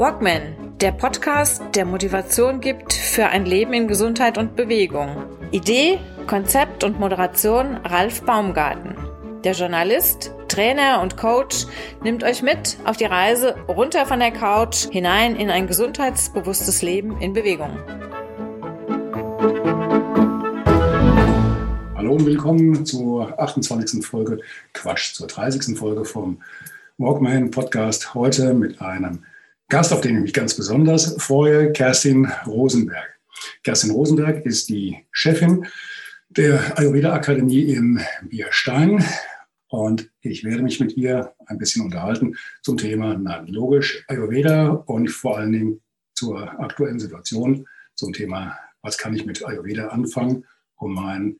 Walkman, 0.00 0.78
der 0.80 0.92
Podcast, 0.92 1.62
der 1.74 1.84
Motivation 1.84 2.62
gibt 2.62 2.94
für 2.94 3.26
ein 3.26 3.44
Leben 3.44 3.74
in 3.74 3.86
Gesundheit 3.86 4.38
und 4.38 4.56
Bewegung. 4.56 5.14
Idee, 5.50 5.98
Konzept 6.26 6.84
und 6.84 6.98
Moderation 6.98 7.76
Ralf 7.84 8.22
Baumgarten. 8.22 8.94
Der 9.44 9.52
Journalist, 9.52 10.32
Trainer 10.48 11.02
und 11.02 11.18
Coach 11.18 11.66
nimmt 12.02 12.24
euch 12.24 12.40
mit 12.40 12.78
auf 12.86 12.96
die 12.96 13.04
Reise 13.04 13.56
runter 13.68 14.06
von 14.06 14.20
der 14.20 14.30
Couch 14.30 14.88
hinein 14.90 15.36
in 15.36 15.50
ein 15.50 15.66
gesundheitsbewusstes 15.66 16.80
Leben 16.80 17.20
in 17.20 17.34
Bewegung. 17.34 17.76
Hallo 21.94 22.14
und 22.14 22.24
willkommen 22.24 22.86
zur 22.86 23.38
28. 23.38 24.02
Folge, 24.02 24.40
Quatsch, 24.72 25.12
zur 25.12 25.26
30. 25.26 25.76
Folge 25.78 26.06
vom 26.06 26.40
Walkman 26.96 27.50
Podcast. 27.50 28.14
Heute 28.14 28.54
mit 28.54 28.80
einem 28.80 29.24
Gast, 29.70 29.92
auf 29.92 30.00
den 30.00 30.16
ich 30.16 30.22
mich 30.22 30.32
ganz 30.34 30.54
besonders 30.54 31.14
freue, 31.22 31.70
Kerstin 31.70 32.26
Rosenberg. 32.44 33.20
Kerstin 33.62 33.92
Rosenberg 33.92 34.44
ist 34.44 34.68
die 34.68 35.06
Chefin 35.12 35.64
der 36.28 36.76
Ayurveda 36.76 37.12
Akademie 37.12 37.62
in 37.62 38.00
Bierstein 38.28 39.04
und 39.68 40.10
ich 40.22 40.42
werde 40.42 40.64
mich 40.64 40.80
mit 40.80 40.96
ihr 40.96 41.32
ein 41.46 41.58
bisschen 41.58 41.84
unterhalten 41.84 42.34
zum 42.62 42.78
Thema 42.78 43.16
na, 43.16 43.44
logisch 43.46 44.04
Ayurveda 44.08 44.70
und 44.70 45.08
vor 45.08 45.38
allen 45.38 45.52
Dingen 45.52 45.80
zur 46.14 46.58
aktuellen 46.58 46.98
Situation 46.98 47.64
zum 47.94 48.12
Thema, 48.12 48.58
was 48.82 48.98
kann 48.98 49.14
ich 49.14 49.24
mit 49.24 49.46
Ayurveda 49.46 49.86
anfangen, 49.90 50.46
um 50.74 50.94
mein, 50.94 51.38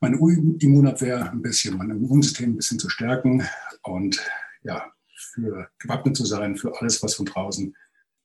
meine 0.00 0.16
Immunabwehr 0.16 1.28
ein 1.32 1.42
bisschen, 1.42 1.76
mein 1.76 1.90
Immunsystem 1.90 2.52
ein 2.52 2.56
bisschen 2.56 2.78
zu 2.78 2.88
stärken 2.88 3.42
und 3.82 4.24
ja, 4.62 4.93
für 5.34 5.68
gewappnet 5.78 6.16
zu 6.16 6.24
sein 6.24 6.56
für 6.56 6.80
alles, 6.80 7.02
was 7.02 7.14
von 7.14 7.26
draußen 7.26 7.74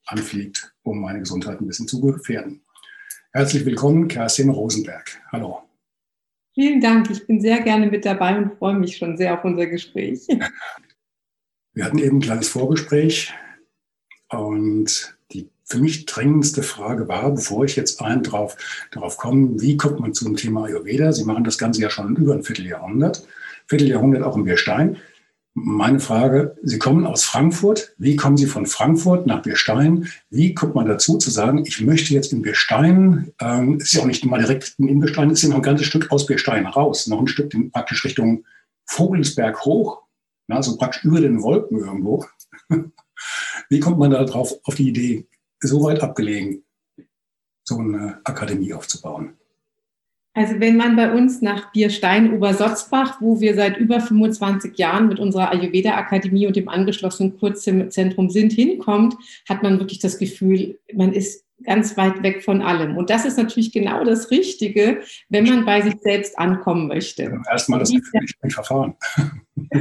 anfliegt, 0.05 0.73
um 0.83 1.01
meine 1.01 1.19
Gesundheit 1.19 1.59
ein 1.59 1.67
bisschen 1.67 1.87
zu 1.87 1.99
gefährden. 2.01 2.61
Herzlich 3.31 3.65
willkommen, 3.65 4.07
Kerstin 4.07 4.49
Rosenberg. 4.49 5.19
Hallo. 5.31 5.63
Vielen 6.53 6.81
Dank. 6.81 7.09
Ich 7.09 7.25
bin 7.25 7.41
sehr 7.41 7.61
gerne 7.61 7.87
mit 7.87 8.05
dabei 8.05 8.37
und 8.37 8.57
freue 8.57 8.75
mich 8.75 8.97
schon 8.97 9.17
sehr 9.17 9.37
auf 9.37 9.43
unser 9.43 9.65
Gespräch. 9.65 10.27
Wir 11.73 11.85
hatten 11.85 11.99
eben 11.99 12.17
ein 12.17 12.21
kleines 12.21 12.49
Vorgespräch 12.49 13.33
und 14.29 15.17
die 15.31 15.49
für 15.63 15.79
mich 15.79 16.05
drängendste 16.05 16.63
Frage 16.63 17.07
war, 17.07 17.31
bevor 17.31 17.65
ich 17.65 17.75
jetzt 17.75 18.01
ein 18.01 18.23
drauf, 18.23 18.57
darauf 18.91 19.17
komme, 19.17 19.61
wie 19.61 19.77
kommt 19.77 19.99
man 19.99 20.13
zum 20.13 20.35
Thema 20.35 20.65
Ayurveda? 20.65 21.11
Sie 21.11 21.25
machen 21.25 21.43
das 21.43 21.59
Ganze 21.59 21.81
ja 21.81 21.89
schon 21.89 22.15
über 22.15 22.33
ein 22.33 22.43
Vierteljahrhundert, 22.43 23.27
Vierteljahrhundert 23.67 24.23
auch 24.23 24.35
im 24.35 24.43
Bierstein. 24.43 24.97
Meine 25.61 25.99
Frage, 25.99 26.55
Sie 26.63 26.79
kommen 26.79 27.05
aus 27.05 27.25
Frankfurt. 27.25 27.93
Wie 27.97 28.15
kommen 28.15 28.37
Sie 28.37 28.45
von 28.45 28.65
Frankfurt 28.65 29.27
nach 29.27 29.41
Birstein? 29.41 30.07
Wie 30.29 30.53
kommt 30.53 30.73
man 30.73 30.87
dazu 30.87 31.17
zu 31.17 31.29
sagen, 31.31 31.65
ich 31.65 31.81
möchte 31.81 32.13
jetzt 32.13 32.31
in 32.31 32.41
Birstein, 32.41 33.33
ähm, 33.41 33.77
ist 33.77 33.91
ja 33.91 34.01
auch 34.01 34.05
nicht 34.05 34.23
mal 34.23 34.39
direkt 34.39 34.75
in 34.77 35.01
Birstein, 35.01 35.29
ist 35.31 35.41
ja 35.41 35.49
noch 35.49 35.57
ein 35.57 35.61
ganzes 35.61 35.87
Stück 35.87 36.11
aus 36.11 36.25
Birstein 36.25 36.65
raus, 36.65 37.07
noch 37.07 37.19
ein 37.19 37.27
Stück 37.27 37.53
praktisch 37.73 38.05
Richtung 38.05 38.45
Vogelsberg 38.85 39.65
hoch, 39.65 40.03
also 40.47 40.77
praktisch 40.77 41.03
über 41.03 41.19
den 41.19 41.41
Wolken 41.41 41.79
irgendwo. 41.79 42.25
Wie 43.69 43.81
kommt 43.81 43.99
man 43.99 44.11
da 44.11 44.23
drauf, 44.23 44.53
auf 44.63 44.75
die 44.75 44.87
Idee, 44.87 45.27
so 45.59 45.83
weit 45.83 46.01
abgelegen, 46.01 46.63
so 47.65 47.79
eine 47.79 48.21
Akademie 48.23 48.73
aufzubauen? 48.73 49.38
Also 50.39 50.57
wenn 50.61 50.77
man 50.77 50.95
bei 50.95 51.11
uns 51.11 51.41
nach 51.41 51.73
Bierstein 51.73 52.31
Obersotzbach, 52.31 53.19
wo 53.19 53.41
wir 53.41 53.55
seit 53.55 53.75
über 53.75 53.99
25 53.99 54.77
Jahren 54.77 55.09
mit 55.09 55.19
unserer 55.19 55.51
Ayurveda-Akademie 55.51 56.47
und 56.47 56.55
dem 56.55 56.69
angeschlossenen 56.69 57.37
Kurzzentrum 57.37 58.29
sind, 58.29 58.53
hinkommt, 58.53 59.15
hat 59.49 59.63
man 59.63 59.79
wirklich 59.81 59.99
das 59.99 60.17
Gefühl, 60.17 60.79
man 60.93 61.11
ist 61.11 61.43
ganz 61.65 61.97
weit 61.97 62.23
weg 62.23 62.41
von 62.41 62.61
allem. 62.61 62.95
Und 62.95 63.09
das 63.09 63.25
ist 63.25 63.37
natürlich 63.37 63.73
genau 63.73 64.05
das 64.05 64.31
Richtige, 64.31 65.01
wenn 65.27 65.43
man 65.43 65.65
bei 65.65 65.81
sich 65.81 65.95
selbst 65.99 66.39
ankommen 66.39 66.87
möchte. 66.87 67.37
Erstmal 67.51 67.81
das 67.81 67.91
Gefühl, 67.91 68.21
ich 68.23 68.39
bin 68.39 68.49
verfahren. 68.49 68.95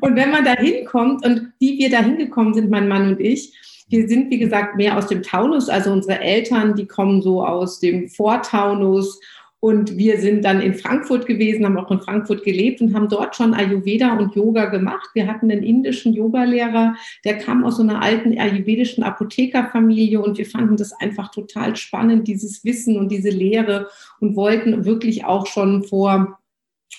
und 0.00 0.16
wenn 0.16 0.30
man 0.30 0.42
da 0.42 0.54
hinkommt 0.54 1.22
und 1.26 1.52
wie 1.58 1.76
wir 1.76 1.90
da 1.90 2.00
hingekommen 2.02 2.54
sind, 2.54 2.70
mein 2.70 2.88
Mann 2.88 3.08
und 3.08 3.20
ich, 3.20 3.52
wir 3.92 4.08
sind, 4.08 4.30
wie 4.30 4.38
gesagt, 4.38 4.76
mehr 4.76 4.96
aus 4.96 5.06
dem 5.06 5.22
Taunus. 5.22 5.68
Also 5.68 5.92
unsere 5.92 6.18
Eltern, 6.20 6.74
die 6.74 6.86
kommen 6.86 7.22
so 7.22 7.44
aus 7.44 7.78
dem 7.78 8.08
Vortaunus. 8.08 9.20
Und 9.60 9.96
wir 9.96 10.18
sind 10.18 10.44
dann 10.44 10.60
in 10.60 10.74
Frankfurt 10.74 11.26
gewesen, 11.26 11.64
haben 11.64 11.78
auch 11.78 11.90
in 11.92 12.00
Frankfurt 12.00 12.42
gelebt 12.42 12.80
und 12.80 12.96
haben 12.96 13.08
dort 13.08 13.36
schon 13.36 13.54
Ayurveda 13.54 14.18
und 14.18 14.34
Yoga 14.34 14.64
gemacht. 14.64 15.10
Wir 15.14 15.28
hatten 15.28 15.52
einen 15.52 15.62
indischen 15.62 16.14
Yogalehrer, 16.14 16.96
der 17.24 17.38
kam 17.38 17.62
aus 17.62 17.76
so 17.76 17.84
einer 17.84 18.02
alten 18.02 18.36
ayurvedischen 18.36 19.04
Apothekerfamilie 19.04 20.20
und 20.20 20.36
wir 20.36 20.46
fanden 20.46 20.76
das 20.76 20.92
einfach 20.92 21.30
total 21.30 21.76
spannend, 21.76 22.26
dieses 22.26 22.64
Wissen 22.64 22.96
und 22.96 23.12
diese 23.12 23.30
Lehre 23.30 23.86
und 24.18 24.34
wollten 24.34 24.84
wirklich 24.84 25.26
auch 25.26 25.46
schon 25.46 25.84
vor 25.84 26.40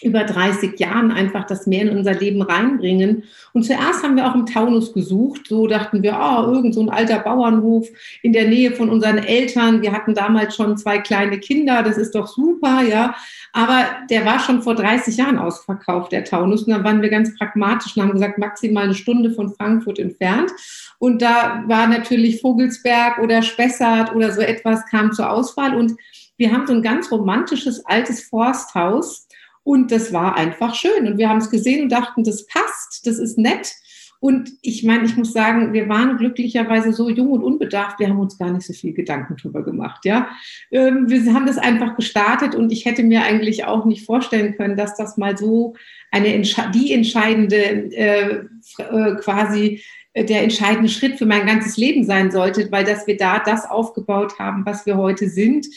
über 0.02 0.24
30 0.24 0.80
Jahren 0.80 1.12
einfach 1.12 1.46
das 1.46 1.68
mehr 1.68 1.84
in 1.84 1.98
unser 1.98 2.14
Leben 2.14 2.42
reinbringen. 2.42 3.24
Und 3.54 3.64
zuerst 3.64 4.04
haben 4.04 4.16
wir 4.16 4.28
auch 4.28 4.36
im 4.36 4.46
Taunus 4.46 4.94
gesucht. 4.94 5.48
So 5.48 5.68
dachten 5.68 6.04
wir, 6.04 6.18
oh, 6.20 6.52
irgend 6.52 6.74
so 6.74 6.82
ein 6.82 6.90
alter 6.90 7.20
Bauernhof 7.20 7.88
in 8.22 8.34
der 8.34 8.48
Nähe 8.48 8.72
von 8.72 8.90
unseren 8.90 9.20
Eltern. 9.20 9.82
Wir 9.82 9.94
hatten 9.94 10.14
damals 10.14 10.56
schon 10.56 10.78
zwei 10.78 11.00
kleine 11.00 11.40
Kinder. 11.40 11.84
Das 11.84 11.98
ist 11.98 12.16
doch 12.16 12.28
super, 12.28 12.82
ja. 12.82 13.16
Aber 13.54 13.86
der 14.10 14.26
war 14.26 14.40
schon 14.40 14.62
vor 14.62 14.76
30 14.76 15.16
Jahren 15.18 15.38
ausverkauft, 15.38 16.12
der 16.12 16.26
Taunus. 16.26 16.64
Und 16.64 16.72
dann 16.72 16.84
waren 16.84 17.02
wir 17.02 17.10
ganz 17.10 17.38
pragmatisch 17.38 17.96
und 17.96 18.04
haben 18.04 18.14
gesagt, 18.14 18.38
maximal 18.38 18.86
eine 18.86 18.96
Stunde 18.96 19.32
von 19.32 19.54
Frankfurt 19.54 20.00
entfernt. 20.00 20.52
Und 21.00 21.22
da 21.22 21.64
war 21.68 21.88
natürlich 21.88 22.42
Vogelsberg 22.42 23.20
oder 23.20 23.42
Spessart 23.42 24.16
oder 24.16 24.32
so 24.32 24.42
etwas 24.42 24.86
kam 24.88 25.12
zur 25.12 25.30
Auswahl. 25.30 25.76
Und 25.76 25.94
wir 26.38 26.52
haben 26.52 26.66
so 26.66 26.74
ein 26.74 26.82
ganz 26.82 27.12
romantisches 27.12 27.86
altes 27.86 28.24
Forsthaus 28.24 29.23
und 29.64 29.92
das 29.92 30.12
war 30.14 30.36
einfach 30.36 30.76
schön. 30.76 31.08
Und 31.08 31.18
wir 31.18 31.30
haben 31.30 31.38
es 31.38 31.50
gesehen 31.50 31.84
und 31.84 31.92
dachten, 31.92 32.24
das 32.24 32.46
passt, 32.48 33.06
das 33.06 33.18
ist 33.18 33.38
nett. 33.38 33.74
Und 34.20 34.52
ich 34.62 34.84
meine, 34.84 35.04
ich 35.04 35.18
muss 35.18 35.34
sagen, 35.34 35.74
wir 35.74 35.90
waren 35.90 36.16
glücklicherweise 36.16 36.94
so 36.94 37.10
jung 37.10 37.32
und 37.32 37.44
unbedarft, 37.44 38.00
wir 38.00 38.08
haben 38.08 38.22
uns 38.22 38.38
gar 38.38 38.52
nicht 38.52 38.66
so 38.66 38.72
viel 38.72 38.94
Gedanken 38.94 39.36
drüber 39.36 39.64
gemacht. 39.64 40.06
Ja, 40.06 40.30
ähm, 40.72 41.10
wir 41.10 41.34
haben 41.34 41.46
das 41.46 41.58
einfach 41.58 41.98
gestartet 41.98 42.56
und 42.56 42.72
ich 42.72 42.86
hätte 42.86 43.04
mir 43.04 43.24
eigentlich 43.24 43.66
auch 43.66 43.84
nicht 43.84 44.06
vorstellen 44.06 44.56
können, 44.56 44.78
dass 44.78 44.96
das 44.96 45.18
mal 45.18 45.38
so 45.38 45.76
eine 46.10 46.42
die 46.74 46.94
entscheidende 46.94 47.58
äh, 47.58 48.46
äh, 48.78 49.16
quasi 49.16 49.82
äh, 50.14 50.24
der 50.24 50.44
entscheidende 50.44 50.88
Schritt 50.88 51.18
für 51.18 51.26
mein 51.26 51.46
ganzes 51.46 51.76
Leben 51.76 52.06
sein 52.06 52.32
sollte, 52.32 52.72
weil 52.72 52.86
dass 52.86 53.06
wir 53.08 53.18
da 53.18 53.40
das 53.40 53.70
aufgebaut 53.70 54.40
haben, 54.40 54.66
was 54.66 54.86
wir 54.86 54.96
heute 54.96 55.28
sind, 55.28 55.68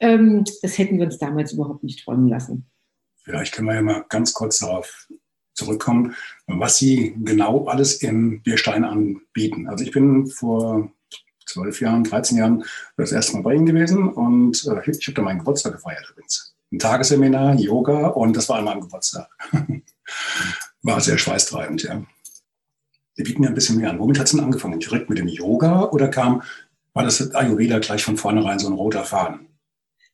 ähm, 0.00 0.44
das 0.60 0.76
hätten 0.76 0.98
wir 0.98 1.06
uns 1.06 1.16
damals 1.16 1.54
überhaupt 1.54 1.82
nicht 1.82 2.04
träumen 2.04 2.28
lassen. 2.28 2.66
Vielleicht 3.24 3.54
können 3.54 3.68
wir 3.68 3.74
ja 3.74 3.82
mal 3.82 4.04
ganz 4.08 4.34
kurz 4.34 4.58
darauf 4.58 5.08
zurückkommen, 5.54 6.14
was 6.46 6.76
Sie 6.76 7.16
genau 7.24 7.66
alles 7.66 8.02
im 8.02 8.42
Bierstein 8.42 8.84
anbieten. 8.84 9.68
Also 9.68 9.84
ich 9.84 9.92
bin 9.92 10.26
vor 10.26 10.92
zwölf 11.46 11.80
Jahren, 11.80 12.04
13 12.04 12.38
Jahren 12.38 12.64
das 12.96 13.12
erste 13.12 13.34
Mal 13.34 13.42
bei 13.42 13.54
Ihnen 13.54 13.66
gewesen 13.66 14.08
und 14.08 14.64
äh, 14.66 14.90
ich 14.90 15.06
habe 15.06 15.14
da 15.14 15.22
meinen 15.22 15.38
Geburtstag 15.38 15.72
gefeiert 15.72 16.08
übrigens. 16.10 16.54
Ein 16.72 16.78
Tagesseminar, 16.78 17.54
Yoga 17.54 18.08
und 18.08 18.36
das 18.36 18.48
war 18.48 18.58
an 18.58 18.64
meinem 18.64 18.80
Geburtstag. 18.80 19.28
war 20.82 21.00
sehr 21.00 21.18
schweißtreibend, 21.18 21.82
ja. 21.84 22.02
Sie 23.14 23.22
bieten 23.22 23.44
ja 23.44 23.48
ein 23.48 23.54
bisschen 23.54 23.78
mehr 23.78 23.90
an. 23.90 24.00
Womit 24.00 24.18
hat 24.18 24.26
es 24.26 24.32
denn 24.32 24.40
angefangen? 24.40 24.80
Direkt 24.80 25.08
mit 25.08 25.18
dem 25.18 25.28
Yoga 25.28 25.84
oder 25.90 26.08
kam, 26.08 26.42
war 26.94 27.04
das 27.04 27.32
Ayurveda 27.34 27.78
gleich 27.78 28.04
von 28.04 28.16
vornherein 28.16 28.58
so 28.58 28.66
ein 28.66 28.72
roter 28.72 29.04
Faden? 29.04 29.53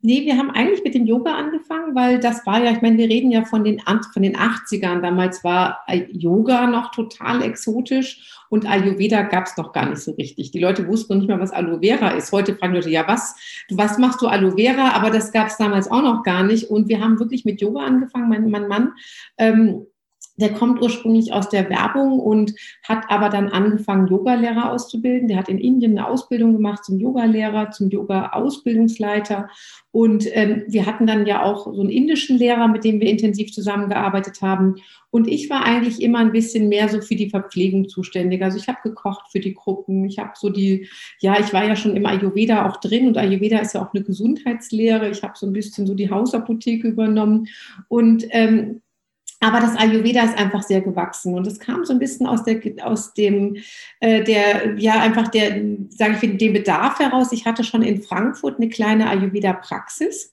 Nee, 0.02 0.24
wir 0.24 0.38
haben 0.38 0.50
eigentlich 0.50 0.82
mit 0.82 0.94
dem 0.94 1.04
Yoga 1.04 1.34
angefangen, 1.34 1.94
weil 1.94 2.20
das 2.20 2.46
war 2.46 2.62
ja, 2.64 2.70
ich 2.70 2.80
meine, 2.80 2.96
wir 2.96 3.08
reden 3.08 3.30
ja 3.30 3.44
von 3.44 3.64
den, 3.64 3.80
von 3.80 4.22
den 4.22 4.34
80ern. 4.34 5.02
Damals 5.02 5.44
war 5.44 5.84
Yoga 6.10 6.66
noch 6.66 6.90
total 6.90 7.42
exotisch 7.42 8.40
und 8.48 8.66
Ayurveda 8.66 9.22
gab 9.22 9.44
es 9.44 9.58
noch 9.58 9.72
gar 9.72 9.90
nicht 9.90 10.00
so 10.00 10.12
richtig. 10.12 10.52
Die 10.52 10.58
Leute 10.58 10.88
wussten 10.88 11.12
noch 11.12 11.20
nicht 11.20 11.28
mal, 11.28 11.38
was 11.38 11.52
Aloe 11.52 11.80
Vera 11.82 12.12
ist. 12.12 12.32
Heute 12.32 12.56
fragen 12.56 12.74
Leute, 12.74 12.88
ja, 12.88 13.06
was, 13.06 13.36
was 13.70 13.98
machst 13.98 14.22
du 14.22 14.26
Aloe 14.26 14.56
Vera? 14.56 14.92
Aber 14.92 15.10
das 15.10 15.32
gab 15.32 15.48
es 15.48 15.58
damals 15.58 15.90
auch 15.90 16.02
noch 16.02 16.22
gar 16.22 16.44
nicht. 16.44 16.70
Und 16.70 16.88
wir 16.88 17.00
haben 17.00 17.18
wirklich 17.18 17.44
mit 17.44 17.60
Yoga 17.60 17.80
angefangen, 17.80 18.30
mein, 18.30 18.50
mein 18.50 18.68
Mann. 18.68 18.92
Ähm, 19.36 19.86
der 20.40 20.52
kommt 20.54 20.80
ursprünglich 20.80 21.32
aus 21.32 21.48
der 21.48 21.68
Werbung 21.68 22.18
und 22.18 22.54
hat 22.82 23.04
aber 23.08 23.28
dann 23.28 23.48
angefangen, 23.48 24.08
Yogalehrer 24.08 24.72
auszubilden. 24.72 25.28
Der 25.28 25.36
hat 25.36 25.48
in 25.48 25.58
Indien 25.58 25.98
eine 25.98 26.08
Ausbildung 26.08 26.54
gemacht 26.54 26.84
zum 26.84 26.98
Yogalehrer, 26.98 27.70
zum 27.70 27.90
Yoga-Ausbildungsleiter. 27.90 29.48
Und 29.92 30.26
ähm, 30.34 30.64
wir 30.68 30.86
hatten 30.86 31.06
dann 31.06 31.26
ja 31.26 31.42
auch 31.42 31.64
so 31.64 31.80
einen 31.80 31.90
indischen 31.90 32.38
Lehrer, 32.38 32.68
mit 32.68 32.84
dem 32.84 33.00
wir 33.00 33.08
intensiv 33.08 33.52
zusammengearbeitet 33.52 34.40
haben. 34.40 34.76
Und 35.10 35.26
ich 35.26 35.50
war 35.50 35.64
eigentlich 35.64 36.00
immer 36.00 36.20
ein 36.20 36.32
bisschen 36.32 36.68
mehr 36.68 36.88
so 36.88 37.00
für 37.00 37.16
die 37.16 37.28
Verpflegung 37.28 37.88
zuständig. 37.88 38.42
Also 38.42 38.56
ich 38.56 38.68
habe 38.68 38.78
gekocht 38.82 39.30
für 39.32 39.40
die 39.40 39.54
Gruppen. 39.54 40.04
Ich 40.04 40.18
habe 40.18 40.32
so 40.36 40.48
die, 40.48 40.88
ja, 41.18 41.38
ich 41.40 41.52
war 41.52 41.64
ja 41.64 41.76
schon 41.76 41.96
im 41.96 42.06
Ayurveda 42.06 42.68
auch 42.68 42.78
drin 42.78 43.08
und 43.08 43.18
Ayurveda 43.18 43.58
ist 43.58 43.74
ja 43.74 43.82
auch 43.82 43.92
eine 43.92 44.04
Gesundheitslehre. 44.04 45.10
Ich 45.10 45.22
habe 45.22 45.34
so 45.36 45.46
ein 45.46 45.52
bisschen 45.52 45.86
so 45.86 45.94
die 45.94 46.10
Hausapotheke 46.10 46.88
übernommen. 46.88 47.48
Und 47.88 48.24
ähm, 48.30 48.80
aber 49.40 49.60
das 49.60 49.76
Ayurveda 49.76 50.22
ist 50.22 50.38
einfach 50.38 50.62
sehr 50.62 50.82
gewachsen 50.82 51.34
und 51.34 51.46
es 51.46 51.58
kam 51.58 51.84
so 51.84 51.92
ein 51.92 51.98
bisschen 51.98 52.26
aus 52.26 52.44
der 52.44 52.60
aus 52.82 53.14
dem 53.14 53.56
äh, 54.00 54.22
der 54.22 54.78
ja 54.78 55.00
einfach 55.00 55.28
der 55.28 55.62
sage 55.88 56.18
ich 56.20 56.36
den 56.38 56.52
Bedarf 56.52 56.98
heraus. 56.98 57.32
Ich 57.32 57.46
hatte 57.46 57.64
schon 57.64 57.82
in 57.82 58.02
Frankfurt 58.02 58.58
eine 58.58 58.68
kleine 58.68 59.08
Ayurveda 59.08 59.54
Praxis 59.54 60.32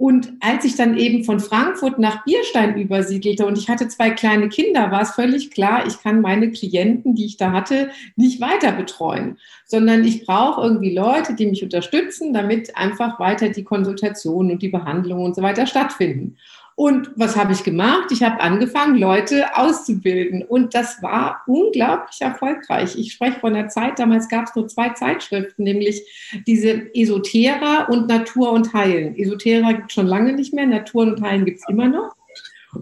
und 0.00 0.32
als 0.40 0.64
ich 0.64 0.76
dann 0.76 0.96
eben 0.96 1.24
von 1.24 1.40
Frankfurt 1.40 1.98
nach 1.98 2.24
Bierstein 2.24 2.74
übersiedelte 2.78 3.44
und 3.44 3.58
ich 3.58 3.68
hatte 3.68 3.86
zwei 3.86 4.08
kleine 4.08 4.48
Kinder, 4.48 4.90
war 4.90 5.02
es 5.02 5.10
völlig 5.10 5.50
klar, 5.50 5.86
ich 5.86 6.00
kann 6.02 6.22
meine 6.22 6.50
Klienten, 6.50 7.14
die 7.14 7.26
ich 7.26 7.36
da 7.36 7.52
hatte, 7.52 7.90
nicht 8.16 8.40
weiter 8.40 8.72
betreuen, 8.72 9.36
sondern 9.66 10.02
ich 10.02 10.24
brauche 10.24 10.62
irgendwie 10.62 10.94
Leute, 10.94 11.34
die 11.34 11.44
mich 11.44 11.62
unterstützen, 11.62 12.32
damit 12.32 12.74
einfach 12.78 13.20
weiter 13.20 13.50
die 13.50 13.62
Konsultationen 13.62 14.52
und 14.52 14.62
die 14.62 14.70
Behandlungen 14.70 15.26
und 15.26 15.36
so 15.36 15.42
weiter 15.42 15.66
stattfinden. 15.66 16.38
Und 16.80 17.10
was 17.14 17.36
habe 17.36 17.52
ich 17.52 17.62
gemacht? 17.62 18.10
Ich 18.10 18.22
habe 18.22 18.40
angefangen, 18.40 18.96
Leute 18.96 19.54
auszubilden. 19.54 20.42
Und 20.42 20.74
das 20.74 21.02
war 21.02 21.42
unglaublich 21.46 22.22
erfolgreich. 22.22 22.96
Ich 22.96 23.12
spreche 23.12 23.38
von 23.38 23.52
der 23.52 23.68
Zeit, 23.68 23.98
damals 23.98 24.30
gab 24.30 24.46
es 24.46 24.54
nur 24.54 24.66
zwei 24.66 24.88
Zeitschriften, 24.88 25.62
nämlich 25.62 26.02
diese 26.46 26.90
Esoterra 26.94 27.84
und 27.90 28.08
Natur 28.08 28.52
und 28.52 28.72
Heilen. 28.72 29.14
Esoterra 29.14 29.72
gibt 29.72 29.88
es 29.88 29.92
schon 29.92 30.06
lange 30.06 30.32
nicht 30.32 30.54
mehr, 30.54 30.64
Natur 30.64 31.02
und 31.02 31.20
Heilen 31.20 31.44
gibt 31.44 31.58
es 31.58 31.68
immer 31.68 31.86
noch. 31.86 32.16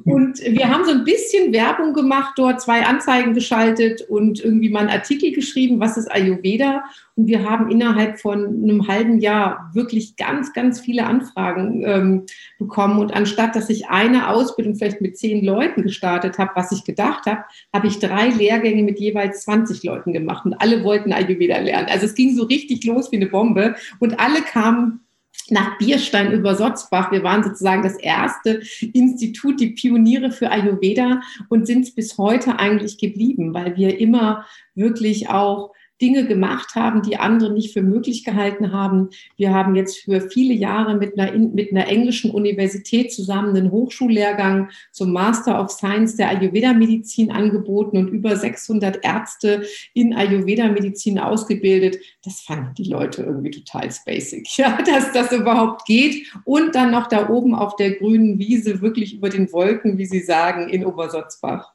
Und 0.04 0.40
wir 0.40 0.68
haben 0.68 0.84
so 0.84 0.90
ein 0.90 1.04
bisschen 1.04 1.52
Werbung 1.52 1.94
gemacht, 1.94 2.34
dort 2.36 2.60
zwei 2.60 2.84
Anzeigen 2.84 3.32
geschaltet 3.32 4.02
und 4.02 4.42
irgendwie 4.42 4.68
mal 4.68 4.80
einen 4.80 4.90
Artikel 4.90 5.32
geschrieben, 5.32 5.80
was 5.80 5.96
ist 5.96 6.10
Ayurveda. 6.10 6.84
Und 7.16 7.26
wir 7.26 7.48
haben 7.48 7.70
innerhalb 7.70 8.20
von 8.20 8.62
einem 8.62 8.86
halben 8.86 9.18
Jahr 9.18 9.70
wirklich 9.72 10.16
ganz, 10.16 10.52
ganz 10.52 10.80
viele 10.80 11.06
Anfragen 11.06 11.82
ähm, 11.84 12.26
bekommen. 12.58 12.98
Und 12.98 13.14
anstatt, 13.14 13.56
dass 13.56 13.70
ich 13.70 13.88
eine 13.88 14.28
Ausbildung 14.28 14.76
vielleicht 14.76 15.00
mit 15.00 15.16
zehn 15.16 15.42
Leuten 15.42 15.82
gestartet 15.82 16.38
habe, 16.38 16.52
was 16.54 16.70
ich 16.70 16.84
gedacht 16.84 17.26
habe, 17.26 17.44
habe 17.72 17.86
ich 17.86 17.98
drei 17.98 18.28
Lehrgänge 18.28 18.82
mit 18.82 19.00
jeweils 19.00 19.42
20 19.42 19.82
Leuten 19.84 20.12
gemacht. 20.12 20.44
Und 20.44 20.54
alle 20.54 20.84
wollten 20.84 21.12
Ayurveda 21.12 21.58
lernen. 21.58 21.88
Also 21.90 22.04
es 22.06 22.14
ging 22.14 22.36
so 22.36 22.44
richtig 22.44 22.84
los 22.84 23.10
wie 23.10 23.16
eine 23.16 23.26
Bombe. 23.26 23.74
Und 24.00 24.20
alle 24.20 24.42
kamen 24.42 25.00
nach 25.50 25.78
Bierstein 25.78 26.32
über 26.32 26.54
Sotzbach. 26.54 27.10
Wir 27.10 27.22
waren 27.22 27.42
sozusagen 27.42 27.82
das 27.82 27.96
erste 27.96 28.60
Institut, 28.92 29.60
die 29.60 29.70
Pioniere 29.70 30.30
für 30.30 30.50
Ayurveda 30.50 31.20
und 31.48 31.66
sind 31.66 31.82
es 31.82 31.94
bis 31.94 32.18
heute 32.18 32.58
eigentlich 32.58 32.98
geblieben, 32.98 33.54
weil 33.54 33.76
wir 33.76 33.98
immer 33.98 34.46
wirklich 34.74 35.28
auch 35.28 35.72
Dinge 36.00 36.26
gemacht 36.26 36.74
haben, 36.74 37.02
die 37.02 37.16
andere 37.16 37.52
nicht 37.52 37.72
für 37.72 37.82
möglich 37.82 38.24
gehalten 38.24 38.72
haben. 38.72 39.10
Wir 39.36 39.52
haben 39.52 39.74
jetzt 39.74 39.98
für 39.98 40.20
viele 40.20 40.54
Jahre 40.54 40.96
mit 40.96 41.18
einer, 41.18 41.36
mit 41.36 41.72
einer 41.72 41.88
englischen 41.88 42.30
Universität 42.30 43.12
zusammen 43.12 43.56
einen 43.56 43.70
Hochschullehrgang 43.70 44.70
zum 44.92 45.12
Master 45.12 45.60
of 45.60 45.70
Science 45.70 46.16
der 46.16 46.28
Ayurveda-Medizin 46.28 47.30
angeboten 47.30 47.96
und 47.96 48.08
über 48.08 48.36
600 48.36 49.04
Ärzte 49.04 49.64
in 49.94 50.14
Ayurveda-Medizin 50.14 51.18
ausgebildet. 51.18 51.98
Das 52.22 52.40
fanden 52.40 52.74
die 52.74 52.88
Leute 52.88 53.22
irgendwie 53.22 53.50
total 53.50 53.88
basic, 54.04 54.46
ja, 54.56 54.80
dass 54.82 55.12
das 55.12 55.32
überhaupt 55.32 55.86
geht. 55.86 56.32
Und 56.44 56.74
dann 56.74 56.90
noch 56.90 57.08
da 57.08 57.28
oben 57.28 57.54
auf 57.54 57.76
der 57.76 57.92
grünen 57.92 58.38
Wiese, 58.38 58.80
wirklich 58.80 59.14
über 59.14 59.28
den 59.28 59.50
Wolken, 59.52 59.98
wie 59.98 60.06
Sie 60.06 60.20
sagen, 60.20 60.68
in 60.68 60.84
Obersotzbach. 60.84 61.72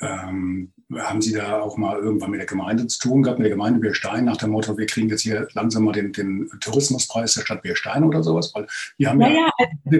Ähm, 0.00 0.72
haben 0.96 1.20
Sie 1.20 1.32
da 1.32 1.60
auch 1.60 1.76
mal 1.76 1.98
irgendwann 1.98 2.30
mit 2.30 2.40
der 2.40 2.46
Gemeinde 2.46 2.86
zu 2.86 2.98
tun 2.98 3.22
gehabt, 3.22 3.38
mit 3.38 3.46
der 3.46 3.54
Gemeinde 3.54 3.80
Bierstein, 3.80 4.24
nach 4.24 4.38
dem 4.38 4.50
Motto, 4.50 4.78
wir 4.78 4.86
kriegen 4.86 5.08
jetzt 5.08 5.22
hier 5.22 5.48
langsam 5.52 5.84
mal 5.84 5.92
den, 5.92 6.12
den 6.12 6.50
Tourismuspreis 6.60 7.34
der 7.34 7.42
Stadt 7.42 7.62
Bierstein 7.62 8.04
oder 8.04 8.22
sowas? 8.22 8.52
Weil 8.54 8.66
wir 8.96 9.10
haben 9.10 9.20
ja, 9.20 9.28
ja 9.28 9.50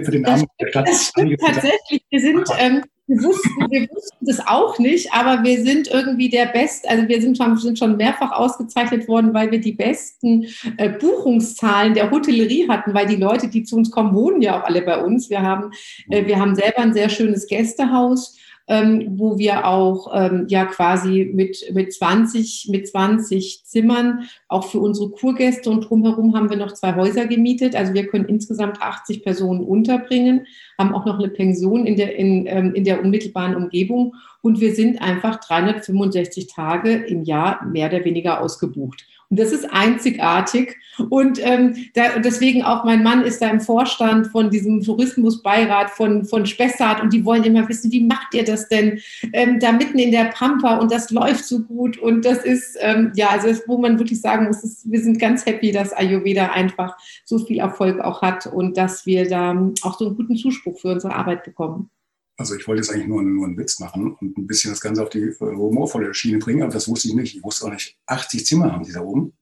für 0.03 0.11
den 0.11 0.23
Namen 0.23 0.47
der 0.59 0.67
Stadt. 0.69 0.87
Das 0.87 1.07
stimmt 1.07 1.39
tatsächlich. 1.39 2.03
Wir 2.09 2.21
sind, 2.21 2.47
ähm, 2.57 2.83
wir 3.05 3.23
wussten, 3.23 3.71
wir 3.71 3.87
wussten 3.89 4.25
das 4.25 4.39
auch 4.47 4.79
nicht, 4.79 5.13
aber 5.13 5.43
wir 5.43 5.63
sind 5.63 5.87
irgendwie 5.87 6.29
der 6.29 6.47
Best, 6.47 6.87
also 6.89 7.07
wir 7.07 7.21
sind 7.21 7.37
schon, 7.37 7.57
sind 7.57 7.77
schon 7.77 7.97
mehrfach 7.97 8.31
ausgezeichnet 8.31 9.07
worden, 9.07 9.33
weil 9.33 9.51
wir 9.51 9.59
die 9.59 9.73
besten 9.73 10.45
äh, 10.77 10.89
Buchungszahlen 10.89 11.93
der 11.93 12.09
Hotellerie 12.09 12.67
hatten, 12.67 12.93
weil 12.93 13.05
die 13.05 13.15
Leute, 13.15 13.47
die 13.47 13.63
zu 13.63 13.75
uns 13.75 13.91
kommen, 13.91 14.13
wohnen 14.13 14.41
ja 14.41 14.59
auch 14.59 14.65
alle 14.65 14.81
bei 14.81 15.03
uns. 15.03 15.29
Wir 15.29 15.41
haben, 15.41 15.71
äh, 16.09 16.25
wir 16.25 16.39
haben 16.39 16.55
selber 16.55 16.79
ein 16.79 16.93
sehr 16.93 17.09
schönes 17.09 17.47
Gästehaus 17.47 18.37
ähm, 18.69 19.15
wo 19.17 19.39
wir 19.39 19.65
auch 19.65 20.13
ähm, 20.13 20.45
ja 20.47 20.65
quasi 20.65 21.29
mit, 21.33 21.71
mit, 21.73 21.91
20, 21.91 22.67
mit 22.69 22.87
20 22.87 23.65
Zimmern 23.65 24.29
auch 24.47 24.65
für 24.65 24.79
unsere 24.79 25.09
Kurgäste 25.09 25.71
und 25.71 25.89
drumherum 25.89 26.35
haben 26.35 26.51
wir 26.51 26.57
noch 26.57 26.73
zwei 26.73 26.95
Häuser 26.95 27.25
gemietet. 27.25 27.75
Also 27.75 27.95
wir 27.95 28.05
können 28.07 28.25
insgesamt 28.25 28.79
80 28.79 29.23
Personen 29.23 29.63
unterbringen, 29.63 30.45
haben 30.77 30.93
auch 30.93 31.05
noch 31.05 31.17
eine 31.17 31.29
Pension 31.29 31.87
in 31.87 31.95
der, 31.95 32.15
in, 32.15 32.45
ähm, 32.45 32.75
in 32.75 32.83
der 32.83 33.01
unmittelbaren 33.01 33.55
Umgebung 33.55 34.13
und 34.41 34.61
wir 34.61 34.75
sind 34.75 35.01
einfach 35.01 35.39
365 35.39 36.45
Tage 36.47 36.93
im 36.93 37.23
Jahr 37.23 37.65
mehr 37.65 37.87
oder 37.87 38.05
weniger 38.05 38.39
ausgebucht. 38.39 39.03
Und 39.29 39.39
das 39.39 39.51
ist 39.51 39.71
einzigartig. 39.71 40.75
Und 41.09 41.39
ähm, 41.43 41.75
da, 41.93 42.19
deswegen 42.19 42.63
auch 42.63 42.83
mein 42.83 43.03
Mann 43.03 43.23
ist 43.23 43.41
da 43.41 43.49
im 43.49 43.61
Vorstand 43.61 44.27
von 44.27 44.49
diesem 44.49 44.81
Tourismusbeirat 44.81 45.91
von, 45.91 46.25
von 46.25 46.45
Spessart 46.45 47.01
und 47.01 47.13
die 47.13 47.23
wollen 47.23 47.43
immer 47.43 47.67
wissen, 47.69 47.91
wie 47.91 48.03
macht 48.03 48.33
ihr 48.33 48.43
das 48.43 48.67
denn 48.67 48.99
ähm, 49.33 49.59
da 49.59 49.71
mitten 49.71 49.99
in 49.99 50.11
der 50.11 50.25
Pampa 50.25 50.77
und 50.77 50.91
das 50.91 51.11
läuft 51.11 51.45
so 51.45 51.59
gut. 51.59 51.97
Und 51.97 52.25
das 52.25 52.43
ist, 52.43 52.77
ähm, 52.81 53.11
ja, 53.15 53.29
also 53.29 53.47
das, 53.47 53.63
wo 53.67 53.77
man 53.77 53.99
wirklich 53.99 54.19
sagen 54.19 54.47
muss, 54.47 54.63
ist, 54.63 54.89
wir 54.91 55.01
sind 55.01 55.19
ganz 55.19 55.45
happy, 55.45 55.71
dass 55.71 55.93
Ayurveda 55.93 56.47
einfach 56.47 56.97
so 57.23 57.37
viel 57.39 57.59
Erfolg 57.59 57.99
auch 58.01 58.21
hat 58.21 58.47
und 58.47 58.77
dass 58.77 59.05
wir 59.05 59.29
da 59.29 59.71
auch 59.83 59.97
so 59.97 60.07
einen 60.07 60.15
guten 60.15 60.35
Zuspruch 60.35 60.79
für 60.79 60.89
unsere 60.89 61.15
Arbeit 61.15 61.43
bekommen. 61.43 61.89
Also 62.39 62.55
ich 62.55 62.65
wollte 62.69 62.81
jetzt 62.81 62.89
eigentlich 62.89 63.07
nur, 63.07 63.21
nur 63.21 63.45
einen 63.45 63.57
Witz 63.57 63.81
machen 63.81 64.13
und 64.13 64.37
ein 64.37 64.47
bisschen 64.47 64.71
das 64.71 64.79
Ganze 64.79 65.03
auf 65.03 65.09
die 65.09 65.23
äh, 65.23 65.35
humorvolle 65.39 66.13
Schiene 66.13 66.39
bringen, 66.39 66.63
aber 66.63 66.71
das 66.71 66.87
wusste 66.87 67.09
ich 67.09 67.13
nicht. 67.13 67.35
Ich 67.35 67.43
wusste 67.43 67.65
auch 67.65 67.71
nicht, 67.71 67.97
80 68.05 68.45
Zimmer 68.45 68.71
haben 68.71 68.85
Sie 68.85 68.93
da 68.93 69.01
oben. 69.01 69.33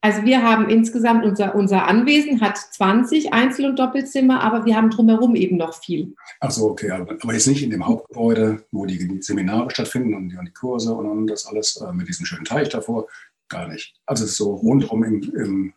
Also 0.00 0.24
wir 0.24 0.42
haben 0.42 0.68
insgesamt, 0.68 1.24
unser, 1.24 1.54
unser 1.54 1.86
Anwesen 1.86 2.40
hat 2.40 2.56
20 2.56 3.32
Einzel- 3.32 3.66
und 3.66 3.78
Doppelzimmer, 3.78 4.40
aber 4.40 4.64
wir 4.64 4.74
haben 4.74 4.90
drumherum 4.90 5.36
eben 5.36 5.58
noch 5.58 5.74
viel. 5.74 6.16
Ach 6.40 6.50
so, 6.50 6.70
okay, 6.70 6.90
aber, 6.90 7.32
jetzt 7.32 7.46
nicht 7.46 7.62
in 7.62 7.70
dem 7.70 7.86
Hauptgebäude, 7.86 8.64
wo 8.72 8.84
die 8.84 9.20
Seminare 9.20 9.70
stattfinden 9.70 10.14
und 10.14 10.30
die, 10.30 10.38
die 10.44 10.52
Kurse 10.52 10.92
und, 10.92 11.28
das 11.28 11.46
alles 11.46 11.76
äh, 11.76 11.92
mit 11.92 12.08
diesem 12.08 12.26
schönen 12.26 12.44
Teich 12.44 12.68
davor, 12.70 13.06
gar 13.48 13.68
nicht. 13.68 13.94
Also 14.06 14.24
es 14.24 14.30
ist 14.30 14.38
so 14.38 14.54
rundherum 14.54 15.04
im, 15.04 15.22
im 15.36 15.74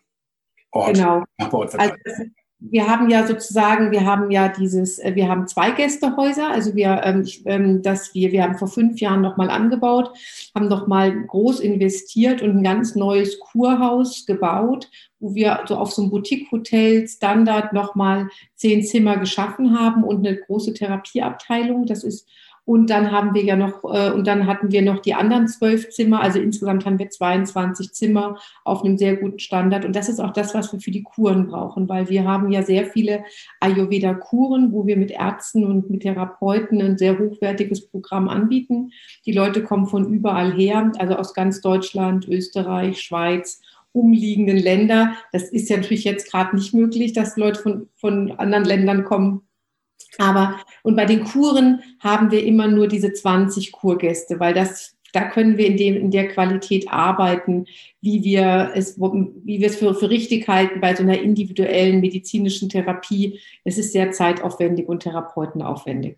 Ort, 0.71 0.95
genau. 0.95 1.23
Nachbarort 1.37 1.69
verteilt. 1.69 2.01
Also 2.03 2.23
wir 2.69 2.87
haben 2.87 3.09
ja 3.09 3.27
sozusagen, 3.27 3.91
wir 3.91 4.05
haben 4.05 4.31
ja 4.31 4.47
dieses, 4.47 4.97
äh, 4.99 5.15
wir 5.15 5.27
haben 5.27 5.47
zwei 5.47 5.71
Gästehäuser, 5.71 6.49
also 6.49 6.75
wir, 6.75 7.01
ähm, 7.03 7.27
ähm, 7.45 7.81
dass 7.81 8.13
wir, 8.13 8.31
wir 8.31 8.43
haben 8.43 8.57
vor 8.57 8.69
fünf 8.69 9.01
Jahren 9.01 9.21
nochmal 9.21 9.49
angebaut, 9.49 10.11
haben 10.55 10.69
nochmal 10.69 11.25
groß 11.25 11.59
investiert 11.59 12.41
und 12.41 12.57
ein 12.57 12.63
ganz 12.63 12.95
neues 12.95 13.39
Kurhaus 13.39 14.25
gebaut, 14.25 14.89
wo 15.19 15.35
wir 15.35 15.59
so 15.67 15.75
auf 15.75 15.91
so 15.91 16.03
einem 16.03 16.11
Boutique-Hotel 16.11 17.07
Standard 17.07 17.73
nochmal 17.73 18.29
zehn 18.55 18.83
Zimmer 18.83 19.17
geschaffen 19.17 19.77
haben 19.77 20.03
und 20.03 20.25
eine 20.25 20.37
große 20.37 20.73
Therapieabteilung. 20.73 21.85
Das 21.85 22.03
ist 22.03 22.27
und 22.65 22.89
dann 22.89 23.11
haben 23.11 23.33
wir 23.33 23.43
ja 23.43 23.57
noch, 23.57 23.83
äh, 23.83 24.11
und 24.11 24.25
dann 24.25 24.47
hatten 24.47 24.71
wir 24.71 24.81
noch 24.81 24.99
die 24.99 25.13
anderen 25.13 25.47
zwölf 25.47 25.89
Zimmer. 25.89 26.21
Also 26.21 26.39
insgesamt 26.39 26.85
haben 26.85 26.97
wir 26.97 27.09
22 27.09 27.91
Zimmer 27.91 28.37
auf 28.63 28.83
einem 28.83 28.97
sehr 28.97 29.17
guten 29.17 29.39
Standard. 29.39 29.83
Und 29.83 29.95
das 29.95 30.07
ist 30.07 30.21
auch 30.21 30.31
das, 30.31 30.53
was 30.53 30.71
wir 30.71 30.79
für 30.79 30.91
die 30.91 31.03
Kuren 31.03 31.47
brauchen, 31.47 31.89
weil 31.89 32.07
wir 32.09 32.23
haben 32.23 32.51
ja 32.51 32.63
sehr 32.63 32.85
viele 32.85 33.25
Ayurveda-Kuren, 33.59 34.71
wo 34.71 34.87
wir 34.87 34.95
mit 34.95 35.11
Ärzten 35.11 35.65
und 35.65 35.89
mit 35.89 36.03
Therapeuten 36.03 36.81
ein 36.81 36.97
sehr 36.97 37.19
hochwertiges 37.19 37.85
Programm 37.87 38.29
anbieten. 38.29 38.91
Die 39.25 39.33
Leute 39.33 39.61
kommen 39.61 39.87
von 39.87 40.13
überall 40.13 40.53
her, 40.53 40.89
also 40.99 41.15
aus 41.15 41.33
ganz 41.33 41.59
Deutschland, 41.59 42.27
Österreich, 42.29 43.01
Schweiz 43.01 43.61
umliegenden 43.91 44.57
Länder. 44.57 45.13
Das 45.31 45.43
ist 45.49 45.69
ja 45.69 45.77
natürlich 45.77 46.03
jetzt 46.03 46.31
gerade 46.31 46.55
nicht 46.55 46.73
möglich, 46.73 47.13
dass 47.13 47.37
Leute 47.37 47.61
von, 47.61 47.89
von 47.95 48.31
anderen 48.31 48.65
Ländern 48.65 49.03
kommen. 49.03 49.43
Aber, 50.17 50.59
und 50.83 50.95
bei 50.95 51.05
den 51.05 51.23
Kuren 51.23 51.81
haben 51.99 52.31
wir 52.31 52.43
immer 52.43 52.67
nur 52.67 52.87
diese 52.87 53.13
20 53.13 53.71
Kurgäste, 53.71 54.39
weil 54.39 54.53
das, 54.53 54.95
da 55.11 55.29
können 55.29 55.57
wir 55.57 55.67
in, 55.67 55.77
dem, 55.77 55.95
in 55.95 56.11
der 56.11 56.27
Qualität 56.27 56.87
arbeiten, 56.89 57.65
wie 58.01 58.23
wir 58.23 58.71
es, 58.75 58.99
wie 58.99 59.59
wir 59.59 59.67
es 59.67 59.75
für, 59.75 59.93
für 59.95 60.09
richtig 60.09 60.47
halten 60.47 60.81
bei 60.81 60.95
so 60.95 61.03
einer 61.03 61.19
individuellen 61.19 61.99
medizinischen 61.99 62.69
Therapie. 62.69 63.39
Es 63.63 63.77
ist 63.77 63.93
sehr 63.93 64.11
zeitaufwendig 64.11 64.87
und 64.87 65.01
therapeutenaufwendig. 65.01 66.17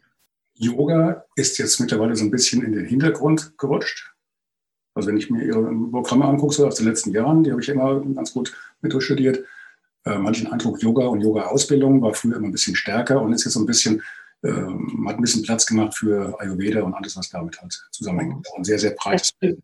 Yoga 0.58 1.25
ist 1.36 1.58
jetzt 1.58 1.79
mittlerweile 1.79 2.15
so 2.15 2.24
ein 2.24 2.32
bisschen 2.32 2.63
in 2.63 2.72
den 2.72 2.86
Hintergrund 2.86 3.58
gerutscht. 3.58 4.13
Also 4.94 5.10
wenn 5.10 5.17
ich 5.17 5.29
mir 5.29 5.44
Ihre 5.44 5.62
Programme 5.91 6.25
angucke, 6.25 6.53
so 6.53 6.65
aus 6.65 6.75
den 6.75 6.88
letzten 6.88 7.12
Jahren, 7.12 7.44
die 7.44 7.51
habe 7.51 7.62
ich 7.62 7.67
immer 7.67 8.00
ganz 8.00 8.34
gut 8.34 8.53
mit 8.82 8.94
durchstudiert, 8.94 9.44
äh, 10.06 10.18
manchen 10.18 10.52
Eindruck, 10.52 10.82
Yoga 10.82 11.08
und 11.08 11.22
Yoga-Ausbildung 11.22 12.02
war 12.02 12.14
früher 12.14 12.38
immer 12.38 12.48
ein 12.48 12.52
bisschen 12.52 12.76
stärker 12.76 13.22
und 13.22 13.34
ist 13.34 13.46
jetzt 13.46 13.54
so 13.54 13.60
ein 13.60 13.66
bisschen, 13.66 14.02
äh, 14.44 14.52
hat 14.52 15.16
ein 15.18 15.22
bisschen 15.22 15.44
Platz 15.44 15.66
gemacht 15.66 15.96
für 15.96 16.40
Ayurveda 16.40 16.82
und 16.84 16.94
alles, 16.94 17.18
was 17.18 17.30
damit 17.30 17.60
halt 17.62 17.74
zusammenhängt. 17.92 18.48
Und 18.56 18.66
sehr, 18.66 18.80
sehr 18.80 18.92
breites 18.92 19.32
Bild. 19.32 19.60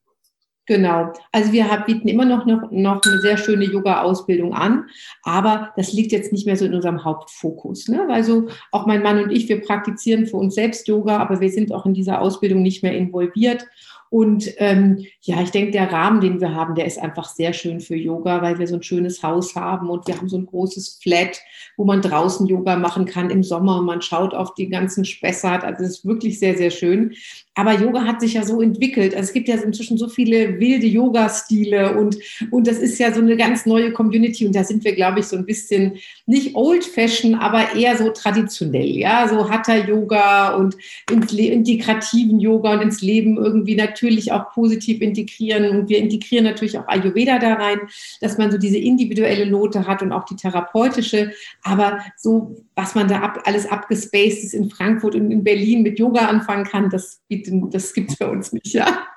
Genau. 0.68 1.12
Also 1.32 1.52
wir 1.52 1.66
bieten 1.86 2.08
immer 2.08 2.24
noch, 2.24 2.46
noch, 2.46 2.72
noch 2.72 3.02
eine 3.04 3.20
sehr 3.20 3.36
schöne 3.38 3.66
Yoga-Ausbildung 3.66 4.54
an, 4.54 4.86
aber 5.24 5.74
das 5.76 5.92
liegt 5.92 6.12
jetzt 6.12 6.32
nicht 6.32 6.46
mehr 6.46 6.56
so 6.56 6.66
in 6.66 6.74
unserem 6.74 7.04
Hauptfokus. 7.04 7.88
Ne? 7.88 8.08
Also 8.10 8.48
auch 8.72 8.86
mein 8.86 9.02
Mann 9.02 9.22
und 9.22 9.32
ich, 9.32 9.50
wir 9.50 9.62
praktizieren 9.62 10.28
für 10.28 10.38
uns 10.38 10.56
selbst 10.56 10.88
Yoga, 10.88 11.18
aber 11.18 11.42
wir 11.42 11.50
sind 11.50 11.74
auch 11.74 11.86
in 11.86 11.94
dieser 11.94 12.22
Ausbildung 12.22 12.62
nicht 12.62 12.84
mehr 12.84 12.96
involviert. 12.96 13.68
Und 14.12 14.54
ähm, 14.58 15.06
ja, 15.22 15.42
ich 15.42 15.52
denke, 15.52 15.72
der 15.72 15.90
Rahmen, 15.90 16.20
den 16.20 16.42
wir 16.42 16.54
haben, 16.54 16.76
der 16.76 16.86
ist 16.86 17.00
einfach 17.00 17.30
sehr 17.30 17.54
schön 17.54 17.80
für 17.80 17.96
Yoga, 17.96 18.42
weil 18.42 18.60
wir 18.60 18.68
so 18.68 18.76
ein 18.76 18.84
schönes 18.84 19.24
Haus 19.24 19.56
haben 19.56 19.90
und 19.90 20.06
wir 20.06 20.18
haben 20.18 20.28
so 20.28 20.38
ein 20.38 20.48
großes 20.48 21.00
Flat, 21.02 21.40
wo 21.78 21.86
man 21.86 22.02
draußen 22.02 22.46
Yoga 22.46 22.76
machen 22.76 23.06
kann 23.06 23.30
im 23.30 23.42
Sommer 23.42 23.80
und 23.80 23.86
man 23.86 24.02
schaut 24.02 24.34
auf 24.34 24.54
die 24.54 24.68
ganzen 24.68 25.06
Spessart. 25.06 25.64
Also 25.64 25.86
es 25.86 26.00
ist 26.00 26.06
wirklich 26.06 26.40
sehr, 26.40 26.58
sehr 26.58 26.72
schön. 26.72 27.14
Aber 27.54 27.74
Yoga 27.74 28.06
hat 28.06 28.22
sich 28.22 28.36
ja 28.36 28.44
so 28.44 28.62
entwickelt. 28.62 29.14
Also 29.14 29.28
es 29.28 29.34
gibt 29.34 29.50
ja 29.50 29.56
inzwischen 29.56 29.98
so 29.98 30.08
viele 30.08 30.58
wilde 30.60 30.88
Yoga-Stile 30.88 31.98
und, 31.98 32.18
und 32.50 32.66
das 32.66 32.78
ist 32.78 32.98
ja 32.98 33.14
so 33.14 33.20
eine 33.20 33.36
ganz 33.36 33.66
neue 33.66 33.92
Community. 33.92 34.46
Und 34.46 34.56
da 34.56 34.64
sind 34.64 34.86
wir, 34.86 34.96
glaube 34.96 35.20
ich, 35.20 35.26
so 35.26 35.36
ein 35.36 35.46
bisschen 35.46 35.98
nicht 36.26 36.56
old-fashioned, 36.56 37.42
aber 37.42 37.76
eher 37.76 37.98
so 37.98 38.10
traditionell. 38.10 38.98
Ja, 38.98 39.28
so 39.28 39.50
Hatha-Yoga 39.50 40.56
und 40.56 40.78
integrativen 41.10 42.40
Yoga 42.40 42.76
und 42.76 42.84
ins 42.84 43.02
Leben 43.02 43.38
irgendwie 43.38 43.76
natürlich 43.76 44.32
auch 44.32 44.54
positiv 44.54 45.02
integrieren. 45.02 45.78
Und 45.78 45.90
wir 45.90 45.98
integrieren 45.98 46.46
natürlich 46.46 46.78
auch 46.78 46.88
Ayurveda 46.88 47.38
da 47.38 47.56
rein, 47.56 47.80
dass 48.22 48.38
man 48.38 48.50
so 48.50 48.58
diese 48.58 48.78
individuelle 48.78 49.46
Note 49.46 49.86
hat 49.86 50.02
und 50.02 50.14
auch 50.14 50.24
die 50.24 50.38
therapeutische. 50.38 51.34
Aber 51.64 52.00
so, 52.16 52.56
was 52.82 52.96
man 52.96 53.08
da 53.08 53.22
ab, 53.22 53.44
alles 53.46 53.68
abgespaced 53.68 54.44
ist 54.44 54.54
in 54.54 54.70
Frankfurt 54.70 55.14
und 55.14 55.30
in 55.30 55.44
Berlin 55.44 55.84
mit 55.84 56.00
Yoga 56.00 56.28
anfangen 56.28 56.66
kann, 56.66 56.90
das 56.90 57.22
das 57.30 57.94
gibt 57.94 58.12
es 58.12 58.18
bei 58.18 58.28
uns 58.28 58.52
nicht, 58.52 58.74
ja. 58.74 59.08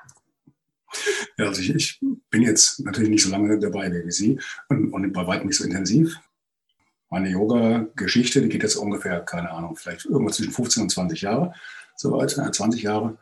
Ja, 1.37 1.47
also 1.47 1.61
ich, 1.61 1.73
ich, 1.73 1.99
bin 2.29 2.43
jetzt 2.43 2.79
natürlich 2.85 3.09
nicht 3.09 3.23
so 3.23 3.29
lange 3.29 3.59
dabei 3.59 3.91
wie 3.91 4.11
Sie 4.11 4.39
und, 4.69 4.93
und 4.93 5.11
bei 5.11 5.25
weitem 5.27 5.47
nicht 5.47 5.57
so 5.57 5.63
intensiv. 5.63 6.15
Meine 7.09 7.29
Yoga-Geschichte, 7.29 8.41
die 8.41 8.49
geht 8.49 8.63
jetzt 8.63 8.75
ungefähr, 8.75 9.21
keine 9.21 9.51
Ahnung, 9.51 9.75
vielleicht 9.75 10.05
irgendwo 10.05 10.31
zwischen 10.31 10.51
15 10.51 10.83
und 10.83 10.89
20 10.89 11.21
Jahre, 11.21 11.53
soweit, 11.95 12.31
20 12.31 12.83
Jahre. 12.83 13.17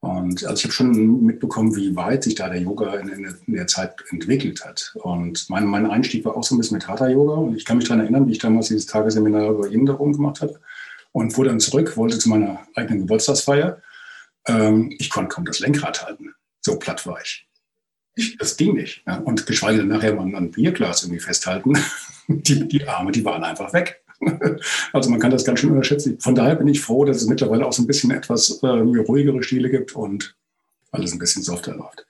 Und 0.00 0.44
also 0.44 0.54
ich 0.54 0.64
habe 0.64 0.72
schon 0.72 1.24
mitbekommen, 1.24 1.74
wie 1.74 1.96
weit 1.96 2.22
sich 2.22 2.34
da 2.34 2.48
der 2.48 2.60
Yoga 2.60 2.94
in, 2.94 3.08
in 3.08 3.54
der 3.54 3.66
Zeit 3.66 3.94
entwickelt 4.10 4.64
hat. 4.64 4.94
Und 5.02 5.48
mein, 5.48 5.66
mein 5.66 5.90
Einstieg 5.90 6.24
war 6.24 6.36
auch 6.36 6.44
so 6.44 6.54
ein 6.54 6.58
bisschen 6.58 6.76
mit 6.76 6.86
Hatha-Yoga. 6.86 7.34
Und 7.34 7.56
ich 7.56 7.64
kann 7.64 7.78
mich 7.78 7.88
daran 7.88 8.00
erinnern, 8.00 8.26
wie 8.28 8.32
ich 8.32 8.38
damals 8.38 8.68
dieses 8.68 8.86
Tagesseminar 8.86 9.50
über 9.50 9.68
Innenderung 9.68 10.12
gemacht 10.12 10.40
hatte 10.40 10.60
und 11.12 11.32
fuhr 11.32 11.46
dann 11.46 11.60
zurück, 11.60 11.96
wollte 11.96 12.18
zu 12.18 12.28
meiner 12.28 12.60
eigenen 12.74 13.00
Geburtstagsfeier 13.00 13.80
ähm, 14.46 14.94
ich 14.98 15.10
konnte 15.10 15.28
kaum 15.28 15.44
das 15.44 15.60
Lenkrad 15.60 16.04
halten. 16.04 16.34
So 16.60 16.78
platt 16.78 17.06
war 17.06 17.20
ich. 17.20 17.46
ich 18.14 18.36
das 18.38 18.56
ging 18.56 18.74
nicht. 18.74 19.02
Ja. 19.06 19.18
Und 19.18 19.46
geschweige 19.46 19.78
denn 19.78 19.88
nachher 19.88 20.14
mal 20.14 20.34
ein 20.34 20.50
Bierglas 20.50 21.02
irgendwie 21.02 21.20
festhalten. 21.20 21.74
Die, 22.28 22.66
die 22.66 22.88
Arme, 22.88 23.12
die 23.12 23.24
waren 23.24 23.44
einfach 23.44 23.72
weg. 23.72 24.02
Also 24.92 25.10
man 25.10 25.20
kann 25.20 25.30
das 25.30 25.44
ganz 25.44 25.60
schön 25.60 25.70
unterschätzen. 25.70 26.18
Von 26.20 26.34
daher 26.34 26.56
bin 26.56 26.68
ich 26.68 26.80
froh, 26.80 27.04
dass 27.04 27.18
es 27.18 27.28
mittlerweile 27.28 27.66
auch 27.66 27.72
so 27.72 27.82
ein 27.82 27.86
bisschen 27.86 28.10
etwas 28.10 28.62
äh, 28.62 28.66
ruhigere 28.66 29.42
Stile 29.42 29.70
gibt 29.70 29.94
und 29.94 30.34
alles 30.90 31.12
ein 31.12 31.18
bisschen 31.18 31.42
softer 31.42 31.74
läuft. 31.74 32.06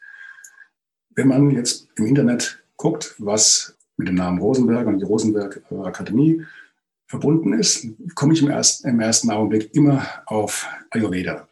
Wenn 1.15 1.29
man 1.29 1.51
jetzt 1.51 1.89
im 1.97 2.07
Internet 2.07 2.63
guckt, 2.77 3.15
was 3.19 3.77
mit 3.97 4.09
dem 4.09 4.15
Namen 4.15 4.39
Rosenberg 4.39 4.87
und 4.87 4.99
die 4.99 5.05
Rosenberg 5.05 5.63
Akademie 5.83 6.45
verbunden 7.07 7.53
ist, 7.53 7.87
komme 8.15 8.35
ich 8.35 8.43
im 8.43 8.51
ersten, 8.51 8.89
im 8.89 9.01
ersten 9.01 9.31
Augenblick 9.31 9.75
immer 9.75 10.07
auf 10.27 10.67
Ayurveda. 10.91 11.49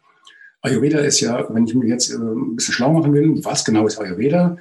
Ayurveda 0.61 0.99
ist 0.99 1.19
ja, 1.19 1.47
wenn 1.53 1.65
ich 1.65 1.75
mir 1.75 1.87
jetzt 1.87 2.11
äh, 2.11 2.17
ein 2.17 2.55
bisschen 2.55 2.73
schlau 2.73 2.93
machen 2.93 3.13
will, 3.13 3.43
was 3.43 3.65
genau 3.65 3.87
ist 3.87 3.99
Ayurveda, 3.99 4.57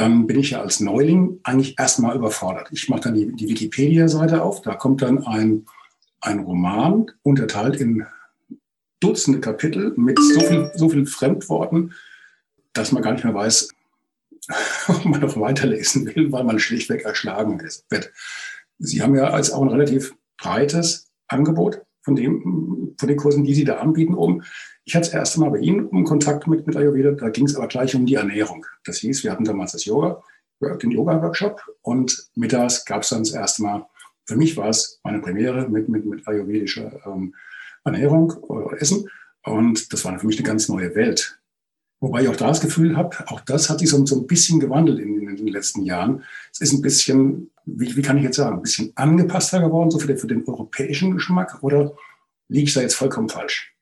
dann 0.00 0.26
bin 0.26 0.38
ich 0.38 0.50
ja 0.50 0.62
als 0.62 0.80
Neuling 0.80 1.40
eigentlich 1.42 1.78
erstmal 1.78 2.16
überfordert. 2.16 2.68
Ich 2.72 2.88
mache 2.88 3.02
dann 3.02 3.14
die, 3.14 3.32
die 3.32 3.48
Wikipedia-Seite 3.48 4.42
auf, 4.42 4.62
da 4.62 4.74
kommt 4.74 5.02
dann 5.02 5.26
ein, 5.26 5.66
ein 6.22 6.40
Roman 6.40 7.10
unterteilt 7.22 7.76
in 7.76 8.06
Dutzende 9.00 9.40
Kapitel 9.40 9.92
mit 9.96 10.18
so 10.18 10.40
viel, 10.40 10.70
so 10.74 10.88
viel 10.88 11.06
Fremdworten, 11.06 11.92
dass 12.72 12.92
man 12.92 13.02
gar 13.02 13.12
nicht 13.12 13.24
mehr 13.24 13.34
weiß, 13.34 13.68
ob 14.88 15.04
man 15.04 15.20
noch 15.20 15.38
weiterlesen 15.38 16.06
will, 16.06 16.32
weil 16.32 16.44
man 16.44 16.58
schlichtweg 16.58 17.02
erschlagen 17.02 17.60
wird. 17.90 18.12
Sie 18.78 19.02
haben 19.02 19.14
ja 19.14 19.30
als 19.30 19.50
auch 19.52 19.62
ein 19.62 19.68
relativ 19.68 20.14
breites 20.38 21.10
Angebot 21.28 21.82
von, 22.02 22.16
dem, 22.16 22.94
von 22.98 23.08
den 23.08 23.18
Kursen, 23.18 23.44
die 23.44 23.54
Sie 23.54 23.64
da 23.64 23.76
anbieten, 23.78 24.14
um. 24.14 24.42
Ich 24.84 24.94
hatte 24.94 25.06
das 25.06 25.14
erste 25.14 25.40
Mal 25.40 25.50
bei 25.50 25.58
Ihnen 25.58 25.86
um 25.86 26.04
Kontakt 26.04 26.46
mit, 26.46 26.66
mit 26.66 26.76
Ayurveda, 26.76 27.12
da 27.12 27.28
ging 27.28 27.46
es 27.46 27.56
aber 27.56 27.68
gleich 27.68 27.94
um 27.94 28.06
die 28.06 28.14
Ernährung. 28.14 28.66
Das 28.84 28.98
hieß, 28.98 29.22
wir 29.24 29.30
hatten 29.30 29.44
damals 29.44 29.72
das 29.72 29.84
Yoga, 29.84 30.22
den 30.60 30.90
Yoga-Workshop 30.90 31.62
und 31.82 32.30
mittags 32.34 32.84
gab 32.84 33.02
es 33.02 33.10
dann 33.10 33.20
das 33.20 33.32
erste 33.32 33.62
Mal, 33.62 33.86
für 34.26 34.36
mich 34.36 34.56
war 34.56 34.68
es 34.68 35.00
meine 35.02 35.20
Premiere 35.20 35.68
mit, 35.68 35.88
mit, 35.88 36.04
mit 36.06 36.26
ayurvedischer 36.26 37.00
ähm, 37.06 37.34
Ernährung 37.84 38.30
oder 38.44 38.80
Essen 38.80 39.08
und 39.44 39.92
das 39.92 40.04
war 40.04 40.18
für 40.18 40.26
mich 40.26 40.38
eine 40.38 40.46
ganz 40.46 40.68
neue 40.68 40.94
Welt. 40.94 41.40
Wobei 42.00 42.22
ich 42.22 42.28
auch 42.28 42.36
da 42.36 42.48
das 42.48 42.60
Gefühl 42.60 42.96
habe, 42.96 43.16
auch 43.26 43.40
das 43.40 43.68
hat 43.68 43.80
sich 43.80 43.90
so, 43.90 44.04
so 44.06 44.20
ein 44.20 44.26
bisschen 44.26 44.58
gewandelt 44.58 44.98
in, 45.00 45.28
in, 45.28 45.36
den 45.36 45.48
letzten 45.48 45.82
Jahren. 45.82 46.22
Es 46.50 46.60
ist 46.60 46.72
ein 46.72 46.80
bisschen, 46.80 47.50
wie, 47.66 47.94
wie 47.94 48.02
kann 48.02 48.16
ich 48.16 48.24
jetzt 48.24 48.36
sagen, 48.36 48.56
ein 48.56 48.62
bisschen 48.62 48.92
angepasster 48.94 49.60
geworden, 49.60 49.90
so 49.90 49.98
für 49.98 50.06
den, 50.06 50.16
für 50.16 50.26
den 50.26 50.46
europäischen 50.46 51.12
Geschmack 51.12 51.62
oder 51.62 51.94
liege 52.48 52.64
ich 52.64 52.74
da 52.74 52.80
jetzt 52.80 52.94
vollkommen 52.94 53.28
falsch? 53.28 53.74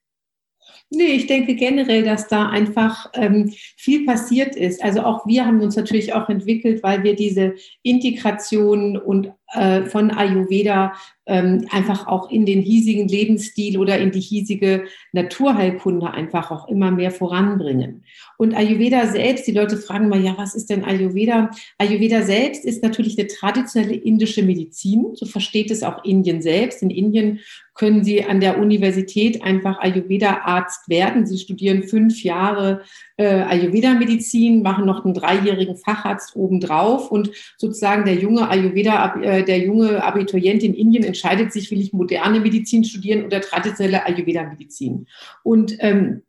Nee, 0.91 1.13
ich 1.13 1.27
denke 1.27 1.55
generell, 1.55 2.03
dass 2.03 2.29
da 2.29 2.49
einfach 2.49 3.11
ähm, 3.13 3.53
viel 3.77 4.07
passiert 4.07 4.57
ist. 4.57 4.83
Also 4.83 5.03
auch 5.03 5.27
wir 5.27 5.45
haben 5.45 5.61
uns 5.61 5.77
natürlich 5.77 6.15
auch 6.15 6.31
entwickelt, 6.31 6.83
weil 6.83 7.03
wir 7.03 7.15
diese 7.15 7.55
Integration 7.83 8.97
und 8.97 9.33
äh, 9.55 9.83
von 9.83 10.11
Ayurveda 10.11 10.93
ähm, 11.29 11.67
einfach 11.71 12.07
auch 12.07 12.31
in 12.31 12.47
den 12.47 12.61
hiesigen 12.61 13.07
Lebensstil 13.07 13.79
oder 13.79 13.99
in 13.99 14.11
die 14.11 14.21
hiesige 14.21 14.85
Naturheilkunde 15.13 16.11
einfach 16.11 16.51
auch 16.51 16.69
immer 16.69 16.91
mehr 16.91 17.11
voranbringen. 17.11 18.05
Und 18.39 18.55
Ayurveda 18.55 19.07
selbst, 19.07 19.47
die 19.47 19.53
Leute 19.53 19.77
fragen 19.77 20.09
mal, 20.09 20.23
ja, 20.23 20.35
was 20.39 20.55
ist 20.55 20.71
denn 20.71 20.85
Ayurveda? 20.85 21.51
Ayurveda 21.77 22.23
selbst 22.23 22.65
ist 22.65 22.83
natürlich 22.83 23.19
eine 23.19 23.29
traditionelle 23.29 23.95
indische 23.95 24.43
Medizin. 24.43 25.09
So 25.15 25.27
versteht 25.27 25.71
es 25.71 25.83
auch 25.83 26.03
Indien 26.05 26.41
selbst. 26.41 26.83
In 26.83 26.91
Indien 26.91 27.41
können 27.75 28.03
Sie 28.05 28.25
an 28.25 28.41
der 28.41 28.59
Universität 28.59 29.43
einfach 29.43 29.79
Ayurveda-Arzt 29.79 30.89
werden. 30.89 31.27
Sie 31.27 31.39
studieren 31.39 31.85
fünf 31.85 32.25
Jahre 32.25 32.83
äh, 33.17 33.43
Ayurveda-Medizin, 33.43 34.63
machen 34.63 34.85
noch 34.85 35.05
einen 35.05 35.15
dreijährigen 35.15 35.77
Facharzt 35.77 36.35
obendrauf 36.35 37.13
und 37.13 37.31
sozusagen 37.57 38.05
der 38.05 38.17
junge 38.17 38.49
Ayurveda, 38.49 39.21
äh, 39.39 39.45
der 39.45 39.59
junge 39.59 40.03
Abiturient 40.03 40.63
in 40.63 40.75
Indien 40.75 41.05
entscheidet 41.05 41.53
sich, 41.53 41.71
will 41.71 41.81
ich 41.81 41.93
moderne 41.93 42.41
Medizin 42.41 42.85
studieren 42.85 43.25
oder 43.25 43.41
traditionelle 43.41 44.05
Ayurveda-Medizin. 44.07 45.07
Und 45.43 45.77
ähm, 45.81 46.23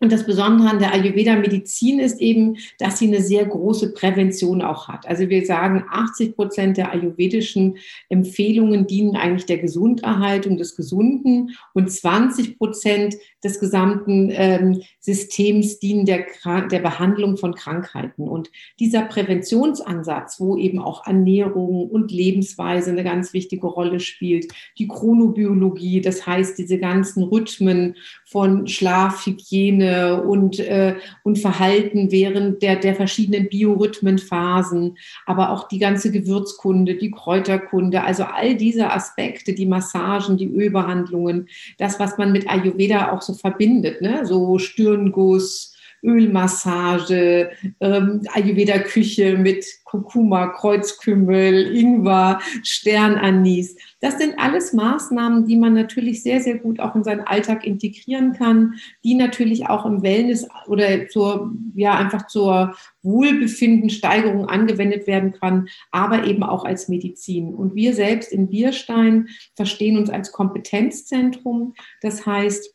und 0.00 0.10
das 0.10 0.24
Besondere 0.24 0.70
an 0.70 0.78
der 0.78 0.94
Ayurveda-Medizin 0.94 2.00
ist 2.00 2.22
eben, 2.22 2.56
dass 2.78 2.98
sie 2.98 3.06
eine 3.06 3.20
sehr 3.20 3.44
große 3.44 3.92
Prävention 3.92 4.62
auch 4.62 4.88
hat. 4.88 5.06
Also 5.06 5.28
wir 5.28 5.44
sagen, 5.44 5.84
80 5.90 6.36
Prozent 6.36 6.78
der 6.78 6.90
ayurvedischen 6.90 7.76
Empfehlungen 8.08 8.86
dienen 8.86 9.14
eigentlich 9.14 9.44
der 9.44 9.58
Gesunderhaltung 9.58 10.56
des 10.56 10.74
Gesunden 10.74 11.54
und 11.74 11.90
20 11.90 12.56
Prozent 12.56 13.16
des 13.44 13.60
gesamten 13.60 14.30
ähm, 14.32 14.82
Systems 15.00 15.78
dienen 15.80 16.06
der, 16.06 16.24
der 16.70 16.78
Behandlung 16.78 17.36
von 17.36 17.54
Krankheiten. 17.54 18.26
Und 18.26 18.50
dieser 18.78 19.02
Präventionsansatz, 19.02 20.40
wo 20.40 20.56
eben 20.56 20.78
auch 20.78 21.06
Ernährung 21.06 21.90
und 21.90 22.10
Lebensweise 22.10 22.90
eine 22.90 23.04
ganz 23.04 23.34
wichtige 23.34 23.66
Rolle 23.66 24.00
spielt, 24.00 24.48
die 24.78 24.88
Chronobiologie, 24.88 26.00
das 26.00 26.26
heißt 26.26 26.58
diese 26.58 26.78
ganzen 26.78 27.24
Rhythmen 27.24 27.96
von 28.24 28.66
Schlaf, 28.66 29.26
Hygiene, 29.26 29.89
und, 30.26 30.58
äh, 30.58 30.96
und 31.22 31.38
Verhalten 31.38 32.10
während 32.10 32.62
der, 32.62 32.76
der 32.76 32.94
verschiedenen 32.94 33.48
Biorhythmenphasen, 33.48 34.96
aber 35.26 35.50
auch 35.50 35.68
die 35.68 35.78
ganze 35.78 36.10
Gewürzkunde, 36.10 36.96
die 36.96 37.10
Kräuterkunde, 37.10 38.02
also 38.02 38.24
all 38.24 38.54
diese 38.54 38.90
Aspekte, 38.90 39.52
die 39.52 39.66
Massagen, 39.66 40.36
die 40.36 40.48
Ölbehandlungen, 40.48 41.48
das, 41.78 41.98
was 41.98 42.18
man 42.18 42.32
mit 42.32 42.48
Ayurveda 42.48 43.12
auch 43.12 43.22
so 43.22 43.34
verbindet, 43.34 44.00
ne? 44.02 44.26
so 44.26 44.58
Stirnguss, 44.58 45.69
Ölmassage, 46.02 47.50
ähm, 47.80 48.22
Ayurveda-Küche 48.32 49.36
mit 49.36 49.64
Kurkuma, 49.84 50.48
Kreuzkümmel, 50.48 51.74
Ingwer, 51.76 52.40
Sternanis. 52.62 53.76
Das 54.00 54.18
sind 54.18 54.38
alles 54.38 54.72
Maßnahmen, 54.72 55.46
die 55.46 55.56
man 55.56 55.74
natürlich 55.74 56.22
sehr, 56.22 56.40
sehr 56.40 56.58
gut 56.58 56.78
auch 56.80 56.94
in 56.94 57.04
seinen 57.04 57.22
Alltag 57.22 57.66
integrieren 57.66 58.32
kann, 58.32 58.74
die 59.02 59.14
natürlich 59.14 59.68
auch 59.68 59.84
im 59.84 60.02
Wellness 60.02 60.46
oder 60.68 61.08
zur, 61.08 61.52
ja, 61.74 61.98
einfach 61.98 62.26
zur 62.28 62.74
Wohlbefindensteigerung 63.02 64.46
angewendet 64.46 65.06
werden 65.06 65.32
kann, 65.32 65.68
aber 65.90 66.24
eben 66.24 66.42
auch 66.42 66.64
als 66.64 66.88
Medizin. 66.88 67.54
Und 67.54 67.74
wir 67.74 67.94
selbst 67.94 68.32
in 68.32 68.48
Bierstein 68.48 69.28
verstehen 69.56 69.98
uns 69.98 70.10
als 70.10 70.32
Kompetenzzentrum. 70.32 71.74
Das 72.00 72.26
heißt, 72.26 72.74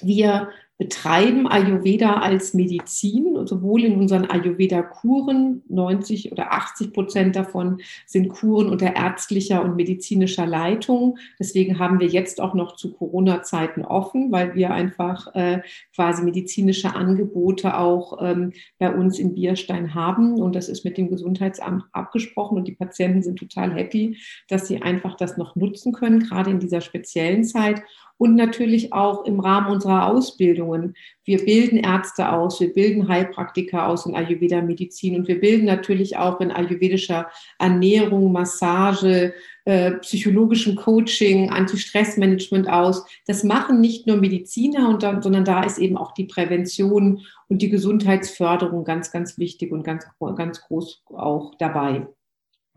wir 0.00 0.50
betreiben 0.78 1.48
Ayurveda 1.48 2.20
als 2.20 2.54
Medizin, 2.54 3.46
sowohl 3.46 3.82
in 3.82 3.96
unseren 3.96 4.30
Ayurveda-Kuren, 4.30 5.62
90 5.68 6.30
oder 6.30 6.52
80 6.52 6.92
Prozent 6.92 7.36
davon 7.36 7.80
sind 8.06 8.28
Kuren 8.28 8.68
unter 8.68 8.94
ärztlicher 8.94 9.64
und 9.64 9.74
medizinischer 9.74 10.46
Leitung. 10.46 11.18
Deswegen 11.38 11.80
haben 11.80 11.98
wir 11.98 12.06
jetzt 12.06 12.40
auch 12.40 12.54
noch 12.54 12.76
zu 12.76 12.92
Corona-Zeiten 12.92 13.84
offen, 13.84 14.30
weil 14.30 14.54
wir 14.54 14.70
einfach 14.70 15.34
äh, 15.34 15.62
quasi 15.96 16.22
medizinische 16.22 16.94
Angebote 16.94 17.76
auch 17.76 18.22
ähm, 18.22 18.52
bei 18.78 18.94
uns 18.94 19.18
in 19.18 19.34
Bierstein 19.34 19.94
haben. 19.94 20.40
Und 20.40 20.54
das 20.54 20.68
ist 20.68 20.84
mit 20.84 20.96
dem 20.96 21.10
Gesundheitsamt 21.10 21.84
abgesprochen 21.90 22.56
und 22.56 22.68
die 22.68 22.76
Patienten 22.76 23.22
sind 23.22 23.36
total 23.36 23.74
happy, 23.74 24.16
dass 24.48 24.68
sie 24.68 24.80
einfach 24.80 25.16
das 25.16 25.36
noch 25.36 25.56
nutzen 25.56 25.92
können, 25.92 26.20
gerade 26.20 26.50
in 26.50 26.60
dieser 26.60 26.80
speziellen 26.80 27.42
Zeit 27.42 27.82
und 28.18 28.34
natürlich 28.34 28.92
auch 28.92 29.24
im 29.24 29.40
Rahmen 29.40 29.70
unserer 29.72 30.08
Ausbildungen. 30.08 30.94
Wir 31.24 31.44
bilden 31.44 31.78
Ärzte 31.78 32.32
aus, 32.32 32.60
wir 32.60 32.72
bilden 32.72 33.08
Heilpraktiker 33.08 33.86
aus 33.86 34.06
in 34.06 34.14
Ayurveda-Medizin 34.14 35.16
und 35.16 35.28
wir 35.28 35.40
bilden 35.40 35.64
natürlich 35.64 36.16
auch 36.16 36.40
in 36.40 36.50
ayurvedischer 36.50 37.28
Ernährung, 37.58 38.32
Massage, 38.32 39.32
äh, 39.64 39.92
psychologischem 39.92 40.74
Coaching, 40.74 41.50
Anti-Stress-Management 41.50 42.68
aus. 42.68 43.04
Das 43.26 43.44
machen 43.44 43.80
nicht 43.80 44.06
nur 44.06 44.16
Mediziner, 44.16 44.88
und 44.88 45.02
dann, 45.02 45.22
sondern 45.22 45.44
da 45.44 45.62
ist 45.62 45.78
eben 45.78 45.96
auch 45.96 46.12
die 46.12 46.24
Prävention 46.24 47.20
und 47.48 47.62
die 47.62 47.68
Gesundheitsförderung 47.68 48.84
ganz, 48.84 49.12
ganz 49.12 49.38
wichtig 49.38 49.70
und 49.70 49.84
ganz, 49.84 50.06
ganz 50.36 50.60
groß 50.62 51.04
auch 51.14 51.54
dabei. 51.58 52.08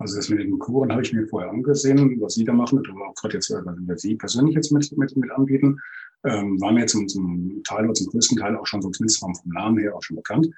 Also 0.01 0.15
das 0.15 0.29
mit 0.29 0.39
den 0.39 0.57
Kuren 0.57 0.91
habe 0.91 1.03
ich 1.03 1.13
mir 1.13 1.27
vorher 1.27 1.51
angesehen, 1.51 2.19
was 2.19 2.33
Sie 2.33 2.43
da 2.43 2.53
machen, 2.53 2.79
oder 2.79 2.91
auch 3.07 3.13
gerade 3.13 3.35
jetzt, 3.35 3.51
was 3.51 4.01
Sie 4.01 4.15
persönlich 4.15 4.55
jetzt 4.55 4.71
mit, 4.71 4.97
mit, 4.97 5.15
mit 5.15 5.31
anbieten. 5.31 5.79
Ähm, 6.23 6.59
war 6.59 6.71
mir 6.71 6.87
zum, 6.87 7.07
zum 7.07 7.61
Teil 7.63 7.85
oder 7.85 7.93
zum 7.93 8.07
größten 8.07 8.37
Teil 8.37 8.55
auch 8.55 8.65
schon 8.65 8.81
so 8.81 8.89
zumindest 8.89 9.19
vom, 9.19 9.33
Namen 9.45 9.77
her 9.77 9.95
auch 9.95 10.01
schon 10.01 10.15
bekannt. 10.15 10.49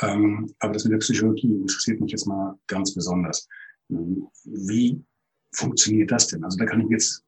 Ähm, 0.00 0.54
aber 0.60 0.72
das 0.72 0.84
mit 0.84 0.92
der 0.92 0.98
Psychologie 0.98 1.54
interessiert 1.54 2.00
mich 2.00 2.12
jetzt 2.12 2.26
mal 2.26 2.56
ganz 2.68 2.94
besonders. 2.94 3.48
Wie 3.88 5.02
funktioniert 5.52 6.12
das 6.12 6.28
denn? 6.28 6.44
Also 6.44 6.56
da 6.56 6.64
kann 6.64 6.80
ich 6.80 6.88
jetzt 6.88 7.24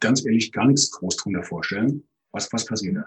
ganz 0.00 0.24
ehrlich 0.24 0.50
gar 0.50 0.66
nichts 0.66 0.90
groß 0.92 1.16
drunter 1.16 1.42
vorstellen. 1.42 2.04
Was, 2.32 2.50
was 2.52 2.64
passiert 2.64 2.96
da? 2.96 3.04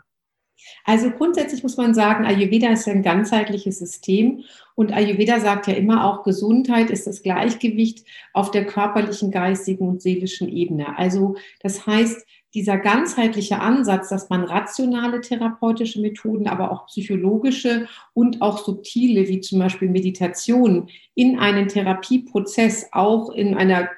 Also 0.83 1.11
grundsätzlich 1.11 1.63
muss 1.63 1.77
man 1.77 1.93
sagen, 1.93 2.25
Ayurveda 2.25 2.69
ist 2.69 2.87
ein 2.87 3.03
ganzheitliches 3.03 3.79
System 3.79 4.43
und 4.75 4.91
Ayurveda 4.93 5.39
sagt 5.39 5.67
ja 5.67 5.73
immer 5.73 6.05
auch, 6.05 6.23
Gesundheit 6.23 6.89
ist 6.89 7.07
das 7.07 7.23
Gleichgewicht 7.23 8.05
auf 8.33 8.51
der 8.51 8.65
körperlichen, 8.65 9.31
geistigen 9.31 9.87
und 9.87 10.01
seelischen 10.01 10.49
Ebene. 10.49 10.97
Also 10.97 11.35
das 11.61 11.85
heißt, 11.87 12.25
dieser 12.53 12.77
ganzheitliche 12.77 13.59
Ansatz, 13.59 14.09
dass 14.09 14.29
man 14.29 14.45
rationale 14.45 15.19
therapeutische 15.19 15.99
Methoden, 15.99 16.47
aber 16.47 16.71
auch 16.71 16.87
psychologische 16.87 17.87
und 18.13 18.41
auch 18.41 18.59
subtile, 18.59 19.27
wie 19.27 19.41
zum 19.41 19.59
Beispiel 19.59 19.89
Meditation, 19.89 20.89
in 21.15 21.37
einen 21.37 21.67
Therapieprozess, 21.67 22.87
auch 22.93 23.29
in 23.29 23.55
einer 23.55 23.89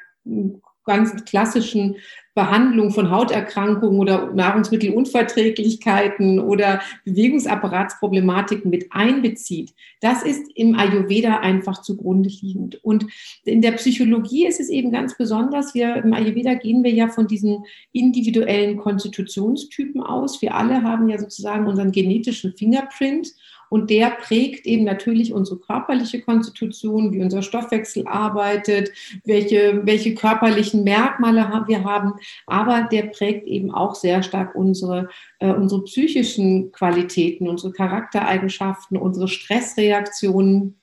ganz 0.86 1.24
klassischen 1.26 1.98
Behandlung 2.38 2.92
von 2.92 3.10
Hauterkrankungen 3.10 4.00
oder 4.00 4.32
Nahrungsmittelunverträglichkeiten 4.32 6.40
oder 6.40 6.82
Bewegungsapparatsproblematiken 7.04 8.70
mit 8.70 8.86
einbezieht, 8.92 9.74
das 10.02 10.22
ist 10.22 10.44
im 10.54 10.76
Ayurveda 10.76 11.40
einfach 11.40 11.82
zugrunde 11.82 12.30
liegend. 12.30 12.80
Und 12.84 13.08
in 13.44 13.64
der 13.64 13.72
Psychologie 13.72 14.46
ist 14.46 14.60
es 14.60 14.70
eben 14.70 14.92
ganz 14.92 15.18
besonders, 15.18 15.74
wir 15.74 15.96
im 15.96 16.14
Ayurveda 16.14 16.54
gehen 16.54 16.84
wir 16.84 16.94
ja 16.94 17.08
von 17.08 17.26
diesen 17.26 17.64
individuellen 17.92 18.78
Konstitutionstypen 18.78 20.04
aus. 20.04 20.40
Wir 20.40 20.54
alle 20.54 20.84
haben 20.84 21.10
ja 21.10 21.18
sozusagen 21.18 21.66
unseren 21.66 21.92
genetischen 21.92 22.54
Fingerprint 22.56 23.34
und 23.70 23.90
der 23.90 24.12
prägt 24.12 24.66
eben 24.66 24.84
natürlich 24.84 25.34
unsere 25.34 25.60
körperliche 25.60 26.22
Konstitution, 26.22 27.12
wie 27.14 27.22
unser 27.22 27.42
Stoffwechsel 27.42 28.08
arbeitet, 28.08 28.92
welche, 29.26 29.82
welche 29.86 30.16
körperlichen 30.16 30.84
Merkmale 30.84 31.48
wir 31.68 31.84
haben. 31.84 32.14
Aber 32.46 32.88
der 32.92 33.04
prägt 33.04 33.48
eben 33.48 33.72
auch 33.72 33.96
sehr 33.96 34.24
stark 34.24 34.56
unsere, 34.56 35.10
äh, 35.40 35.52
unsere 35.52 35.84
psychischen 35.84 36.72
Qualitäten, 36.72 37.48
unsere 37.48 37.74
Charaktereigenschaften, 37.74 38.98
unsere 38.98 39.28
Stressreaktionen 39.28 40.76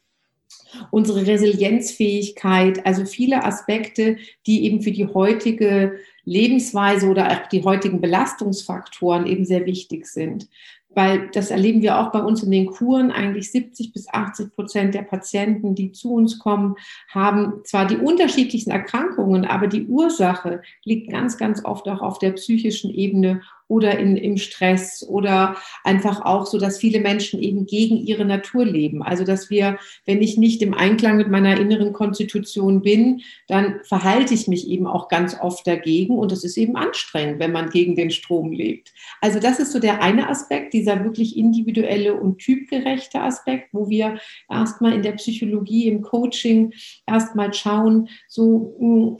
unsere 0.90 1.26
Resilienzfähigkeit, 1.26 2.84
also 2.84 3.04
viele 3.04 3.44
Aspekte, 3.44 4.16
die 4.46 4.64
eben 4.64 4.82
für 4.82 4.90
die 4.90 5.06
heutige 5.06 5.98
Lebensweise 6.24 7.08
oder 7.08 7.30
auch 7.30 7.48
die 7.48 7.62
heutigen 7.62 8.00
Belastungsfaktoren 8.00 9.26
eben 9.26 9.44
sehr 9.44 9.66
wichtig 9.66 10.06
sind 10.06 10.48
weil 10.94 11.28
das 11.32 11.50
erleben 11.50 11.82
wir 11.82 11.98
auch 11.98 12.12
bei 12.12 12.20
uns 12.20 12.42
in 12.42 12.50
den 12.50 12.66
Kuren. 12.66 13.10
Eigentlich 13.10 13.50
70 13.50 13.92
bis 13.92 14.08
80 14.08 14.54
Prozent 14.54 14.94
der 14.94 15.02
Patienten, 15.02 15.74
die 15.74 15.92
zu 15.92 16.14
uns 16.14 16.38
kommen, 16.38 16.76
haben 17.08 17.62
zwar 17.64 17.86
die 17.86 17.96
unterschiedlichsten 17.96 18.70
Erkrankungen, 18.70 19.44
aber 19.44 19.66
die 19.66 19.86
Ursache 19.86 20.62
liegt 20.84 21.10
ganz, 21.10 21.36
ganz 21.36 21.64
oft 21.64 21.88
auch 21.88 22.00
auf 22.00 22.18
der 22.18 22.32
psychischen 22.32 22.90
Ebene 22.90 23.42
oder 23.68 23.98
in, 23.98 24.16
im 24.16 24.36
Stress 24.36 25.04
oder 25.08 25.56
einfach 25.82 26.24
auch 26.24 26.46
so, 26.46 26.58
dass 26.58 26.78
viele 26.78 27.00
Menschen 27.00 27.40
eben 27.40 27.66
gegen 27.66 27.96
ihre 27.96 28.24
Natur 28.24 28.64
leben. 28.64 29.02
Also, 29.02 29.24
dass 29.24 29.50
wir, 29.50 29.78
wenn 30.06 30.22
ich 30.22 30.36
nicht 30.36 30.62
im 30.62 30.74
Einklang 30.74 31.16
mit 31.16 31.30
meiner 31.30 31.58
inneren 31.58 31.92
Konstitution 31.92 32.82
bin, 32.82 33.22
dann 33.48 33.80
verhalte 33.84 34.34
ich 34.34 34.48
mich 34.48 34.68
eben 34.68 34.86
auch 34.86 35.08
ganz 35.08 35.36
oft 35.40 35.66
dagegen 35.66 36.18
und 36.18 36.30
das 36.30 36.44
ist 36.44 36.56
eben 36.56 36.76
anstrengend, 36.76 37.38
wenn 37.38 37.52
man 37.52 37.70
gegen 37.70 37.96
den 37.96 38.10
Strom 38.10 38.52
lebt. 38.52 38.92
Also, 39.20 39.40
das 39.40 39.58
ist 39.58 39.72
so 39.72 39.78
der 39.78 40.02
eine 40.02 40.28
Aspekt, 40.28 40.74
dieser 40.74 41.02
wirklich 41.04 41.36
individuelle 41.36 42.14
und 42.14 42.38
typgerechte 42.38 43.20
Aspekt, 43.20 43.70
wo 43.72 43.88
wir 43.88 44.18
erstmal 44.50 44.92
in 44.92 45.02
der 45.02 45.12
Psychologie, 45.12 45.88
im 45.88 46.02
Coaching 46.02 46.72
erstmal 47.06 47.52
schauen, 47.54 48.08
so, 48.28 48.76
hm, 48.78 49.16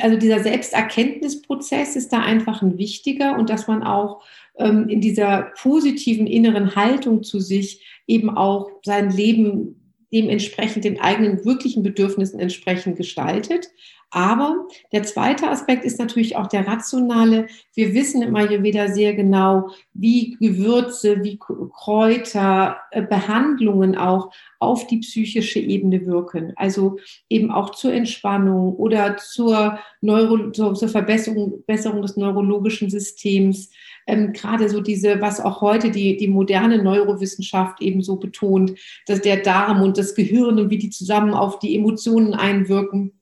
also 0.00 0.16
dieser 0.16 0.40
Selbsterkenntnisprozess 0.40 1.96
ist 1.96 2.12
da 2.12 2.20
einfach 2.20 2.62
ein 2.62 2.78
wichtiger 2.78 3.38
und 3.38 3.50
dass 3.50 3.68
man 3.68 3.82
auch 3.82 4.22
ähm, 4.56 4.88
in 4.88 5.00
dieser 5.00 5.52
positiven 5.60 6.26
inneren 6.26 6.74
Haltung 6.74 7.22
zu 7.22 7.40
sich 7.40 7.84
eben 8.06 8.30
auch 8.30 8.70
sein 8.84 9.10
Leben 9.10 9.78
dementsprechend 10.12 10.84
den 10.84 11.00
eigenen 11.00 11.44
wirklichen 11.44 11.82
Bedürfnissen 11.82 12.38
entsprechend 12.38 12.96
gestaltet. 12.96 13.70
Aber 14.14 14.68
der 14.92 15.04
zweite 15.04 15.48
Aspekt 15.48 15.86
ist 15.86 15.98
natürlich 15.98 16.36
auch 16.36 16.46
der 16.46 16.68
rationale. 16.68 17.46
Wir 17.74 17.94
wissen 17.94 18.20
im 18.20 18.36
Ayurveda 18.36 18.88
sehr 18.88 19.14
genau, 19.14 19.70
wie 19.94 20.36
Gewürze, 20.38 21.24
wie 21.24 21.38
Kräuter, 21.38 22.76
äh, 22.90 23.00
Behandlungen 23.00 23.96
auch 23.96 24.30
auf 24.58 24.86
die 24.86 24.98
psychische 24.98 25.60
Ebene 25.60 26.04
wirken. 26.04 26.52
Also 26.56 26.98
eben 27.30 27.50
auch 27.50 27.70
zur 27.70 27.94
Entspannung 27.94 28.76
oder 28.76 29.16
zur, 29.16 29.78
Neuro 30.02 30.50
zur, 30.50 30.76
Verbesserung, 30.88 31.62
Verbesserung 31.64 32.02
des 32.02 32.18
neurologischen 32.18 32.90
Systems. 32.90 33.70
Ähm, 34.06 34.34
gerade 34.34 34.68
so 34.68 34.82
diese, 34.82 35.22
was 35.22 35.40
auch 35.40 35.62
heute 35.62 35.90
die, 35.90 36.18
die 36.18 36.28
moderne 36.28 36.82
Neurowissenschaft 36.82 37.80
eben 37.80 38.02
so 38.02 38.16
betont, 38.16 38.78
dass 39.06 39.22
der 39.22 39.38
Darm 39.38 39.80
und 39.80 39.96
das 39.96 40.14
Gehirn 40.14 40.58
und 40.58 40.68
wie 40.68 40.78
die 40.78 40.90
zusammen 40.90 41.32
auf 41.32 41.60
die 41.60 41.74
Emotionen 41.74 42.34
einwirken 42.34 43.14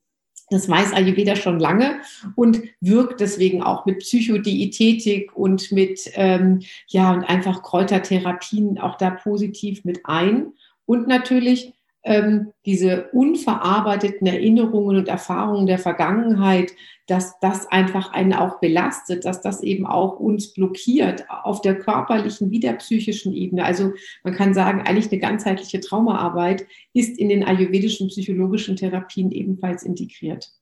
das 0.50 0.68
weiß 0.68 0.92
Ayurveda 0.92 1.36
schon 1.36 1.58
lange 1.58 2.00
und 2.34 2.60
wirkt 2.80 3.20
deswegen 3.20 3.62
auch 3.62 3.86
mit 3.86 4.00
Psychodiätetik 4.00 5.34
und 5.34 5.72
mit, 5.72 6.10
ähm, 6.14 6.60
ja, 6.88 7.12
und 7.12 7.24
einfach 7.24 7.62
Kräutertherapien 7.62 8.78
auch 8.78 8.96
da 8.96 9.10
positiv 9.10 9.84
mit 9.84 10.00
ein. 10.04 10.52
Und 10.86 11.06
natürlich 11.06 11.72
ähm, 12.02 12.52
diese 12.64 13.08
unverarbeiteten 13.12 14.26
Erinnerungen 14.26 14.96
und 14.96 15.08
Erfahrungen 15.08 15.66
der 15.66 15.78
Vergangenheit, 15.78 16.72
dass 17.06 17.38
das 17.40 17.66
einfach 17.66 18.12
einen 18.12 18.32
auch 18.32 18.60
belastet, 18.60 19.24
dass 19.24 19.40
das 19.42 19.62
eben 19.62 19.84
auch 19.84 20.20
uns 20.20 20.54
blockiert 20.54 21.24
auf 21.28 21.60
der 21.60 21.76
körperlichen 21.76 22.50
wie 22.50 22.60
der 22.60 22.74
psychischen 22.74 23.34
Ebene. 23.34 23.64
Also 23.64 23.92
man 24.22 24.34
kann 24.34 24.54
sagen, 24.54 24.82
eigentlich 24.82 25.10
eine 25.10 25.20
ganzheitliche 25.20 25.80
Traumaarbeit 25.80 26.66
ist 26.94 27.18
in 27.18 27.28
den 27.28 27.44
ayurvedischen 27.44 28.08
psychologischen 28.08 28.76
Therapien 28.76 29.32
ebenfalls 29.32 29.82
integriert. 29.82 30.52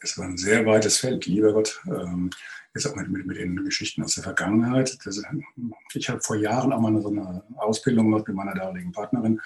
Es 0.00 0.18
war 0.18 0.26
ein 0.26 0.36
sehr 0.36 0.66
weites 0.66 0.98
Feld, 0.98 1.26
lieber 1.26 1.52
Gott. 1.52 1.80
Jetzt 2.74 2.86
auch 2.86 2.96
mit, 2.96 3.08
mit, 3.08 3.26
mit, 3.26 3.36
den 3.36 3.64
Geschichten 3.64 4.02
aus 4.02 4.14
der 4.14 4.24
Vergangenheit. 4.24 4.98
Das, 5.04 5.22
ich 5.94 6.08
habe 6.08 6.20
vor 6.20 6.36
Jahren 6.36 6.72
auch 6.72 6.80
mal 6.80 7.00
so 7.00 7.08
eine 7.08 7.42
Ausbildung 7.56 8.10
gemacht 8.10 8.26
mit 8.26 8.36
meiner 8.36 8.54
damaligen 8.54 8.90
Partnerin 8.90 9.40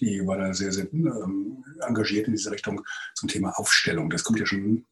die 0.00 0.26
war 0.26 0.38
da 0.38 0.52
sehr, 0.52 0.72
sehr 0.72 0.92
ähm, 0.92 1.64
engagiert 1.86 2.26
in 2.26 2.32
diese 2.32 2.50
Richtung 2.50 2.82
zum 3.14 3.28
Thema 3.28 3.50
Aufstellung. 3.58 4.10
Das 4.10 4.24
kommt 4.24 4.40
ja 4.40 4.46
schon 4.46 4.86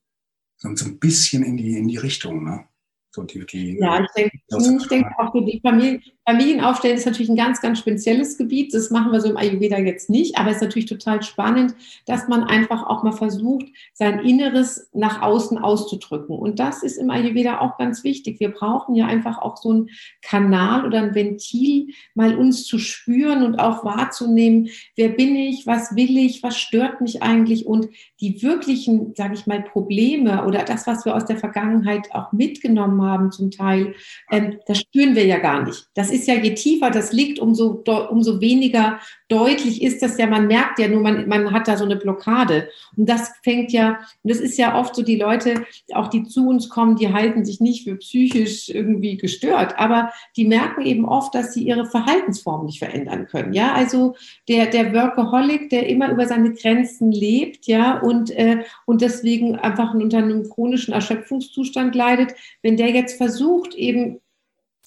so 0.56 0.68
ein 0.68 0.98
bisschen 0.98 1.42
in 1.42 1.56
die, 1.56 1.76
in 1.78 1.88
die 1.88 1.96
Richtung. 1.96 2.44
Ne? 2.44 2.64
So 3.10 3.22
die, 3.22 3.44
die, 3.46 3.78
ja, 3.80 4.00
ich 4.02 4.10
denke, 4.14 4.38
ich 4.46 4.88
denke 4.88 5.10
auch, 5.18 5.32
die 5.32 5.60
Familie, 5.62 6.00
Familienaufstellen 6.28 6.98
ist 6.98 7.06
natürlich 7.06 7.30
ein 7.30 7.36
ganz, 7.36 7.62
ganz 7.62 7.78
spezielles 7.78 8.36
Gebiet. 8.36 8.74
Das 8.74 8.90
machen 8.90 9.12
wir 9.12 9.20
so 9.22 9.30
im 9.30 9.38
Ayurveda 9.38 9.78
jetzt 9.78 10.10
nicht, 10.10 10.36
aber 10.36 10.50
es 10.50 10.56
ist 10.56 10.62
natürlich 10.62 10.84
total 10.84 11.22
spannend, 11.22 11.74
dass 12.04 12.28
man 12.28 12.44
einfach 12.44 12.86
auch 12.86 13.02
mal 13.02 13.12
versucht, 13.12 13.64
sein 13.94 14.18
Inneres 14.18 14.90
nach 14.92 15.22
außen 15.22 15.56
auszudrücken. 15.56 16.38
Und 16.38 16.58
das 16.58 16.82
ist 16.82 16.98
im 16.98 17.08
Ayurveda 17.08 17.60
auch 17.60 17.78
ganz 17.78 18.04
wichtig. 18.04 18.40
Wir 18.40 18.50
brauchen 18.50 18.94
ja 18.94 19.06
einfach 19.06 19.38
auch 19.38 19.56
so 19.56 19.70
einen 19.70 19.88
Kanal 20.20 20.84
oder 20.84 20.98
ein 20.98 21.14
Ventil, 21.14 21.94
mal 22.12 22.36
uns 22.36 22.66
zu 22.66 22.78
spüren 22.78 23.42
und 23.42 23.58
auch 23.58 23.86
wahrzunehmen, 23.86 24.68
wer 24.96 25.08
bin 25.08 25.34
ich, 25.34 25.66
was 25.66 25.96
will 25.96 26.18
ich, 26.18 26.42
was 26.42 26.58
stört 26.58 27.00
mich 27.00 27.22
eigentlich 27.22 27.64
und 27.64 27.88
die 28.20 28.42
wirklichen, 28.42 29.14
sage 29.16 29.32
ich 29.32 29.46
mal, 29.46 29.62
Probleme 29.62 30.44
oder 30.44 30.64
das, 30.64 30.86
was 30.86 31.06
wir 31.06 31.16
aus 31.16 31.24
der 31.24 31.38
Vergangenheit 31.38 32.14
auch 32.14 32.32
mitgenommen 32.32 33.00
haben 33.00 33.32
zum 33.32 33.50
Teil, 33.50 33.94
ähm, 34.30 34.58
das 34.66 34.80
spüren 34.80 35.14
wir 35.14 35.24
ja 35.24 35.38
gar 35.38 35.64
nicht. 35.64 35.88
Das 35.94 36.10
ist 36.10 36.17
ja, 36.26 36.34
je 36.34 36.54
tiefer 36.54 36.90
das 36.90 37.12
liegt, 37.12 37.38
umso, 37.38 37.82
umso 38.10 38.40
weniger 38.40 39.00
deutlich 39.28 39.82
ist 39.82 40.02
das 40.02 40.16
ja, 40.18 40.26
man 40.26 40.46
merkt 40.46 40.78
ja 40.78 40.88
nur, 40.88 41.00
man, 41.00 41.28
man 41.28 41.52
hat 41.52 41.68
da 41.68 41.76
so 41.76 41.84
eine 41.84 41.96
Blockade. 41.96 42.68
Und 42.96 43.08
das 43.08 43.32
fängt 43.42 43.72
ja, 43.72 44.00
und 44.22 44.30
das 44.30 44.38
ist 44.38 44.58
ja 44.58 44.78
oft 44.78 44.94
so, 44.94 45.02
die 45.02 45.16
Leute, 45.16 45.64
auch 45.92 46.08
die 46.08 46.24
zu 46.24 46.48
uns 46.48 46.68
kommen, 46.68 46.96
die 46.96 47.12
halten 47.12 47.44
sich 47.44 47.60
nicht 47.60 47.84
für 47.84 47.96
psychisch 47.96 48.68
irgendwie 48.68 49.16
gestört, 49.16 49.78
aber 49.78 50.12
die 50.36 50.46
merken 50.46 50.84
eben 50.86 51.04
oft, 51.04 51.34
dass 51.34 51.52
sie 51.52 51.62
ihre 51.62 51.86
Verhaltensform 51.86 52.66
nicht 52.66 52.78
verändern 52.78 53.26
können. 53.26 53.52
Ja, 53.52 53.74
also 53.74 54.14
der, 54.48 54.66
der 54.66 54.94
Workaholic, 54.94 55.68
der 55.70 55.86
immer 55.88 56.10
über 56.10 56.26
seine 56.26 56.54
Grenzen 56.54 57.12
lebt, 57.12 57.66
ja, 57.66 57.98
und, 57.98 58.30
äh, 58.30 58.64
und 58.86 59.02
deswegen 59.02 59.56
einfach 59.56 59.94
unter 59.94 60.18
einem 60.18 60.48
chronischen 60.48 60.94
Erschöpfungszustand 60.94 61.94
leidet, 61.94 62.34
wenn 62.62 62.76
der 62.76 62.90
jetzt 62.90 63.16
versucht, 63.16 63.74
eben 63.74 64.20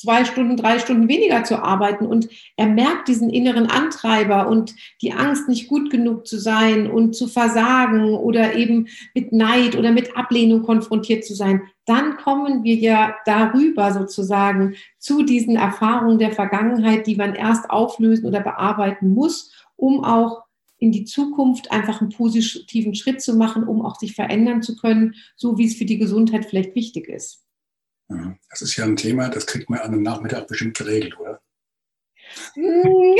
zwei 0.01 0.25
Stunden, 0.25 0.57
drei 0.57 0.79
Stunden 0.79 1.07
weniger 1.07 1.43
zu 1.43 1.61
arbeiten 1.61 2.05
und 2.05 2.27
er 2.57 2.67
merkt 2.67 3.07
diesen 3.07 3.29
inneren 3.29 3.67
Antreiber 3.67 4.47
und 4.47 4.75
die 5.01 5.13
Angst, 5.13 5.47
nicht 5.47 5.67
gut 5.67 5.89
genug 5.89 6.25
zu 6.25 6.39
sein 6.39 6.89
und 6.89 7.15
zu 7.15 7.27
versagen 7.27 8.15
oder 8.15 8.55
eben 8.55 8.87
mit 9.13 9.31
Neid 9.31 9.77
oder 9.77 9.91
mit 9.91 10.17
Ablehnung 10.17 10.63
konfrontiert 10.63 11.23
zu 11.23 11.35
sein, 11.35 11.61
dann 11.85 12.17
kommen 12.17 12.63
wir 12.63 12.75
ja 12.75 13.15
darüber 13.25 13.93
sozusagen 13.93 14.75
zu 14.97 15.23
diesen 15.23 15.55
Erfahrungen 15.55 16.19
der 16.19 16.31
Vergangenheit, 16.31 17.05
die 17.05 17.15
man 17.15 17.35
erst 17.35 17.69
auflösen 17.69 18.25
oder 18.25 18.41
bearbeiten 18.41 19.13
muss, 19.13 19.51
um 19.75 20.03
auch 20.03 20.43
in 20.77 20.91
die 20.91 21.05
Zukunft 21.05 21.71
einfach 21.71 22.01
einen 22.01 22.09
positiven 22.09 22.95
Schritt 22.95 23.21
zu 23.21 23.35
machen, 23.35 23.63
um 23.67 23.85
auch 23.85 23.99
sich 23.99 24.15
verändern 24.15 24.63
zu 24.63 24.75
können, 24.75 25.13
so 25.35 25.59
wie 25.59 25.65
es 25.65 25.75
für 25.75 25.85
die 25.85 25.99
Gesundheit 25.99 26.45
vielleicht 26.45 26.75
wichtig 26.75 27.07
ist. 27.07 27.45
Das 28.49 28.61
ist 28.61 28.75
ja 28.75 28.85
ein 28.85 28.95
Thema, 28.95 29.29
das 29.29 29.45
kriegt 29.45 29.69
man 29.69 29.79
an 29.79 29.93
einem 29.93 30.03
Nachmittag 30.03 30.47
bestimmt 30.47 30.77
geregelt, 30.77 31.17
oder? 31.19 31.41
Hm, 32.53 33.15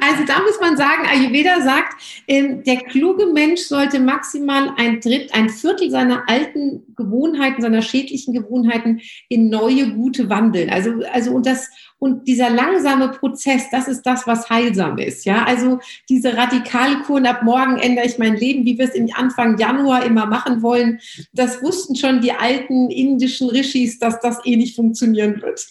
also 0.00 0.24
da 0.26 0.40
muss 0.42 0.60
man 0.60 0.76
sagen, 0.76 1.06
Ayurveda 1.06 1.60
sagt, 1.62 1.94
ähm, 2.28 2.62
der 2.64 2.76
kluge 2.76 3.26
Mensch 3.26 3.62
sollte 3.62 3.98
maximal 4.00 4.72
ein 4.76 5.00
Dritt, 5.00 5.34
ein 5.34 5.48
Viertel 5.48 5.90
seiner 5.90 6.28
alten 6.28 6.82
Gewohnheiten, 6.96 7.62
seiner 7.62 7.82
schädlichen 7.82 8.34
Gewohnheiten 8.34 9.00
in 9.28 9.48
neue, 9.48 9.92
gute 9.94 10.28
wandeln. 10.28 10.70
Also, 10.70 11.02
also 11.12 11.32
und 11.32 11.46
das 11.46 11.68
und 12.00 12.26
dieser 12.26 12.48
langsame 12.48 13.08
Prozess, 13.08 13.64
das 13.70 13.86
ist 13.86 14.02
das, 14.02 14.26
was 14.26 14.48
heilsam 14.48 14.96
ist. 14.96 15.26
Ja, 15.26 15.44
also 15.44 15.80
diese 16.08 16.34
Radikalkuren, 16.34 17.26
ab 17.26 17.42
morgen 17.42 17.78
ändere 17.78 18.06
ich 18.06 18.18
mein 18.18 18.36
Leben, 18.36 18.64
wie 18.64 18.78
wir 18.78 18.86
es 18.86 18.94
im 18.94 19.10
Anfang 19.14 19.58
Januar 19.58 20.04
immer 20.06 20.24
machen 20.24 20.62
wollen, 20.62 20.98
das 21.34 21.62
wussten 21.62 21.94
schon 21.96 22.22
die 22.22 22.32
alten 22.32 22.90
indischen 22.90 23.50
Rishis, 23.50 23.98
dass 23.98 24.18
das 24.20 24.38
eh 24.46 24.56
nicht 24.56 24.76
funktionieren 24.76 25.42
wird. 25.42 25.66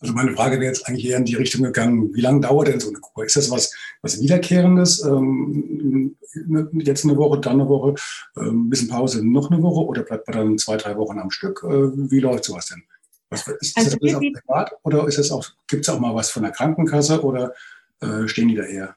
Also 0.00 0.12
meine 0.12 0.32
Frage 0.32 0.56
wäre 0.56 0.66
jetzt 0.66 0.86
eigentlich 0.86 1.06
eher 1.06 1.18
in 1.18 1.24
die 1.24 1.36
Richtung 1.36 1.62
gegangen, 1.62 2.14
wie 2.14 2.20
lange 2.20 2.40
dauert 2.40 2.68
denn 2.68 2.80
so 2.80 2.88
eine 2.88 2.98
Kur? 2.98 3.24
Ist 3.24 3.36
das 3.36 3.50
was, 3.50 3.72
was 4.02 4.20
Wiederkehrendes? 4.20 5.02
Ähm, 5.04 6.16
jetzt 6.74 7.04
eine 7.04 7.16
Woche, 7.16 7.40
dann 7.40 7.60
eine 7.60 7.68
Woche, 7.68 7.94
ein 8.36 8.46
ähm, 8.46 8.70
bisschen 8.70 8.88
Pause, 8.88 9.26
noch 9.26 9.50
eine 9.50 9.62
Woche 9.62 9.86
oder 9.86 10.02
bleibt 10.02 10.28
man 10.28 10.36
dann 10.36 10.58
zwei, 10.58 10.76
drei 10.76 10.96
Wochen 10.96 11.18
am 11.18 11.30
Stück? 11.30 11.62
Äh, 11.64 12.10
wie 12.10 12.20
läuft 12.20 12.44
sowas 12.44 12.66
denn? 12.66 12.82
Was, 13.30 13.46
ist 13.46 13.76
also 13.76 13.90
das 13.90 14.00
alles 14.00 14.14
auch 14.14 14.20
privat 14.20 14.72
oder 14.82 15.06
ist 15.06 15.30
auch, 15.30 15.48
gibt 15.68 15.82
es 15.82 15.88
auch 15.88 16.00
mal 16.00 16.14
was 16.14 16.30
von 16.30 16.42
der 16.42 16.52
Krankenkasse 16.52 17.22
oder 17.22 17.54
äh, 18.00 18.28
stehen 18.28 18.48
die 18.48 18.56
da 18.56 18.64
eher? 18.64 18.96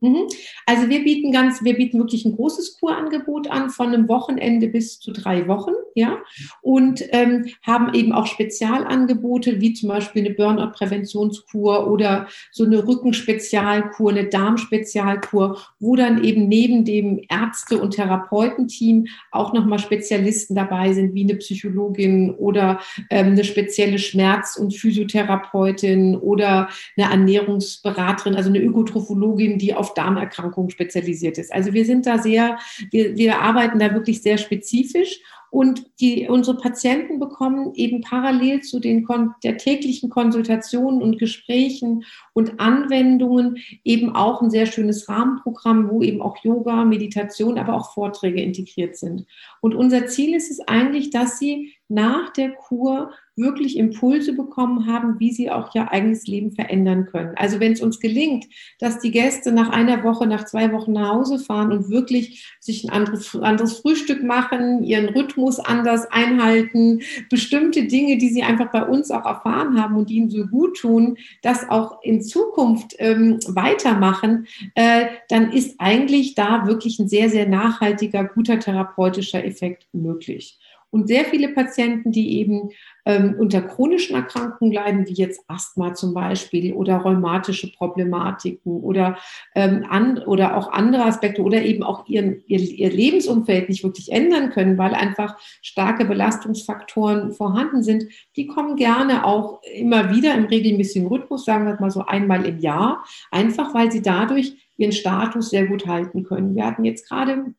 Mhm. 0.00 0.28
Also 0.66 0.88
wir 0.88 1.02
bieten 1.02 1.32
ganz, 1.32 1.64
wir 1.64 1.74
bieten 1.74 1.98
wirklich 1.98 2.24
ein 2.24 2.36
großes 2.36 2.78
Kurangebot 2.78 3.50
an, 3.50 3.70
von 3.70 3.88
einem 3.88 4.08
Wochenende 4.08 4.68
bis 4.68 5.00
zu 5.00 5.12
drei 5.12 5.48
Wochen, 5.48 5.72
ja, 5.94 6.18
und 6.62 7.02
ähm, 7.10 7.46
haben 7.62 7.92
eben 7.94 8.12
auch 8.12 8.26
Spezialangebote, 8.26 9.60
wie 9.60 9.72
zum 9.72 9.88
Beispiel 9.88 10.24
eine 10.24 10.34
Burnout-Präventionskur 10.34 11.90
oder 11.90 12.28
so 12.52 12.64
eine 12.64 12.86
Rückenspezialkur, 12.86 14.10
eine 14.10 14.26
Darmspezialkur, 14.26 15.58
wo 15.80 15.96
dann 15.96 16.22
eben 16.22 16.46
neben 16.46 16.84
dem 16.84 17.20
Ärzte- 17.28 17.78
und 17.78 17.94
Therapeutenteam 17.94 19.06
auch 19.32 19.52
nochmal 19.52 19.80
Spezialisten 19.80 20.54
dabei 20.54 20.92
sind, 20.92 21.14
wie 21.14 21.24
eine 21.24 21.34
Psychologin 21.34 22.30
oder 22.30 22.78
ähm, 23.10 23.28
eine 23.28 23.42
spezielle 23.42 23.98
Schmerz- 23.98 24.56
und 24.56 24.74
Physiotherapeutin 24.74 26.16
oder 26.16 26.68
eine 26.96 27.10
Ernährungsberaterin, 27.10 28.36
also 28.36 28.50
eine 28.50 28.60
Ökotrophologin, 28.60 29.58
die 29.58 29.74
auf 29.74 29.87
auf 29.88 29.94
Darmerkrankungen 29.94 30.70
spezialisiert 30.70 31.38
ist. 31.38 31.52
Also 31.52 31.72
wir 31.72 31.84
sind 31.84 32.06
da 32.06 32.18
sehr, 32.18 32.58
wir, 32.90 33.16
wir 33.16 33.40
arbeiten 33.40 33.78
da 33.78 33.92
wirklich 33.94 34.22
sehr 34.22 34.38
spezifisch 34.38 35.20
und 35.50 35.86
die, 36.00 36.28
unsere 36.28 36.58
Patienten 36.58 37.18
bekommen 37.18 37.72
eben 37.74 38.02
parallel 38.02 38.60
zu 38.60 38.80
den 38.80 39.06
der 39.42 39.56
täglichen 39.56 40.10
Konsultationen 40.10 41.00
und 41.00 41.18
Gesprächen 41.18 42.04
und 42.34 42.60
Anwendungen 42.60 43.56
eben 43.82 44.14
auch 44.14 44.42
ein 44.42 44.50
sehr 44.50 44.66
schönes 44.66 45.08
Rahmenprogramm, 45.08 45.88
wo 45.88 46.02
eben 46.02 46.20
auch 46.20 46.36
Yoga, 46.44 46.84
Meditation, 46.84 47.58
aber 47.58 47.74
auch 47.74 47.94
Vorträge 47.94 48.42
integriert 48.42 48.96
sind. 48.96 49.24
Und 49.62 49.74
unser 49.74 50.06
Ziel 50.06 50.34
ist 50.34 50.50
es 50.50 50.60
eigentlich, 50.60 51.10
dass 51.10 51.38
sie 51.38 51.72
nach 51.88 52.30
der 52.30 52.50
Kur 52.50 53.10
wirklich 53.38 53.76
Impulse 53.76 54.32
bekommen 54.32 54.86
haben, 54.86 55.18
wie 55.20 55.30
sie 55.30 55.50
auch 55.50 55.74
ihr 55.74 55.90
eigenes 55.90 56.26
Leben 56.26 56.52
verändern 56.52 57.06
können. 57.06 57.34
Also 57.36 57.60
wenn 57.60 57.72
es 57.72 57.80
uns 57.80 58.00
gelingt, 58.00 58.46
dass 58.80 58.98
die 58.98 59.12
Gäste 59.12 59.52
nach 59.52 59.70
einer 59.70 60.02
Woche, 60.02 60.26
nach 60.26 60.44
zwei 60.44 60.72
Wochen 60.72 60.92
nach 60.92 61.10
Hause 61.10 61.38
fahren 61.38 61.72
und 61.72 61.88
wirklich 61.88 62.52
sich 62.60 62.84
ein 62.84 62.90
anderes, 62.90 63.34
anderes 63.36 63.78
Frühstück 63.78 64.22
machen, 64.22 64.82
ihren 64.82 65.08
Rhythmus 65.08 65.60
anders 65.60 66.10
einhalten, 66.10 67.00
bestimmte 67.30 67.84
Dinge, 67.84 68.18
die 68.18 68.28
sie 68.28 68.42
einfach 68.42 68.70
bei 68.72 68.84
uns 68.84 69.10
auch 69.10 69.24
erfahren 69.24 69.80
haben 69.80 69.96
und 69.96 70.10
die 70.10 70.16
ihnen 70.16 70.30
so 70.30 70.44
gut 70.46 70.78
tun, 70.78 71.16
das 71.42 71.68
auch 71.70 72.02
in 72.02 72.22
Zukunft 72.22 72.96
ähm, 72.98 73.38
weitermachen, 73.46 74.46
äh, 74.74 75.06
dann 75.28 75.52
ist 75.52 75.76
eigentlich 75.78 76.34
da 76.34 76.66
wirklich 76.66 76.98
ein 76.98 77.08
sehr, 77.08 77.30
sehr 77.30 77.48
nachhaltiger, 77.48 78.24
guter 78.24 78.58
therapeutischer 78.58 79.44
Effekt 79.44 79.86
möglich. 79.92 80.58
Und 80.90 81.08
sehr 81.08 81.24
viele 81.24 81.48
Patienten, 81.50 82.12
die 82.12 82.38
eben 82.38 82.70
ähm, 83.04 83.36
unter 83.38 83.60
chronischen 83.60 84.16
Erkrankungen 84.16 84.72
leiden, 84.72 85.06
wie 85.06 85.12
jetzt 85.12 85.44
Asthma 85.46 85.94
zum 85.94 86.14
Beispiel 86.14 86.72
oder 86.72 86.96
rheumatische 86.96 87.70
Problematiken 87.72 88.80
oder, 88.80 89.18
ähm, 89.54 89.84
an, 89.88 90.18
oder 90.18 90.56
auch 90.56 90.72
andere 90.72 91.04
Aspekte 91.04 91.42
oder 91.42 91.62
eben 91.62 91.82
auch 91.82 92.06
ihren, 92.06 92.42
ihr, 92.46 92.60
ihr 92.60 92.90
Lebensumfeld 92.90 93.68
nicht 93.68 93.84
wirklich 93.84 94.12
ändern 94.12 94.50
können, 94.50 94.78
weil 94.78 94.94
einfach 94.94 95.38
starke 95.62 96.06
Belastungsfaktoren 96.06 97.32
vorhanden 97.32 97.82
sind, 97.82 98.04
die 98.36 98.46
kommen 98.46 98.76
gerne 98.76 99.26
auch 99.26 99.62
immer 99.74 100.14
wieder 100.14 100.34
im 100.34 100.44
regelmäßigen 100.44 101.08
Rhythmus, 101.08 101.44
sagen 101.44 101.66
wir 101.66 101.78
mal 101.80 101.90
so 101.90 102.06
einmal 102.06 102.46
im 102.46 102.58
Jahr, 102.58 103.04
einfach 103.30 103.74
weil 103.74 103.92
sie 103.92 104.02
dadurch 104.02 104.54
ihren 104.78 104.92
Status 104.92 105.50
sehr 105.50 105.66
gut 105.66 105.86
halten 105.86 106.24
können. 106.24 106.54
Wir 106.54 106.64
hatten 106.64 106.84
jetzt 106.84 107.08
gerade 107.08 107.52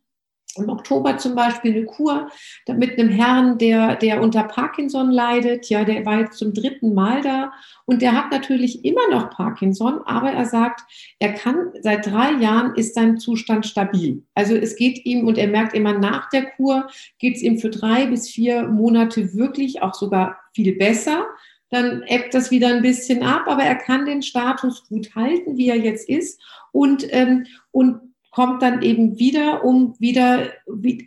im 0.60 0.70
Oktober 0.70 1.18
zum 1.18 1.36
Beispiel 1.36 1.74
eine 1.74 1.86
Kur 1.86 2.30
mit 2.68 2.98
einem 2.98 3.10
Herrn, 3.10 3.58
der, 3.58 3.96
der 3.96 4.22
unter 4.22 4.44
Parkinson 4.44 5.12
leidet. 5.12 5.70
Ja, 5.70 5.84
der 5.84 6.06
war 6.06 6.20
jetzt 6.20 6.38
zum 6.38 6.54
dritten 6.54 6.94
Mal 6.94 7.22
da 7.22 7.52
und 7.86 8.02
der 8.02 8.14
hat 8.14 8.32
natürlich 8.32 8.86
immer 8.86 9.08
noch 9.12 9.30
Parkinson, 9.32 10.02
aber 10.06 10.32
er 10.32 10.46
sagt, 10.46 10.82
er 11.20 11.34
kann, 11.34 11.72
seit 11.82 12.06
drei 12.06 12.34
Jahren 12.34 12.76
ist 12.76 12.96
sein 12.96 13.18
Zustand 13.18 13.66
stabil. 13.66 14.24
Also 14.36 14.56
es 14.56 14.76
geht 14.76 15.06
ihm 15.06 15.28
und 15.28 15.38
er 15.38 15.48
merkt 15.48 15.74
immer 15.74 15.94
nach 15.94 16.30
der 16.30 16.46
Kur 16.52 16.88
geht 17.18 17.38
es 17.38 17.42
ihm 17.42 17.60
für 17.60 17.70
drei 17.70 18.06
bis 18.06 18.30
vier 18.30 18.68
Monate 18.68 19.34
wirklich 19.34 19.82
auch 19.82 19.94
sogar 19.94 20.38
viel 20.54 20.76
besser. 20.76 21.26
Dann 21.70 22.04
ebbt 22.08 22.34
das 22.34 22.50
wieder 22.50 22.70
ein 22.70 22.82
bisschen 22.82 23.24
ab, 23.24 23.44
aber 23.48 23.64
er 23.64 23.76
kann 23.76 24.06
den 24.06 24.22
Status 24.22 24.88
gut 24.88 25.16
halten, 25.16 25.58
wie 25.58 25.70
er 25.70 25.78
jetzt 25.78 26.10
ist. 26.10 26.42
Und, 26.72 27.06
ähm, 27.12 27.46
und 27.72 28.09
kommt 28.32 28.62
dann 28.62 28.82
eben 28.82 29.18
wieder, 29.18 29.64
um 29.64 29.96
wieder 30.00 30.50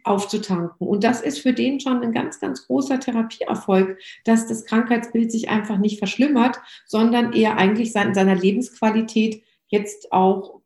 aufzutanken. 0.05 0.87
Und 0.87 1.05
das 1.05 1.21
ist 1.21 1.39
für 1.39 1.53
den 1.53 1.81
schon 1.81 2.03
ein 2.03 2.13
ganz, 2.13 2.41
ganz 2.41 2.67
großer 2.67 2.99
Therapieerfolg, 2.99 3.99
dass 4.25 4.49
das 4.49 4.65
Krankheitsbild 4.65 5.31
sich 5.31 5.49
einfach 5.49 5.79
nicht 5.79 5.99
verschlimmert, 5.99 6.61
sondern 6.87 7.33
er 7.33 7.59
eigentlich 7.59 7.93
seiner 7.93 8.35
Lebensqualität 8.35 9.43
jetzt 9.69 10.13
auch 10.13 10.62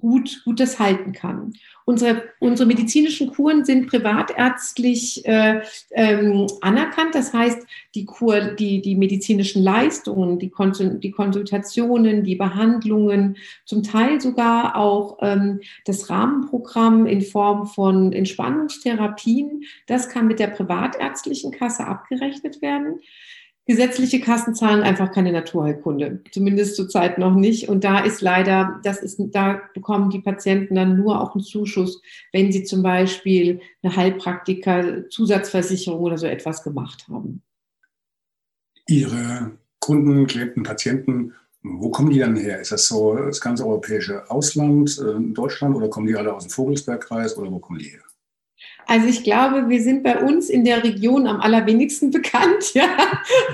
gut, 0.00 0.42
gut 0.44 0.60
das 0.60 0.78
halten 0.78 1.12
kann. 1.12 1.52
Unsere, 1.84 2.24
unsere 2.38 2.66
medizinischen 2.66 3.32
Kuren 3.32 3.64
sind 3.64 3.86
privatärztlich 3.86 5.26
äh, 5.26 5.62
ähm, 5.92 6.46
anerkannt. 6.60 7.14
Das 7.14 7.32
heißt, 7.32 7.66
die 7.94 8.04
Kur, 8.04 8.40
die, 8.40 8.82
die 8.82 8.94
medizinischen 8.94 9.62
Leistungen, 9.62 10.38
die, 10.38 10.50
Konsul 10.50 10.98
die 10.98 11.10
Konsultationen, 11.10 12.24
die 12.24 12.36
Behandlungen, 12.36 13.38
zum 13.64 13.82
Teil 13.82 14.20
sogar 14.20 14.76
auch 14.76 15.18
ähm, 15.22 15.60
das 15.86 16.10
Rahmenprogramm 16.10 17.06
in 17.06 17.22
Form 17.22 17.66
von 17.66 18.12
Entspannungstherapien, 18.12 19.64
das 19.86 20.10
kann 20.10 20.26
mit 20.26 20.38
der 20.40 20.48
privatärztlichen 20.48 21.52
Kasse 21.52 21.86
abgerechnet 21.86 22.60
werden. 22.60 23.00
Gesetzliche 23.68 24.20
Kassen 24.20 24.54
zahlen 24.54 24.82
einfach 24.82 25.12
keine 25.12 25.30
Naturheilkunde, 25.30 26.22
zumindest 26.32 26.74
zurzeit 26.74 27.18
noch 27.18 27.34
nicht. 27.34 27.68
Und 27.68 27.84
da 27.84 27.98
ist 27.98 28.22
leider, 28.22 28.80
das 28.82 29.02
ist, 29.02 29.20
da 29.32 29.60
bekommen 29.74 30.08
die 30.08 30.20
Patienten 30.20 30.74
dann 30.74 30.96
nur 30.96 31.20
auch 31.20 31.34
einen 31.34 31.44
Zuschuss, 31.44 32.00
wenn 32.32 32.50
sie 32.50 32.64
zum 32.64 32.82
Beispiel 32.82 33.60
eine 33.82 33.94
Heilpraktiker, 33.94 35.10
Zusatzversicherung 35.10 36.00
oder 36.00 36.16
so 36.16 36.26
etwas 36.26 36.62
gemacht 36.62 37.08
haben. 37.10 37.42
Ihre 38.86 39.58
Kunden, 39.80 40.26
Klienten, 40.26 40.62
Patienten, 40.62 41.34
wo 41.62 41.90
kommen 41.90 42.08
die 42.08 42.20
dann 42.20 42.36
her? 42.36 42.62
Ist 42.62 42.72
das 42.72 42.88
so 42.88 43.16
das 43.16 43.38
ganze 43.38 43.66
europäische 43.66 44.30
Ausland, 44.30 44.98
äh, 44.98 45.32
Deutschland 45.34 45.76
oder 45.76 45.90
kommen 45.90 46.06
die 46.06 46.16
alle 46.16 46.32
aus 46.32 46.44
dem 46.44 46.50
Vogelsbergkreis 46.50 47.36
oder 47.36 47.52
wo 47.52 47.58
kommen 47.58 47.80
die 47.80 47.90
her? 47.90 48.07
Also 48.88 49.06
ich 49.06 49.22
glaube, 49.22 49.68
wir 49.68 49.82
sind 49.82 50.02
bei 50.02 50.18
uns 50.18 50.48
in 50.48 50.64
der 50.64 50.82
Region 50.82 51.26
am 51.26 51.40
allerwenigsten 51.40 52.10
bekannt. 52.18 52.72
Ja? 52.72 52.88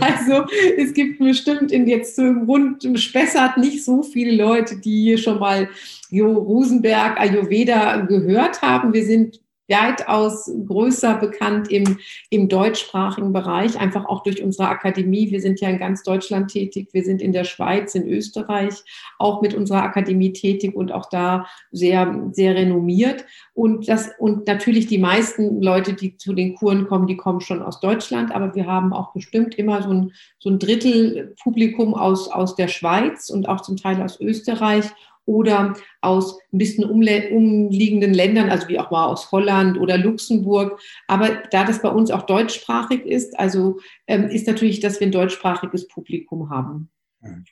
Also 0.01 0.45
es 0.79 0.95
gibt 0.95 1.19
bestimmt 1.19 1.73
in 1.73 1.89
jetzt 1.89 2.19
rund 2.19 2.85
um 2.85 2.97
Spessart 2.97 3.59
nicht 3.59 3.85
so 3.85 4.05
viele 4.05 4.37
Leute, 4.37 4.77
die 4.77 5.03
hier 5.03 5.19
schon 5.19 5.41
mal 5.41 5.69
Jo 6.09 6.33
Rosenberg 6.33 7.21
Ayurveda 7.21 7.97
gehört 8.03 8.63
haben. 8.63 8.93
Wir 8.93 9.05
sind 9.05 9.41
weitaus 9.69 10.51
größer 10.67 11.17
bekannt 11.17 11.71
im, 11.71 11.99
im 12.31 12.49
deutschsprachigen 12.49 13.33
Bereich, 13.33 13.79
einfach 13.79 14.07
auch 14.07 14.23
durch 14.23 14.43
unsere 14.43 14.69
Akademie. 14.69 15.31
Wir 15.31 15.41
sind 15.41 15.61
ja 15.61 15.69
in 15.69 15.79
ganz 15.79 16.03
Deutschland 16.03 16.51
tätig. 16.51 16.89
Wir 16.93 17.03
sind 17.03 17.23
in 17.23 17.33
der 17.33 17.45
Schweiz, 17.45 17.95
in 17.95 18.07
Österreich 18.07 18.75
auch 19.19 19.41
mit 19.41 19.55
unserer 19.55 19.83
Akademie 19.83 20.33
tätig 20.33 20.75
und 20.75 20.93
auch 20.93 21.09
da 21.09 21.47
sehr, 21.71 22.29
sehr 22.33 22.55
renommiert. 22.55 23.25
Und 23.55 23.89
das, 23.89 24.11
und 24.19 24.47
natürlich 24.47 24.87
die 24.87 24.99
meisten 24.99 25.63
Leute, 25.63 25.95
die 25.95 26.17
zu 26.17 26.35
den 26.35 26.55
Kuren 26.55 26.87
kommen, 26.87 27.07
die 27.07 27.17
kommen 27.17 27.41
schon 27.41 27.63
aus 27.63 27.81
Deutschland, 27.81 28.35
aber 28.35 28.55
wir 28.55 28.67
haben 28.67 28.93
auch 28.93 29.13
bestimmt 29.13 29.55
immer 29.55 29.83
so 29.83 29.91
ein, 29.91 30.13
so 30.39 30.51
ein 30.51 30.59
Drittel 30.59 31.35
Publikum 31.43 31.95
aus, 31.95 32.29
aus 32.29 32.55
der 32.55 32.69
Schweiz 32.69 33.31
und 33.31 33.49
auch 33.49 33.61
zum 33.63 33.77
Teil 33.77 34.03
aus 34.03 34.21
Österreich 34.21 34.85
oder 35.27 35.75
aus 36.01 36.39
ein 36.53 36.59
bisschen 36.59 36.85
umliegenden 36.85 38.15
Ländern, 38.15 38.51
also 38.51 38.69
wie 38.69 38.79
auch 38.79 38.91
mal 38.91 39.07
aus 39.07 39.33
Holland 39.33 39.79
oder 39.79 39.99
Luxemburg. 39.99 40.81
Aber 41.09 41.31
da 41.51 41.65
das 41.65 41.83
bei 41.83 41.89
uns 41.89 42.11
auch 42.11 42.23
deutschsprachig 42.23 43.05
ist, 43.07 43.39
also 43.39 43.79
ähm, 44.07 44.25
ist 44.25 44.47
natürlich, 44.47 44.81
dass 44.81 45.01
wir 45.01 45.07
ein 45.07 45.13
deutschsprachiges 45.13 45.89
Publikum 45.89 46.51
haben. 46.51 46.91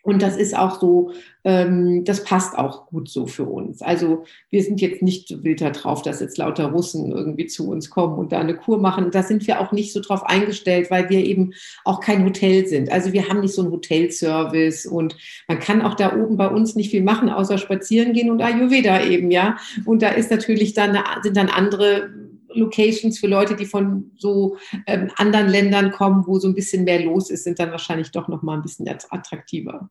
Und 0.03 0.23
das 0.23 0.37
ist 0.37 0.57
auch 0.57 0.81
so, 0.81 1.13
ähm, 1.45 2.05
das 2.05 2.25
passt 2.25 2.57
auch 2.57 2.87
gut 2.87 3.09
so 3.09 3.27
für 3.27 3.45
uns. 3.45 3.83
Also 3.83 4.25
wir 4.51 4.63
sind 4.63 4.81
jetzt 4.81 5.03
nicht 5.03 5.29
so 5.29 5.43
wild 5.45 5.61
drauf, 5.61 6.03
dass 6.03 6.21
jetzt 6.21 6.39
lauter 6.39 6.67
Russen 6.67 7.13
irgendwie 7.13 7.47
zu 7.47 7.69
uns 7.71 7.91
kommen 7.91 8.19
und 8.19 8.33
da 8.33 8.41
eine 8.41 8.57
Kur 8.57 8.79
machen. 8.79 9.11
Da 9.11 9.23
sind 9.23 9.47
wir 9.47 9.61
auch 9.61 9.73
nicht 9.73 9.93
so 9.93 10.01
drauf 10.01 10.25
eingestellt, 10.25 10.91
weil 10.91 11.09
wir 11.09 11.25
eben 11.25 11.53
auch 11.85 12.01
kein 12.01 12.25
Hotel 12.25 12.67
sind. 12.67 12.91
Also 12.91 13.13
wir 13.13 13.29
haben 13.29 13.41
nicht 13.41 13.55
so 13.55 13.63
einen 13.63 13.73
Hotelservice 13.73 14.87
und 14.87 15.17
man 15.49 15.59
kann 15.59 15.83
auch 15.83 15.95
da 15.95 16.17
oben 16.17 16.37
bei 16.37 16.49
uns 16.49 16.75
nicht 16.75 16.91
viel 16.91 17.03
machen, 17.03 17.29
außer 17.29 17.59
spazieren 17.59 18.13
gehen 18.13 18.31
und 18.31 18.43
Ayurveda 18.43 19.05
eben, 19.05 19.31
ja. 19.31 19.57
Und 19.85 20.03
da 20.03 20.09
ist 20.09 20.31
natürlich 20.31 20.75
dann, 20.75 20.99
sind 21.23 21.37
dann 21.37 21.49
andere 21.49 22.11
Locations 22.55 23.19
für 23.19 23.27
Leute, 23.27 23.57
die 23.57 23.67
von 23.67 24.13
so 24.17 24.57
ähm, 24.87 25.11
anderen 25.17 25.49
Ländern 25.49 25.91
kommen, 25.91 26.27
wo 26.27 26.39
so 26.39 26.49
ein 26.49 26.55
bisschen 26.55 26.85
mehr 26.85 27.05
los 27.05 27.31
ist, 27.31 27.45
sind 27.45 27.59
dann 27.59 27.71
wahrscheinlich 27.71 28.11
doch 28.11 28.29
noch 28.29 28.43
mal 28.43 28.57
ein 28.57 28.63
bisschen 28.63 28.89
attraktiver. 28.89 29.91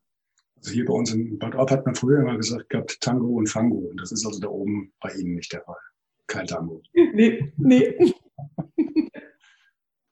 Also 0.58 0.72
hier 0.74 0.86
bei 0.86 0.94
uns 0.94 1.12
in 1.14 1.40
Bad 1.40 1.56
Orb 1.56 1.72
hat 1.72 1.86
man 1.86 1.96
früher 1.96 2.20
immer 2.20 2.38
gesagt 2.38 2.70
gehabt 2.70 3.02
Tango 3.02 3.28
und 3.28 3.48
Fango. 3.48 3.90
Und 3.90 4.00
das 4.00 4.12
ist 4.12 4.26
also 4.26 4.40
da 4.40 4.48
oben 4.48 4.94
bei 5.02 5.12
Ihnen 5.14 5.36
nicht 5.36 5.52
der 5.52 5.64
Fall. 5.64 5.76
Kein 6.28 6.48
Tango. 6.48 6.82
Nee, 7.14 7.52
nee. 7.58 8.14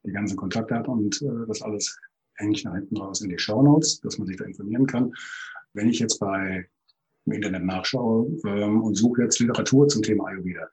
die 0.04 0.12
ganzen 0.12 0.38
Kontakte 0.38 0.76
hat 0.76 0.88
und 0.88 1.22
äh, 1.22 1.48
das 1.48 1.62
alles 1.62 1.98
hänge 2.36 2.54
ich 2.54 2.64
nach 2.64 2.74
hinten 2.74 2.98
raus 2.98 3.22
in 3.22 3.30
die 3.30 3.38
Shownotes, 3.38 4.00
dass 4.02 4.18
man 4.18 4.28
sich 4.28 4.38
da 4.38 4.46
informieren 4.46 4.88
kann. 4.88 5.14
Wenn 5.74 5.90
ich 5.90 6.00
jetzt 6.00 6.20
bei 6.20 6.68
im 7.26 7.34
Internet 7.34 7.64
nachschaue 7.64 8.28
ähm, 8.46 8.82
und 8.82 8.96
suche 8.96 9.24
jetzt 9.24 9.40
Literatur 9.40 9.88
zum 9.88 10.02
Thema 10.02 10.28
Ayurveda, 10.28 10.68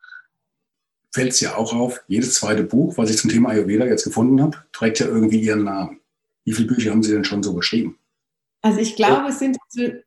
fällt 1.16 1.33
es 1.33 1.40
ja 1.40 1.57
auch 1.57 1.72
auf, 1.72 2.05
jedes 2.09 2.35
zweite 2.35 2.62
Buch, 2.62 2.98
was 2.98 3.09
ich 3.09 3.16
zum 3.16 3.31
Thema 3.31 3.48
Ayurveda 3.48 3.87
jetzt 3.87 4.05
gefunden 4.05 4.42
habe, 4.42 4.59
trägt 4.72 4.98
ja 4.98 5.07
irgendwie 5.07 5.40
ihren 5.40 5.64
Namen. 5.64 6.00
Wie 6.44 6.52
viele 6.52 6.68
Bücher 6.68 6.90
haben 6.90 7.02
Sie 7.02 7.11
denn 7.11 7.24
schon 7.24 7.42
so 7.42 7.55
geschrieben? 7.55 7.98
Also 8.61 8.81
ich 8.81 8.96
glaube, 8.96 9.29
es 9.29 9.38
sind, 9.38 9.57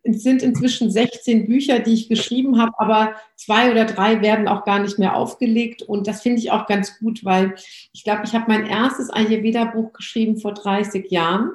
es 0.03 0.21
sind 0.21 0.43
inzwischen 0.43 0.91
16 0.91 1.47
Bücher, 1.47 1.79
die 1.79 1.93
ich 1.93 2.09
geschrieben 2.09 2.61
habe, 2.61 2.73
aber 2.77 3.15
zwei 3.37 3.71
oder 3.71 3.85
drei 3.85 4.21
werden 4.21 4.47
auch 4.47 4.65
gar 4.65 4.79
nicht 4.79 4.99
mehr 4.99 5.15
aufgelegt. 5.15 5.81
Und 5.81 6.05
das 6.07 6.21
finde 6.21 6.39
ich 6.39 6.51
auch 6.51 6.67
ganz 6.67 6.99
gut, 6.99 7.25
weil 7.25 7.55
ich 7.91 8.03
glaube, 8.03 8.21
ich 8.25 8.33
habe 8.33 8.45
mein 8.47 8.67
erstes 8.67 9.09
Ayurveda-Buch 9.09 9.93
geschrieben 9.93 10.37
vor 10.37 10.53
30 10.53 11.09
Jahren. 11.09 11.51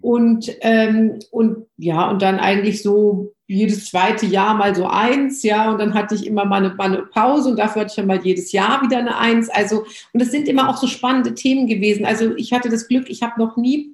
Und, 0.00 0.50
ähm, 0.60 1.18
und 1.30 1.66
ja, 1.76 2.10
und 2.10 2.22
dann 2.22 2.38
eigentlich 2.38 2.82
so 2.82 3.32
jedes 3.46 3.86
zweite 3.90 4.26
Jahr 4.26 4.54
mal 4.54 4.74
so 4.74 4.86
eins, 4.86 5.42
ja, 5.42 5.70
und 5.70 5.78
dann 5.78 5.94
hatte 5.94 6.14
ich 6.14 6.26
immer 6.26 6.44
mal 6.44 6.64
eine, 6.64 6.74
mal 6.74 6.92
eine 6.92 7.02
Pause 7.02 7.50
und 7.50 7.58
dafür 7.58 7.82
hatte 7.82 7.90
ich 7.90 7.96
dann 7.96 8.06
mal 8.06 8.20
jedes 8.22 8.52
Jahr 8.52 8.82
wieder 8.82 8.98
eine 8.98 9.16
Eins. 9.18 9.50
Also, 9.50 9.80
und 10.12 10.22
das 10.22 10.30
sind 10.30 10.48
immer 10.48 10.68
auch 10.68 10.76
so 10.76 10.86
spannende 10.86 11.34
Themen 11.34 11.66
gewesen. 11.66 12.06
Also 12.06 12.34
ich 12.36 12.52
hatte 12.52 12.68
das 12.68 12.88
Glück, 12.88 13.10
ich 13.10 13.22
habe 13.22 13.38
noch 13.38 13.56
nie 13.56 13.93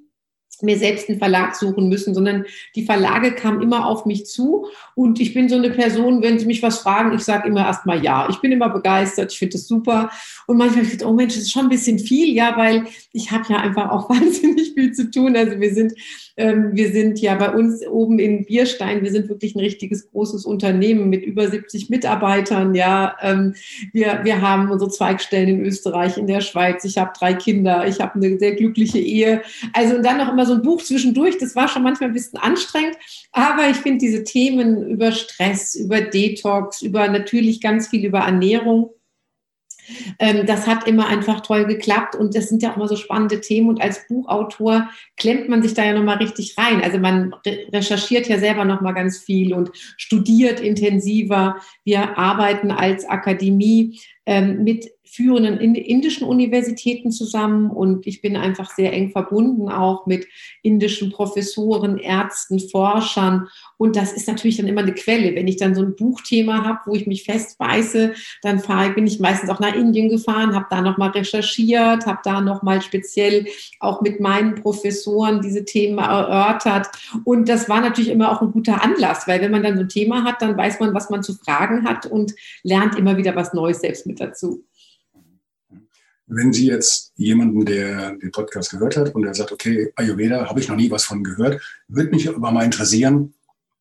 mir 0.62 0.78
selbst 0.78 1.08
einen 1.08 1.18
Verlag 1.18 1.56
suchen 1.56 1.88
müssen, 1.88 2.14
sondern 2.14 2.44
die 2.74 2.84
Verlage 2.84 3.32
kamen 3.32 3.62
immer 3.62 3.86
auf 3.86 4.06
mich 4.06 4.26
zu 4.26 4.66
und 4.94 5.20
ich 5.20 5.34
bin 5.34 5.48
so 5.48 5.56
eine 5.56 5.70
Person, 5.70 6.22
wenn 6.22 6.38
sie 6.38 6.46
mich 6.46 6.62
was 6.62 6.78
fragen, 6.78 7.14
ich 7.14 7.22
sage 7.22 7.48
immer 7.48 7.66
erstmal 7.66 8.02
ja. 8.02 8.28
Ich 8.30 8.40
bin 8.40 8.52
immer 8.52 8.68
begeistert, 8.68 9.32
ich 9.32 9.38
finde 9.38 9.54
das 9.54 9.66
super 9.66 10.10
und 10.46 10.56
manchmal 10.56 10.84
ich 10.84 11.04
oh 11.04 11.12
Mensch, 11.12 11.34
das 11.34 11.44
ist 11.44 11.52
schon 11.52 11.66
ein 11.66 11.68
bisschen 11.70 11.98
viel, 11.98 12.34
ja, 12.34 12.56
weil 12.56 12.84
ich 13.12 13.30
habe 13.30 13.44
ja 13.48 13.58
einfach 13.58 13.90
auch 13.90 14.10
wahnsinnig 14.10 14.72
viel 14.74 14.92
zu 14.92 15.10
tun. 15.10 15.36
Also 15.36 15.60
wir 15.60 15.74
sind 15.74 15.94
ähm, 16.40 16.70
wir 16.72 16.90
sind 16.90 17.20
ja 17.20 17.34
bei 17.34 17.50
uns 17.50 17.86
oben 17.86 18.18
in 18.18 18.46
Bierstein, 18.46 19.02
wir 19.02 19.10
sind 19.10 19.28
wirklich 19.28 19.54
ein 19.54 19.60
richtiges 19.60 20.10
großes 20.10 20.46
Unternehmen 20.46 21.10
mit 21.10 21.22
über 21.22 21.48
70 21.48 21.90
Mitarbeitern. 21.90 22.74
Ja, 22.74 23.14
ähm, 23.20 23.54
wir, 23.92 24.20
wir 24.22 24.40
haben 24.40 24.70
unsere 24.70 24.90
Zweigstellen 24.90 25.48
in 25.48 25.60
Österreich, 25.60 26.16
in 26.16 26.26
der 26.26 26.40
Schweiz. 26.40 26.82
Ich 26.84 26.96
habe 26.96 27.12
drei 27.18 27.34
Kinder, 27.34 27.86
ich 27.86 28.00
habe 28.00 28.14
eine 28.14 28.38
sehr 28.38 28.54
glückliche 28.54 28.98
Ehe. 28.98 29.42
Also 29.74 29.96
und 29.96 30.02
dann 30.02 30.16
noch 30.16 30.32
immer 30.32 30.46
so 30.46 30.49
ein 30.54 30.62
Buch 30.62 30.82
zwischendurch. 30.82 31.38
Das 31.38 31.56
war 31.56 31.68
schon 31.68 31.82
manchmal 31.82 32.10
ein 32.10 32.14
bisschen 32.14 32.38
anstrengend, 32.38 32.96
aber 33.32 33.68
ich 33.68 33.76
finde 33.76 33.98
diese 33.98 34.24
Themen 34.24 34.88
über 34.88 35.12
Stress, 35.12 35.74
über 35.74 36.00
Detox, 36.00 36.82
über 36.82 37.08
natürlich 37.08 37.60
ganz 37.60 37.88
viel 37.88 38.04
über 38.04 38.20
Ernährung 38.20 38.90
ähm, 40.18 40.46
das 40.46 40.66
hat 40.66 40.86
immer 40.86 41.08
einfach 41.08 41.40
toll 41.40 41.64
geklappt 41.66 42.14
und 42.14 42.34
das 42.34 42.48
sind 42.48 42.62
ja 42.62 42.72
auch 42.72 42.76
immer 42.76 42.88
so 42.88 42.96
spannende 42.96 43.40
Themen 43.40 43.68
und 43.68 43.80
als 43.80 44.06
Buchautor 44.08 44.88
klemmt 45.16 45.48
man 45.48 45.62
sich 45.62 45.74
da 45.74 45.84
ja 45.84 45.94
nochmal 45.94 46.18
richtig 46.18 46.56
rein. 46.58 46.82
Also 46.82 46.98
man 46.98 47.34
recherchiert 47.44 48.28
ja 48.28 48.38
selber 48.38 48.64
nochmal 48.64 48.94
ganz 48.94 49.18
viel 49.18 49.54
und 49.54 49.70
studiert 49.96 50.60
intensiver. 50.60 51.56
Wir 51.84 52.18
arbeiten 52.18 52.70
als 52.70 53.04
Akademie 53.04 54.00
ähm, 54.26 54.62
mit 54.64 54.90
führenden 55.12 55.58
indischen 55.58 56.26
Universitäten 56.26 57.10
zusammen 57.10 57.70
und 57.70 58.06
ich 58.06 58.22
bin 58.22 58.36
einfach 58.36 58.70
sehr 58.70 58.92
eng 58.92 59.10
verbunden 59.10 59.68
auch 59.68 60.06
mit 60.06 60.28
indischen 60.62 61.10
Professoren, 61.10 61.98
Ärzten, 61.98 62.60
Forschern 62.60 63.48
und 63.76 63.96
das 63.96 64.12
ist 64.12 64.28
natürlich 64.28 64.58
dann 64.58 64.68
immer 64.68 64.82
eine 64.82 64.94
Quelle. 64.94 65.34
Wenn 65.34 65.48
ich 65.48 65.56
dann 65.56 65.74
so 65.74 65.82
ein 65.82 65.96
Buchthema 65.96 66.64
habe, 66.64 66.78
wo 66.86 66.94
ich 66.94 67.08
mich 67.08 67.24
festbeiße, 67.24 68.12
dann 68.42 68.60
fahre, 68.60 68.90
bin 68.90 69.06
ich 69.06 69.18
meistens 69.18 69.50
auch 69.50 69.58
nach 69.58 69.74
Indien 69.74 70.10
gefahren, 70.10 70.54
habe 70.54 70.66
da 70.70 70.80
nochmal 70.80 71.10
recherchiert, 71.10 72.06
habe 72.06 72.20
da 72.22 72.40
nochmal 72.40 72.80
speziell 72.80 73.46
auch 73.80 74.02
mit 74.02 74.20
meinen 74.20 74.54
Professoren 74.54 75.40
diese 75.40 75.64
Themen 75.64 75.98
erörtert 75.98 76.86
und 77.24 77.48
das 77.48 77.68
war 77.68 77.80
natürlich 77.80 78.10
immer 78.10 78.30
auch 78.30 78.42
ein 78.42 78.52
guter 78.52 78.80
Anlass, 78.82 79.26
weil 79.26 79.40
wenn 79.40 79.50
man 79.50 79.64
dann 79.64 79.74
so 79.74 79.82
ein 79.82 79.88
Thema 79.88 80.22
hat, 80.22 80.40
dann 80.40 80.56
weiß 80.56 80.78
man, 80.78 80.94
was 80.94 81.10
man 81.10 81.24
zu 81.24 81.34
fragen 81.34 81.84
hat 81.84 82.06
und 82.06 82.32
lernt 82.62 82.96
immer 82.96 83.16
wieder 83.16 83.34
was 83.34 83.52
Neues 83.52 83.80
selbst 83.80 84.06
mit 84.06 84.20
dazu. 84.20 84.64
Wenn 86.32 86.52
Sie 86.52 86.66
jetzt 86.68 87.12
jemanden, 87.16 87.64
der 87.64 88.12
den 88.12 88.30
Podcast 88.30 88.70
gehört 88.70 88.96
hat 88.96 89.14
und 89.14 89.22
der 89.22 89.34
sagt, 89.34 89.50
okay, 89.50 89.92
Ayurveda, 89.96 90.48
habe 90.48 90.60
ich 90.60 90.68
noch 90.68 90.76
nie 90.76 90.90
was 90.90 91.04
von 91.04 91.24
gehört, 91.24 91.60
würde 91.88 92.10
mich 92.10 92.28
aber 92.28 92.52
mal 92.52 92.64
interessieren, 92.64 93.34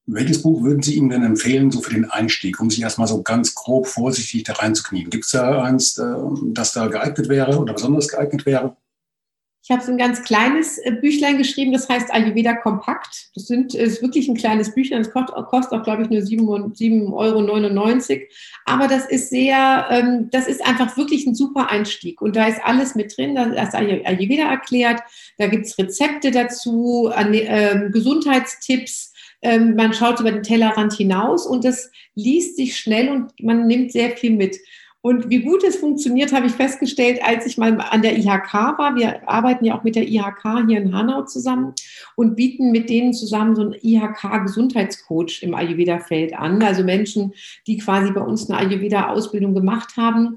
welches 0.08 0.42
Buch 0.42 0.64
würden 0.64 0.82
Sie 0.82 0.96
ihm 0.96 1.10
denn 1.10 1.24
empfehlen, 1.24 1.70
so 1.70 1.82
für 1.82 1.94
den 1.94 2.10
Einstieg, 2.10 2.60
um 2.60 2.72
sich 2.72 2.82
erstmal 2.82 3.08
so 3.08 3.22
ganz 3.22 3.54
grob 3.54 3.86
vorsichtig 3.86 4.44
da 4.44 4.54
reinzuknien? 4.54 5.12
Gibt 5.12 5.26
es 5.26 5.32
da 5.32 5.62
eins, 5.62 5.98
äh, 6.00 6.04
das 6.52 6.74
da 6.74 6.88
geeignet 6.88 7.30
wäre 7.30 7.60
oder 7.60 7.74
besonders 7.74 8.08
geeignet 8.08 8.48
wäre? 8.48 8.76
Ich 9.62 9.72
habe 9.72 9.84
so 9.84 9.92
ein 9.92 9.98
ganz 9.98 10.24
kleines 10.24 10.78
äh, 10.80 10.92
Büchlein 10.92 11.38
geschrieben, 11.38 11.72
das 11.72 11.88
heißt 11.88 12.12
Ayurveda 12.14 12.56
Kompakt. 12.56 13.30
Das 13.36 13.46
sind, 13.46 13.76
ist 13.76 14.02
wirklich 14.02 14.28
ein 14.28 14.36
kleines 14.36 14.74
Büchlein, 14.74 15.04
das 15.04 15.12
kostet, 15.12 15.36
auch, 15.36 15.84
glaube 15.84 16.04
ich, 16.04 16.10
nur 16.10 16.22
7,99 16.22 17.14
Euro. 17.14 18.22
Aber 18.66 18.88
das 18.88 19.06
ist 19.06 19.30
sehr, 19.30 19.88
ähm, 19.92 20.30
das 20.32 20.48
ist 20.48 20.66
einfach 20.66 20.98
wirklich 20.98 21.28
ein 21.28 21.36
super 21.36 21.70
Einstieg. 21.70 22.22
Und 22.22 22.36
da 22.36 22.48
ist 22.48 22.64
alles 22.64 22.96
mit 22.96 23.16
drin, 23.16 23.36
da 23.36 23.44
ist 23.44 23.76
Ayurveda 23.76 24.50
erklärt, 24.50 25.02
da 25.38 25.48
gibt 25.48 25.66
es 25.66 25.78
Rezepte 25.78 26.32
dazu, 26.32 27.12
äh, 27.14 27.90
Gesundheitstipps, 27.92 29.14
ähm, 29.42 29.76
man 29.76 29.94
schaut 29.94 30.20
über 30.20 30.32
den 30.32 30.44
Tellerrand 30.44 30.94
hinaus 30.94 31.46
und 31.46 31.64
das 31.64 31.92
liest 32.16 32.58
sich 32.58 32.76
schnell 32.76 33.10
und 33.10 33.32
man 33.42 33.68
nimmt 33.68 33.92
sehr 33.92 34.12
viel 34.12 34.32
mit. 34.32 34.58
Und 35.02 35.30
wie 35.30 35.44
gut 35.44 35.64
es 35.64 35.78
funktioniert, 35.78 36.34
habe 36.34 36.48
ich 36.48 36.52
festgestellt, 36.52 37.22
als 37.24 37.46
ich 37.46 37.58
mal 37.58 37.80
an 37.80 38.02
der 38.02 38.18
IHK 38.18 38.54
war. 38.54 38.96
Wir 38.96 39.28
arbeiten 39.30 39.64
ja 39.64 39.78
auch 39.78 39.84
mit 39.84 39.96
der 39.96 40.08
IHK 40.08 40.68
hier 40.68 40.82
in 40.82 40.94
Hanau 40.94 41.24
zusammen 41.24 41.74
und 42.16 42.36
bieten 42.36 42.72
mit 42.72 42.90
denen 42.90 43.14
zusammen 43.14 43.56
so 43.56 43.62
einen 43.62 43.76
IHK-Gesundheitscoach 43.82 45.42
im 45.42 45.56
Ayurveda-Feld 45.56 46.38
an. 46.38 46.62
Also 46.62 46.84
Menschen, 46.84 47.34
die 47.66 47.78
quasi 47.78 48.12
bei 48.12 48.22
uns 48.22 48.50
eine 48.50 48.60
Ayurveda-Ausbildung 48.60 49.54
gemacht 49.54 49.96
haben 49.96 50.36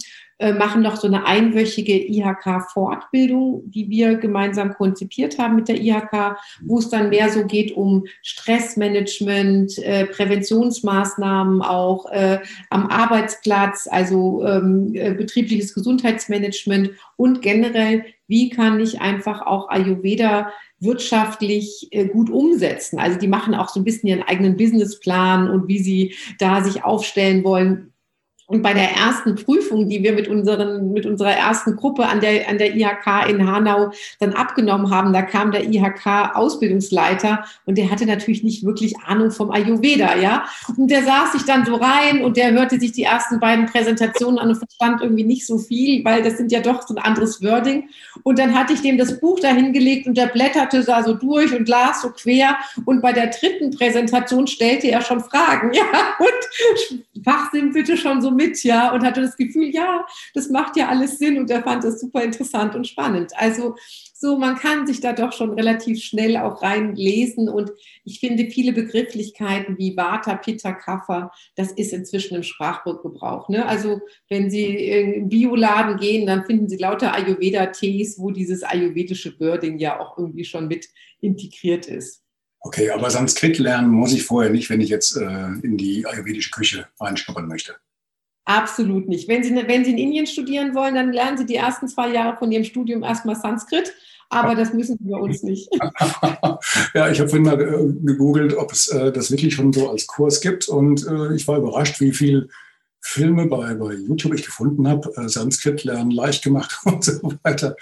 machen 0.50 0.82
noch 0.82 0.96
so 0.96 1.06
eine 1.06 1.26
einwöchige 1.26 1.94
IHK-Fortbildung, 1.94 3.62
die 3.66 3.88
wir 3.88 4.16
gemeinsam 4.16 4.74
konzipiert 4.74 5.38
haben 5.38 5.56
mit 5.56 5.68
der 5.68 5.80
IHK, 5.80 6.36
wo 6.62 6.78
es 6.78 6.90
dann 6.90 7.10
mehr 7.10 7.30
so 7.30 7.44
geht 7.44 7.76
um 7.76 8.06
Stressmanagement, 8.22 9.78
äh, 9.78 10.06
Präventionsmaßnahmen 10.06 11.62
auch 11.62 12.10
äh, 12.10 12.40
am 12.70 12.88
Arbeitsplatz, 12.88 13.88
also 13.90 14.44
ähm, 14.44 14.92
äh, 14.94 15.12
betriebliches 15.14 15.74
Gesundheitsmanagement 15.74 16.90
und 17.16 17.42
generell, 17.42 18.04
wie 18.26 18.50
kann 18.50 18.80
ich 18.80 19.00
einfach 19.00 19.42
auch 19.42 19.68
Ayurveda 19.68 20.50
wirtschaftlich 20.82 21.88
äh, 21.92 22.06
gut 22.06 22.28
umsetzen. 22.28 22.98
Also 22.98 23.18
die 23.18 23.28
machen 23.28 23.54
auch 23.54 23.68
so 23.68 23.78
ein 23.80 23.84
bisschen 23.84 24.08
ihren 24.08 24.22
eigenen 24.22 24.56
Businessplan 24.56 25.48
und 25.48 25.68
wie 25.68 25.78
sie 25.78 26.14
da 26.38 26.62
sich 26.64 26.84
aufstellen 26.84 27.44
wollen, 27.44 27.91
und 28.52 28.60
bei 28.60 28.74
der 28.74 28.92
ersten 28.92 29.34
Prüfung, 29.34 29.88
die 29.88 30.02
wir 30.02 30.12
mit, 30.12 30.28
unseren, 30.28 30.92
mit 30.92 31.06
unserer 31.06 31.32
ersten 31.32 31.74
Gruppe 31.74 32.04
an 32.06 32.20
der, 32.20 32.50
an 32.50 32.58
der 32.58 32.76
IHK 32.76 33.30
in 33.30 33.50
Hanau 33.50 33.92
dann 34.20 34.34
abgenommen 34.34 34.90
haben, 34.90 35.14
da 35.14 35.22
kam 35.22 35.52
der 35.52 35.64
IHK-Ausbildungsleiter 35.64 37.44
und 37.64 37.78
der 37.78 37.90
hatte 37.90 38.04
natürlich 38.04 38.42
nicht 38.42 38.62
wirklich 38.62 38.94
Ahnung 39.06 39.30
vom 39.30 39.50
Ayurveda, 39.50 40.18
ja. 40.18 40.44
Und 40.76 40.90
der 40.90 41.02
saß 41.02 41.32
sich 41.32 41.44
dann 41.46 41.64
so 41.64 41.76
rein 41.76 42.22
und 42.22 42.36
der 42.36 42.52
hörte 42.52 42.78
sich 42.78 42.92
die 42.92 43.04
ersten 43.04 43.40
beiden 43.40 43.64
Präsentationen 43.64 44.38
an 44.38 44.50
und 44.50 44.56
verstand 44.56 45.00
irgendwie 45.00 45.24
nicht 45.24 45.46
so 45.46 45.56
viel, 45.56 46.04
weil 46.04 46.22
das 46.22 46.36
sind 46.36 46.52
ja 46.52 46.60
doch 46.60 46.86
so 46.86 46.94
ein 46.94 47.02
anderes 47.02 47.42
Wording. 47.42 47.88
Und 48.22 48.38
dann 48.38 48.54
hatte 48.54 48.74
ich 48.74 48.82
dem 48.82 48.98
das 48.98 49.18
Buch 49.18 49.40
da 49.40 49.48
hingelegt 49.48 50.06
und 50.06 50.18
der 50.18 50.26
blätterte 50.26 50.84
da 50.84 51.02
so 51.02 51.14
durch 51.14 51.56
und 51.56 51.70
las 51.70 52.02
so 52.02 52.10
quer. 52.10 52.58
Und 52.84 53.00
bei 53.00 53.14
der 53.14 53.28
dritten 53.28 53.70
Präsentation 53.70 54.46
stellte 54.46 54.88
er 54.88 55.00
schon 55.00 55.20
Fragen, 55.20 55.72
ja. 55.72 55.84
Und 56.18 57.24
Fachsinn 57.24 57.72
bitte 57.72 57.96
schon 57.96 58.20
so 58.20 58.30
mit 58.30 58.41
mit, 58.42 58.62
ja, 58.64 58.92
und 58.92 59.04
hatte 59.04 59.22
das 59.22 59.36
Gefühl, 59.36 59.70
ja, 59.70 60.04
das 60.34 60.48
macht 60.48 60.76
ja 60.76 60.88
alles 60.88 61.18
Sinn 61.18 61.38
und 61.38 61.50
er 61.50 61.62
fand 61.62 61.84
das 61.84 62.00
super 62.00 62.22
interessant 62.22 62.74
und 62.74 62.86
spannend. 62.86 63.32
Also 63.36 63.76
so, 64.14 64.38
man 64.38 64.56
kann 64.56 64.86
sich 64.86 65.00
da 65.00 65.12
doch 65.12 65.32
schon 65.32 65.54
relativ 65.54 66.02
schnell 66.02 66.36
auch 66.36 66.62
reinlesen 66.62 67.48
und 67.48 67.72
ich 68.04 68.20
finde 68.20 68.50
viele 68.50 68.72
Begrifflichkeiten 68.72 69.78
wie 69.78 69.96
Vata, 69.96 70.36
Pitta, 70.36 70.72
Kapha, 70.72 71.32
das 71.56 71.72
ist 71.72 71.92
inzwischen 71.92 72.36
im 72.36 72.42
Sprachgebrauch. 72.42 73.48
Ne? 73.48 73.66
Also 73.66 74.00
wenn 74.28 74.50
Sie 74.50 74.76
in 74.76 75.28
Bioladen 75.28 75.96
gehen, 75.96 76.26
dann 76.26 76.44
finden 76.44 76.68
Sie 76.68 76.76
lauter 76.76 77.12
Ayurveda-Tees, 77.14 78.18
wo 78.18 78.30
dieses 78.30 78.62
ayurvedische 78.62 79.38
Wording 79.40 79.78
ja 79.78 79.98
auch 79.98 80.16
irgendwie 80.18 80.44
schon 80.44 80.68
mit 80.68 80.88
integriert 81.20 81.86
ist. 81.86 82.22
Okay, 82.60 82.90
aber 82.90 83.10
Sanskrit 83.10 83.58
lernen 83.58 83.90
muss 83.90 84.12
ich 84.12 84.22
vorher 84.22 84.52
nicht, 84.52 84.70
wenn 84.70 84.80
ich 84.80 84.88
jetzt 84.88 85.16
äh, 85.16 85.46
in 85.62 85.76
die 85.76 86.06
ayurvedische 86.06 86.50
Küche 86.50 86.86
reinschnuppern 87.00 87.48
möchte. 87.48 87.74
Absolut 88.56 89.08
nicht. 89.08 89.28
Wenn 89.28 89.42
Sie, 89.42 89.54
wenn 89.54 89.84
Sie 89.84 89.92
in 89.92 89.98
Indien 89.98 90.26
studieren 90.26 90.74
wollen, 90.74 90.94
dann 90.94 91.12
lernen 91.12 91.38
Sie 91.38 91.46
die 91.46 91.54
ersten 91.54 91.88
zwei 91.88 92.12
Jahre 92.12 92.36
von 92.36 92.52
Ihrem 92.52 92.64
Studium 92.64 93.02
erstmal 93.02 93.36
Sanskrit. 93.36 93.94
Aber 94.28 94.54
das 94.54 94.72
müssen 94.72 94.98
bei 95.00 95.18
uns 95.18 95.42
nicht. 95.42 95.68
ja, 96.94 97.10
ich 97.10 97.20
habe 97.20 97.28
vorhin 97.28 97.42
mal 97.42 97.60
äh, 97.60 97.92
gegoogelt, 98.02 98.56
ob 98.56 98.72
es 98.72 98.88
äh, 98.88 99.12
das 99.12 99.30
wirklich 99.30 99.54
schon 99.54 99.72
so 99.72 99.90
als 99.90 100.06
Kurs 100.06 100.40
gibt. 100.40 100.68
Und 100.68 101.06
äh, 101.06 101.34
ich 101.34 101.46
war 101.48 101.58
überrascht, 101.58 102.00
wie 102.00 102.12
viel 102.12 102.48
Filme 103.04 103.46
bei, 103.46 103.74
bei 103.74 103.94
YouTube 103.94 104.34
ich 104.34 104.44
gefunden 104.44 104.86
habe. 104.88 105.12
Äh, 105.16 105.28
Sanskrit 105.28 105.84
lernen 105.84 106.12
leicht 106.12 106.44
gemacht 106.44 106.78
und 106.84 107.04
so 107.04 107.20
weiter. 107.42 107.76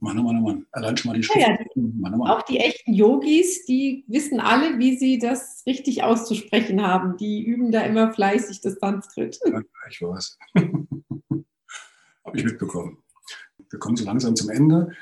Mann, 0.00 0.18
oh 0.18 0.22
Mann, 0.22 0.38
oh 0.38 0.40
Mann. 0.40 0.66
Allein 0.72 0.96
schon 0.96 1.12
mal 1.12 1.16
die 1.16 1.22
Schrift. 1.22 1.40
Ja, 1.40 1.52
ja. 1.52 1.58
Mann, 1.76 2.14
oh 2.14 2.18
Mann. 2.18 2.30
Auch 2.30 2.42
die 2.42 2.58
echten 2.58 2.92
Yogis, 2.92 3.64
die 3.64 4.04
wissen 4.08 4.40
alle, 4.40 4.78
wie 4.78 4.96
sie 4.98 5.18
das 5.18 5.62
richtig 5.66 6.02
auszusprechen 6.02 6.82
haben. 6.82 7.16
Die 7.16 7.42
üben 7.44 7.70
da 7.72 7.82
immer 7.82 8.12
fleißig 8.12 8.60
das 8.60 8.74
Sanskrit. 8.74 9.38
Ja, 9.46 9.62
ich 9.88 10.02
weiß. 10.02 10.38
habe 12.24 12.38
ich 12.38 12.44
mitbekommen. 12.44 12.98
Wir 13.70 13.78
kommen 13.78 13.96
so 13.96 14.04
langsam 14.04 14.34
zum 14.36 14.50
Ende. 14.50 14.92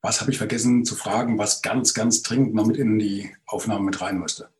Was 0.00 0.20
habe 0.20 0.30
ich 0.30 0.38
vergessen 0.38 0.84
zu 0.84 0.94
fragen, 0.96 1.38
was 1.38 1.62
ganz, 1.62 1.94
ganz 1.94 2.22
dringend 2.22 2.54
noch 2.54 2.66
mit 2.66 2.76
in 2.76 2.98
die 2.98 3.30
Aufnahme 3.46 3.84
mit 3.84 4.00
rein 4.00 4.18
müsste? 4.18 4.50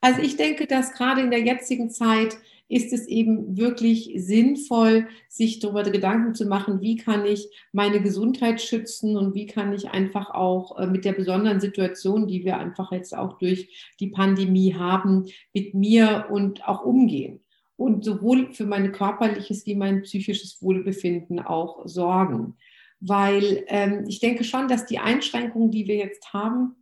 Also 0.00 0.20
ich 0.20 0.36
denke, 0.36 0.66
dass 0.66 0.92
gerade 0.92 1.22
in 1.22 1.30
der 1.30 1.42
jetzigen 1.42 1.90
Zeit 1.90 2.36
ist 2.68 2.92
es 2.92 3.06
eben 3.06 3.56
wirklich 3.56 4.12
sinnvoll, 4.16 5.06
sich 5.28 5.58
darüber 5.58 5.82
Gedanken 5.82 6.34
zu 6.34 6.46
machen, 6.46 6.80
wie 6.80 6.96
kann 6.96 7.26
ich 7.26 7.48
meine 7.72 8.00
Gesundheit 8.00 8.60
schützen 8.60 9.16
und 9.16 9.34
wie 9.34 9.46
kann 9.46 9.72
ich 9.72 9.90
einfach 9.90 10.30
auch 10.30 10.78
äh, 10.78 10.86
mit 10.86 11.04
der 11.04 11.12
besonderen 11.12 11.60
Situation, 11.60 12.26
die 12.26 12.44
wir 12.44 12.58
einfach 12.58 12.90
jetzt 12.92 13.16
auch 13.16 13.38
durch 13.38 13.92
die 14.00 14.08
Pandemie 14.08 14.74
haben, 14.74 15.26
mit 15.52 15.74
mir 15.74 16.26
und 16.30 16.66
auch 16.66 16.84
umgehen 16.84 17.40
und 17.76 18.04
sowohl 18.04 18.52
für 18.52 18.66
mein 18.66 18.92
körperliches 18.92 19.66
wie 19.66 19.74
mein 19.74 20.02
psychisches 20.02 20.62
Wohlbefinden 20.62 21.40
auch 21.40 21.86
sorgen. 21.86 22.56
Weil 23.00 23.64
ähm, 23.68 24.04
ich 24.08 24.20
denke 24.20 24.44
schon, 24.44 24.68
dass 24.68 24.86
die 24.86 24.98
Einschränkungen, 24.98 25.70
die 25.70 25.86
wir 25.86 25.96
jetzt 25.96 26.32
haben, 26.32 26.76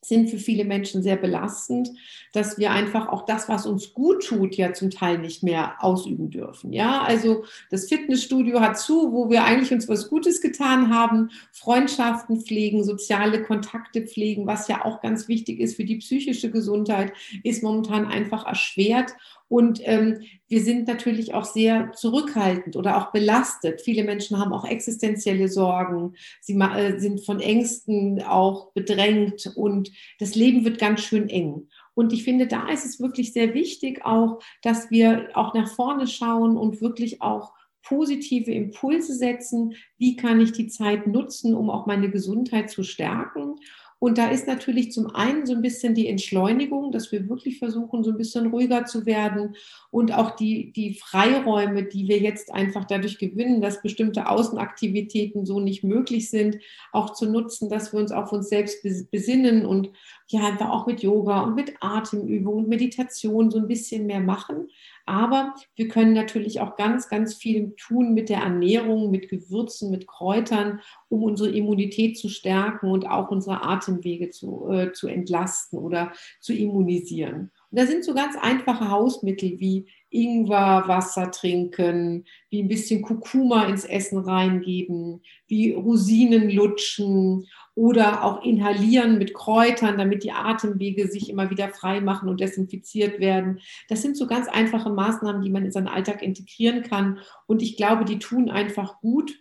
sind 0.00 0.30
für 0.30 0.38
viele 0.38 0.64
Menschen 0.64 1.02
sehr 1.02 1.16
belastend, 1.16 1.90
dass 2.32 2.56
wir 2.58 2.70
einfach 2.70 3.08
auch 3.08 3.26
das, 3.26 3.48
was 3.48 3.66
uns 3.66 3.94
gut 3.94 4.24
tut, 4.26 4.54
ja 4.56 4.72
zum 4.72 4.90
Teil 4.90 5.18
nicht 5.18 5.42
mehr 5.42 5.76
ausüben 5.80 6.30
dürfen. 6.30 6.72
Ja, 6.72 7.02
also 7.02 7.44
das 7.70 7.88
Fitnessstudio 7.88 8.60
hat 8.60 8.78
zu, 8.78 9.12
wo 9.12 9.28
wir 9.28 9.44
eigentlich 9.44 9.72
uns 9.72 9.88
was 9.88 10.08
Gutes 10.08 10.40
getan 10.40 10.94
haben, 10.94 11.30
Freundschaften 11.52 12.40
pflegen, 12.40 12.84
soziale 12.84 13.42
Kontakte 13.42 14.02
pflegen, 14.02 14.46
was 14.46 14.68
ja 14.68 14.84
auch 14.84 15.00
ganz 15.00 15.28
wichtig 15.28 15.60
ist 15.60 15.76
für 15.76 15.84
die 15.84 15.96
psychische 15.96 16.50
Gesundheit, 16.50 17.12
ist 17.42 17.62
momentan 17.62 18.06
einfach 18.06 18.46
erschwert. 18.46 19.12
Und 19.48 19.80
ähm, 19.84 20.20
wir 20.46 20.62
sind 20.62 20.86
natürlich 20.86 21.32
auch 21.32 21.44
sehr 21.44 21.92
zurückhaltend 21.92 22.76
oder 22.76 22.98
auch 22.98 23.12
belastet. 23.12 23.80
Viele 23.80 24.04
Menschen 24.04 24.38
haben 24.38 24.52
auch 24.52 24.66
existenzielle 24.66 25.48
Sorgen. 25.48 26.14
Sie 26.40 26.54
äh, 26.54 26.98
sind 26.98 27.24
von 27.24 27.40
Ängsten 27.40 28.22
auch 28.22 28.72
bedrängt 28.72 29.50
und 29.56 29.90
das 30.18 30.34
Leben 30.34 30.64
wird 30.64 30.78
ganz 30.78 31.00
schön 31.00 31.28
eng. 31.30 31.68
Und 31.94 32.12
ich 32.12 32.24
finde, 32.24 32.46
da 32.46 32.68
ist 32.68 32.84
es 32.84 33.00
wirklich 33.00 33.32
sehr 33.32 33.54
wichtig 33.54 34.04
auch, 34.04 34.40
dass 34.62 34.90
wir 34.90 35.30
auch 35.34 35.54
nach 35.54 35.68
vorne 35.68 36.06
schauen 36.06 36.56
und 36.56 36.80
wirklich 36.80 37.22
auch 37.22 37.52
positive 37.82 38.52
Impulse 38.52 39.14
setzen. 39.14 39.74
Wie 39.96 40.14
kann 40.14 40.40
ich 40.40 40.52
die 40.52 40.68
Zeit 40.68 41.06
nutzen, 41.06 41.54
um 41.54 41.70
auch 41.70 41.86
meine 41.86 42.10
Gesundheit 42.10 42.70
zu 42.70 42.82
stärken? 42.82 43.56
Und 44.00 44.16
da 44.18 44.30
ist 44.30 44.46
natürlich 44.46 44.92
zum 44.92 45.14
einen 45.14 45.44
so 45.44 45.54
ein 45.54 45.62
bisschen 45.62 45.94
die 45.94 46.06
Entschleunigung, 46.06 46.92
dass 46.92 47.10
wir 47.10 47.28
wirklich 47.28 47.58
versuchen, 47.58 48.04
so 48.04 48.10
ein 48.10 48.16
bisschen 48.16 48.46
ruhiger 48.46 48.84
zu 48.84 49.06
werden 49.06 49.56
und 49.90 50.12
auch 50.12 50.36
die, 50.36 50.72
die 50.72 50.94
Freiräume, 50.94 51.82
die 51.82 52.06
wir 52.06 52.18
jetzt 52.18 52.52
einfach 52.52 52.84
dadurch 52.84 53.18
gewinnen, 53.18 53.60
dass 53.60 53.82
bestimmte 53.82 54.28
Außenaktivitäten 54.28 55.44
so 55.44 55.58
nicht 55.58 55.82
möglich 55.82 56.30
sind, 56.30 56.58
auch 56.92 57.12
zu 57.12 57.28
nutzen, 57.30 57.68
dass 57.68 57.92
wir 57.92 57.98
uns 57.98 58.12
auf 58.12 58.30
uns 58.32 58.48
selbst 58.48 58.84
besinnen 59.10 59.66
und 59.66 59.90
ja, 60.28 60.46
einfach 60.46 60.70
auch 60.70 60.86
mit 60.86 61.02
Yoga 61.02 61.40
und 61.40 61.54
mit 61.54 61.74
Atemübungen 61.80 62.64
und 62.64 62.68
Meditation 62.68 63.50
so 63.50 63.58
ein 63.58 63.66
bisschen 63.66 64.06
mehr 64.06 64.20
machen. 64.20 64.68
Aber 65.08 65.54
wir 65.74 65.88
können 65.88 66.12
natürlich 66.12 66.60
auch 66.60 66.76
ganz, 66.76 67.08
ganz 67.08 67.34
viel 67.34 67.74
tun 67.78 68.12
mit 68.12 68.28
der 68.28 68.40
Ernährung, 68.40 69.10
mit 69.10 69.30
Gewürzen, 69.30 69.90
mit 69.90 70.06
Kräutern, 70.06 70.80
um 71.08 71.22
unsere 71.22 71.48
Immunität 71.48 72.18
zu 72.18 72.28
stärken 72.28 72.90
und 72.90 73.08
auch 73.08 73.30
unsere 73.30 73.64
Atemwege 73.64 74.28
zu, 74.28 74.68
äh, 74.68 74.92
zu 74.92 75.08
entlasten 75.08 75.78
oder 75.78 76.12
zu 76.40 76.52
immunisieren. 76.52 77.50
Und 77.70 77.78
da 77.78 77.86
sind 77.86 78.04
so 78.04 78.12
ganz 78.12 78.36
einfache 78.36 78.90
Hausmittel 78.90 79.58
wie 79.58 79.86
Ingwerwasser 80.10 81.30
trinken, 81.30 82.26
wie 82.50 82.62
ein 82.62 82.68
bisschen 82.68 83.00
Kurkuma 83.00 83.64
ins 83.64 83.86
Essen 83.86 84.18
reingeben, 84.18 85.22
wie 85.46 85.72
Rosinen 85.72 86.50
lutschen 86.50 87.46
oder 87.78 88.24
auch 88.24 88.42
inhalieren 88.42 89.18
mit 89.18 89.34
Kräutern, 89.34 89.98
damit 89.98 90.24
die 90.24 90.32
Atemwege 90.32 91.06
sich 91.06 91.30
immer 91.30 91.48
wieder 91.48 91.68
frei 91.68 92.00
machen 92.00 92.28
und 92.28 92.40
desinfiziert 92.40 93.20
werden. 93.20 93.60
Das 93.88 94.02
sind 94.02 94.16
so 94.16 94.26
ganz 94.26 94.48
einfache 94.48 94.90
Maßnahmen, 94.90 95.42
die 95.42 95.50
man 95.50 95.64
in 95.64 95.70
seinen 95.70 95.86
Alltag 95.86 96.20
integrieren 96.20 96.82
kann. 96.82 97.20
Und 97.46 97.62
ich 97.62 97.76
glaube, 97.76 98.04
die 98.04 98.18
tun 98.18 98.50
einfach 98.50 98.98
gut 99.00 99.32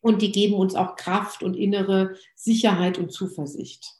und 0.00 0.22
die 0.22 0.32
geben 0.32 0.54
uns 0.54 0.74
auch 0.74 0.96
Kraft 0.96 1.42
und 1.42 1.54
innere 1.54 2.16
Sicherheit 2.34 2.96
und 2.96 3.12
Zuversicht. 3.12 3.92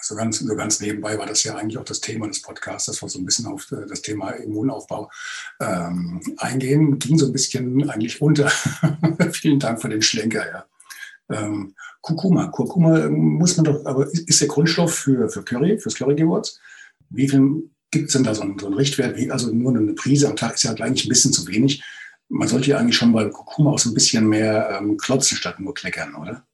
So 0.00 0.14
ganz, 0.14 0.38
so 0.38 0.54
ganz 0.54 0.78
nebenbei 0.78 1.18
war 1.18 1.26
das 1.26 1.42
ja 1.42 1.56
eigentlich 1.56 1.78
auch 1.78 1.84
das 1.84 2.00
Thema 2.00 2.28
des 2.28 2.42
Podcasts, 2.42 2.86
dass 2.86 3.02
wir 3.02 3.08
so 3.08 3.18
ein 3.18 3.24
bisschen 3.24 3.46
auf 3.46 3.72
äh, 3.72 3.86
das 3.88 4.02
Thema 4.02 4.30
Immunaufbau 4.30 5.10
ähm, 5.60 6.20
eingehen. 6.36 7.00
Ging 7.00 7.18
so 7.18 7.26
ein 7.26 7.32
bisschen 7.32 7.90
eigentlich 7.90 8.22
unter. 8.22 8.48
Vielen 9.32 9.58
Dank 9.58 9.82
für 9.82 9.88
den 9.88 10.02
Schlenker, 10.02 10.46
ja. 10.48 10.64
Ähm, 11.30 11.74
Kurkuma. 12.04 12.48
Kurkuma 12.48 13.08
muss 13.08 13.56
man 13.56 13.64
doch, 13.64 13.86
aber 13.86 14.06
ist 14.12 14.40
der 14.40 14.48
Grundstoff 14.48 14.94
für, 14.94 15.30
für 15.30 15.42
Curry, 15.42 15.78
fürs 15.78 15.94
Currygewürz. 15.94 16.60
Wie 17.08 17.26
viel 17.26 17.70
gibt 17.90 18.08
es 18.08 18.12
denn 18.12 18.24
da 18.24 18.34
so 18.34 18.42
einen, 18.42 18.58
so 18.58 18.66
einen 18.66 18.74
Richtwert? 18.74 19.16
Wie, 19.16 19.30
also 19.30 19.50
nur 19.50 19.74
eine 19.74 19.94
Prise 19.94 20.28
am 20.28 20.36
Tag 20.36 20.54
ist 20.54 20.64
ja 20.64 20.72
eigentlich 20.72 21.06
ein 21.06 21.08
bisschen 21.08 21.32
zu 21.32 21.46
wenig. 21.46 21.82
Man 22.28 22.46
sollte 22.46 22.68
ja 22.68 22.76
eigentlich 22.76 22.96
schon 22.96 23.12
bei 23.12 23.24
Kurkuma 23.30 23.70
auch 23.70 23.78
so 23.78 23.88
ein 23.88 23.94
bisschen 23.94 24.28
mehr 24.28 24.78
ähm, 24.78 24.98
klotzen 24.98 25.38
statt 25.38 25.58
nur 25.60 25.72
kleckern, 25.72 26.14
oder? 26.14 26.46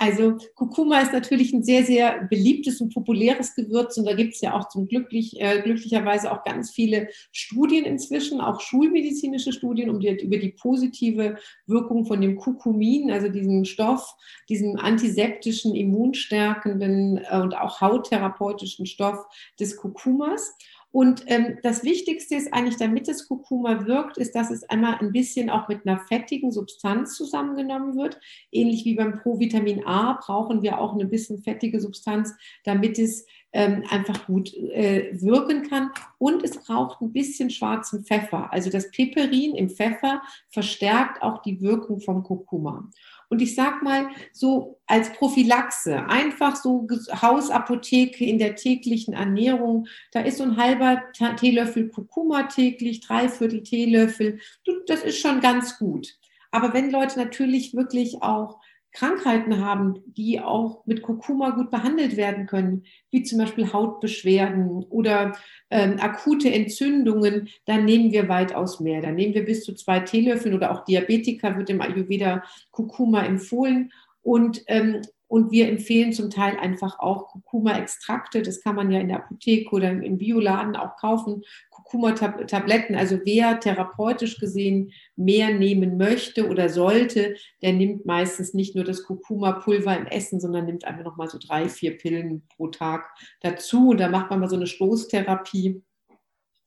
Also 0.00 0.38
Kurkuma 0.54 1.00
ist 1.00 1.12
natürlich 1.12 1.52
ein 1.52 1.64
sehr, 1.64 1.84
sehr 1.84 2.22
beliebtes 2.30 2.80
und 2.80 2.94
populäres 2.94 3.56
Gewürz 3.56 3.96
und 3.96 4.04
da 4.04 4.14
gibt 4.14 4.34
es 4.34 4.40
ja 4.40 4.54
auch 4.54 4.68
zum 4.68 4.86
glücklich, 4.86 5.40
äh, 5.40 5.60
glücklicherweise 5.60 6.30
auch 6.30 6.44
ganz 6.44 6.70
viele 6.70 7.08
Studien 7.32 7.84
inzwischen, 7.84 8.40
auch 8.40 8.60
schulmedizinische 8.60 9.52
Studien 9.52 9.90
um 9.90 9.98
die, 9.98 10.10
über 10.22 10.36
die 10.36 10.52
positive 10.52 11.36
Wirkung 11.66 12.06
von 12.06 12.20
dem 12.20 12.36
Kurkumin, 12.36 13.10
also 13.10 13.28
diesem 13.28 13.64
Stoff, 13.64 14.14
diesem 14.48 14.76
antiseptischen, 14.76 15.74
immunstärkenden 15.74 17.18
äh, 17.18 17.40
und 17.40 17.56
auch 17.56 17.80
hauttherapeutischen 17.80 18.86
Stoff 18.86 19.26
des 19.58 19.76
Kurkumas. 19.76 20.54
Und 20.90 21.24
ähm, 21.26 21.58
das 21.62 21.84
Wichtigste 21.84 22.36
ist 22.36 22.52
eigentlich, 22.54 22.76
damit 22.76 23.08
das 23.08 23.28
Kurkuma 23.28 23.86
wirkt, 23.86 24.16
ist, 24.16 24.34
dass 24.34 24.50
es 24.50 24.64
einmal 24.64 24.96
ein 25.00 25.12
bisschen 25.12 25.50
auch 25.50 25.68
mit 25.68 25.86
einer 25.86 26.00
fettigen 26.00 26.50
Substanz 26.50 27.14
zusammengenommen 27.14 27.96
wird. 27.96 28.18
Ähnlich 28.50 28.84
wie 28.86 28.94
beim 28.94 29.18
Provitamin 29.20 29.84
A 29.84 30.14
brauchen 30.14 30.62
wir 30.62 30.78
auch 30.78 30.94
eine 30.94 31.04
bisschen 31.04 31.42
fettige 31.42 31.80
Substanz, 31.80 32.34
damit 32.64 32.98
es 32.98 33.26
ähm, 33.52 33.84
einfach 33.90 34.26
gut 34.26 34.54
äh, 34.54 35.10
wirken 35.20 35.68
kann. 35.68 35.90
Und 36.16 36.42
es 36.42 36.56
braucht 36.58 37.02
ein 37.02 37.12
bisschen 37.12 37.50
schwarzen 37.50 38.04
Pfeffer. 38.04 38.52
Also 38.52 38.70
das 38.70 38.90
Piperin 38.90 39.54
im 39.56 39.68
Pfeffer 39.68 40.22
verstärkt 40.48 41.22
auch 41.22 41.42
die 41.42 41.60
Wirkung 41.60 42.00
vom 42.00 42.22
Kurkuma. 42.22 42.88
Und 43.30 43.42
ich 43.42 43.54
sag 43.54 43.82
mal 43.82 44.08
so 44.32 44.80
als 44.86 45.12
Prophylaxe, 45.12 46.06
einfach 46.06 46.56
so 46.56 46.86
Hausapotheke 47.20 48.24
in 48.24 48.38
der 48.38 48.56
täglichen 48.56 49.12
Ernährung, 49.12 49.86
da 50.12 50.20
ist 50.20 50.38
so 50.38 50.44
ein 50.44 50.56
halber 50.56 51.02
Teelöffel 51.36 51.88
Kurkuma 51.88 52.44
täglich, 52.44 53.00
dreiviertel 53.00 53.62
Teelöffel, 53.62 54.40
das 54.86 55.02
ist 55.02 55.18
schon 55.18 55.40
ganz 55.40 55.78
gut. 55.78 56.18
Aber 56.50 56.72
wenn 56.72 56.90
Leute 56.90 57.18
natürlich 57.18 57.74
wirklich 57.74 58.22
auch 58.22 58.60
Krankheiten 58.92 59.64
haben, 59.64 60.02
die 60.06 60.40
auch 60.40 60.84
mit 60.86 61.02
Kurkuma 61.02 61.50
gut 61.50 61.70
behandelt 61.70 62.16
werden 62.16 62.46
können, 62.46 62.84
wie 63.10 63.22
zum 63.22 63.38
Beispiel 63.38 63.72
Hautbeschwerden 63.72 64.84
oder 64.84 65.36
ähm, 65.70 65.96
akute 66.00 66.50
Entzündungen, 66.52 67.48
dann 67.66 67.84
nehmen 67.84 68.12
wir 68.12 68.28
weitaus 68.28 68.80
mehr. 68.80 69.02
Dann 69.02 69.14
nehmen 69.14 69.34
wir 69.34 69.44
bis 69.44 69.64
zu 69.64 69.74
zwei 69.74 70.00
Teelöffeln 70.00 70.54
oder 70.54 70.72
auch 70.72 70.84
Diabetiker 70.84 71.56
wird 71.56 71.70
im 71.70 71.80
Ayurveda 71.80 72.42
Kurkuma 72.70 73.24
empfohlen. 73.24 73.92
Und 74.22 74.62
ähm, 74.66 75.02
und 75.28 75.50
wir 75.52 75.68
empfehlen 75.68 76.14
zum 76.14 76.30
Teil 76.30 76.56
einfach 76.56 76.98
auch 76.98 77.28
Kurkuma-Extrakte. 77.28 78.40
Das 78.40 78.62
kann 78.62 78.74
man 78.74 78.90
ja 78.90 78.98
in 78.98 79.08
der 79.08 79.18
Apotheke 79.18 79.70
oder 79.74 79.90
im 79.90 80.16
Bioladen 80.16 80.74
auch 80.74 80.96
kaufen. 80.96 81.44
Kurkuma-Tabletten. 81.70 82.96
Also 82.96 83.20
wer 83.24 83.60
therapeutisch 83.60 84.38
gesehen 84.40 84.90
mehr 85.16 85.52
nehmen 85.52 85.98
möchte 85.98 86.48
oder 86.48 86.70
sollte, 86.70 87.36
der 87.60 87.74
nimmt 87.74 88.06
meistens 88.06 88.54
nicht 88.54 88.74
nur 88.74 88.84
das 88.84 89.04
Kurkuma-Pulver 89.04 89.96
im 89.98 90.06
Essen, 90.06 90.40
sondern 90.40 90.64
nimmt 90.64 90.86
einfach 90.86 91.04
nochmal 91.04 91.28
so 91.28 91.38
drei, 91.38 91.68
vier 91.68 91.98
Pillen 91.98 92.42
pro 92.56 92.68
Tag 92.68 93.10
dazu. 93.42 93.90
Und 93.90 94.00
da 94.00 94.08
macht 94.08 94.30
man 94.30 94.40
mal 94.40 94.48
so 94.48 94.56
eine 94.56 94.66
Stoßtherapie 94.66 95.82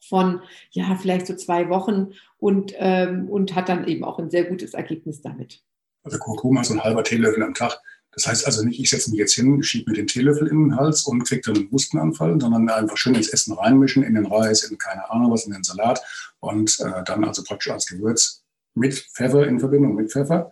von 0.07 0.41
ja 0.72 0.95
vielleicht 1.01 1.26
so 1.26 1.36
zwei 1.36 1.70
Wochen 1.70 2.14
und, 2.38 2.74
ähm, 2.78 3.28
und 3.28 3.55
hat 3.55 3.70
dann 3.70 3.88
eben 3.88 4.03
auch 4.03 4.20
ein 4.20 4.30
sehr 4.30 4.43
gutes 4.43 4.76
Ergebnis 4.76 5.22
damit. 5.22 5.64
Also 6.03 6.18
Kurkuma 6.18 6.64
so 6.64 6.74
ein 6.74 6.84
halber 6.84 7.03
Teelöffel 7.03 7.43
am 7.43 7.53
Tag 7.53 7.80
das 8.12 8.28
heißt 8.28 8.45
also 8.45 8.64
nicht, 8.64 8.80
ich 8.80 8.89
setze 8.89 9.09
mich 9.09 9.20
jetzt 9.20 9.34
hin, 9.34 9.64
schiebe 9.64 9.89
mir 9.89 9.95
den 9.95 10.07
Teelöffel 10.07 10.47
in 10.47 10.66
den 10.70 10.76
Hals 10.76 11.03
und 11.03 11.24
kriege 11.24 11.41
dann 11.45 11.55
einen 11.55 11.72
Hustenanfall, 11.72 12.39
sondern 12.39 12.70
einfach 12.70 12.97
schön 12.97 13.16
ins 13.16 13.30
Essen 13.30 13.53
reinmischen, 13.53 14.03
in 14.03 14.16
den 14.16 14.26
Reis, 14.26 14.64
in 14.64 14.78
keine 14.78 15.09
Ahnung 15.09 15.32
was, 15.32 15.45
in 15.45 15.53
den 15.53 15.64
Salat 15.64 16.01
und 16.39 16.78
äh, 16.82 17.03
dann 17.05 17.24
also 17.24 17.43
praktisch 17.43 17.72
als 17.72 17.86
Gewürz 17.86 18.43
mit 18.74 18.93
Pfeffer 18.93 19.47
in 19.47 19.59
Verbindung 19.59 19.95
mit 19.95 20.12
Pfeffer 20.12 20.51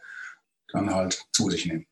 dann 0.71 0.93
halt 0.93 1.25
zu 1.31 1.49
sich 1.49 1.65
nehmen. 1.65 1.85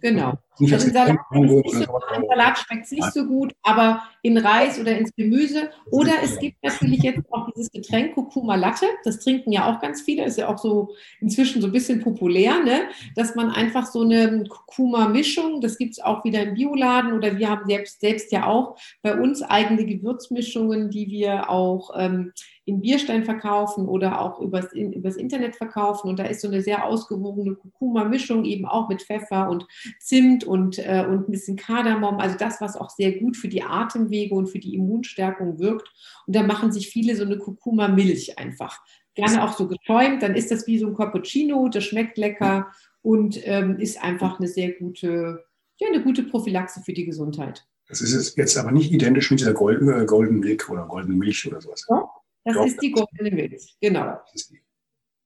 Genau. 0.00 0.34
Nicht 0.58 0.72
also 0.72 0.90
Salat, 0.90 1.18
nicht 1.30 1.70
so, 1.70 2.00
Salat 2.28 2.58
schmeckt 2.58 2.90
nicht 2.90 3.12
so 3.12 3.26
gut, 3.26 3.54
aber 3.62 4.02
in 4.22 4.36
Reis 4.36 4.80
oder 4.80 4.98
ins 4.98 5.14
Gemüse. 5.14 5.70
Oder 5.92 6.14
es 6.22 6.36
gibt 6.40 6.56
natürlich 6.64 7.00
jetzt 7.04 7.22
auch 7.30 7.48
dieses 7.52 7.70
Getränk 7.70 8.14
Kurkuma 8.14 8.56
Latte. 8.56 8.86
Das 9.04 9.20
trinken 9.20 9.52
ja 9.52 9.70
auch 9.72 9.80
ganz 9.80 10.02
viele. 10.02 10.24
Ist 10.24 10.36
ja 10.36 10.48
auch 10.48 10.58
so 10.58 10.96
inzwischen 11.20 11.60
so 11.60 11.68
ein 11.68 11.72
bisschen 11.72 12.00
populär, 12.00 12.58
ne? 12.64 12.88
dass 13.14 13.36
man 13.36 13.50
einfach 13.50 13.86
so 13.86 14.02
eine 14.02 14.44
Kurkuma-Mischung, 14.48 15.60
das 15.60 15.78
gibt 15.78 15.92
es 15.92 16.00
auch 16.00 16.24
wieder 16.24 16.42
im 16.42 16.54
Bioladen 16.54 17.12
oder 17.12 17.38
wir 17.38 17.48
haben 17.48 17.68
selbst, 17.68 18.00
selbst 18.00 18.32
ja 18.32 18.46
auch 18.46 18.76
bei 19.02 19.14
uns 19.14 19.42
eigene 19.42 19.86
Gewürzmischungen, 19.86 20.90
die 20.90 21.08
wir 21.08 21.50
auch 21.50 21.90
ähm, 21.96 22.32
in 22.68 22.80
Bierstein 22.80 23.24
verkaufen 23.24 23.88
oder 23.88 24.20
auch 24.20 24.40
übers, 24.40 24.72
in, 24.72 24.92
übers 24.92 25.16
Internet 25.16 25.56
verkaufen. 25.56 26.08
Und 26.08 26.18
da 26.18 26.24
ist 26.24 26.42
so 26.42 26.48
eine 26.48 26.60
sehr 26.60 26.84
ausgewogene 26.84 27.54
Kurkuma-Mischung, 27.54 28.44
eben 28.44 28.66
auch 28.66 28.88
mit 28.88 29.02
Pfeffer 29.02 29.48
und 29.48 29.66
Zimt 29.98 30.44
und, 30.44 30.78
äh, 30.78 31.06
und 31.08 31.28
ein 31.28 31.32
bisschen 31.32 31.56
Kardamom. 31.56 32.18
Also 32.18 32.36
das, 32.38 32.60
was 32.60 32.76
auch 32.76 32.90
sehr 32.90 33.18
gut 33.18 33.36
für 33.36 33.48
die 33.48 33.62
Atemwege 33.62 34.34
und 34.34 34.48
für 34.48 34.58
die 34.58 34.74
Immunstärkung 34.74 35.58
wirkt. 35.58 35.88
Und 36.26 36.36
da 36.36 36.42
machen 36.42 36.70
sich 36.70 36.88
viele 36.88 37.16
so 37.16 37.24
eine 37.24 37.38
Kurkuma-Milch 37.38 38.38
einfach. 38.38 38.80
Gerne 39.14 39.42
auch 39.42 39.56
so 39.56 39.66
geschäumt, 39.66 40.22
dann 40.22 40.36
ist 40.36 40.50
das 40.50 40.66
wie 40.66 40.78
so 40.78 40.86
ein 40.86 40.94
Cappuccino, 40.94 41.68
das 41.68 41.82
schmeckt 41.82 42.18
lecker 42.18 42.68
und 43.02 43.40
ähm, 43.48 43.78
ist 43.80 44.00
einfach 44.00 44.38
eine 44.38 44.46
sehr 44.46 44.72
gute, 44.72 45.44
ja, 45.78 45.88
eine 45.88 46.04
gute 46.04 46.22
Prophylaxe 46.22 46.82
für 46.82 46.92
die 46.92 47.04
Gesundheit. 47.04 47.66
Das 47.88 48.02
ist 48.02 48.36
jetzt 48.36 48.56
aber 48.58 48.70
nicht 48.70 48.92
identisch 48.92 49.30
mit 49.30 49.40
dieser 49.40 49.54
Golden, 49.54 49.88
äh, 49.88 50.04
Golden 50.04 50.40
Milk 50.40 50.68
oder 50.68 50.86
Golden 50.86 51.16
Milch 51.16 51.46
oder 51.48 51.60
sowas. 51.60 51.86
Ja, 51.88 52.08
das 52.44 52.54
Doch. 52.54 52.66
ist 52.66 52.80
die 52.80 52.90
goldene 52.90 53.30
Milch, 53.30 53.76
genau. 53.80 54.20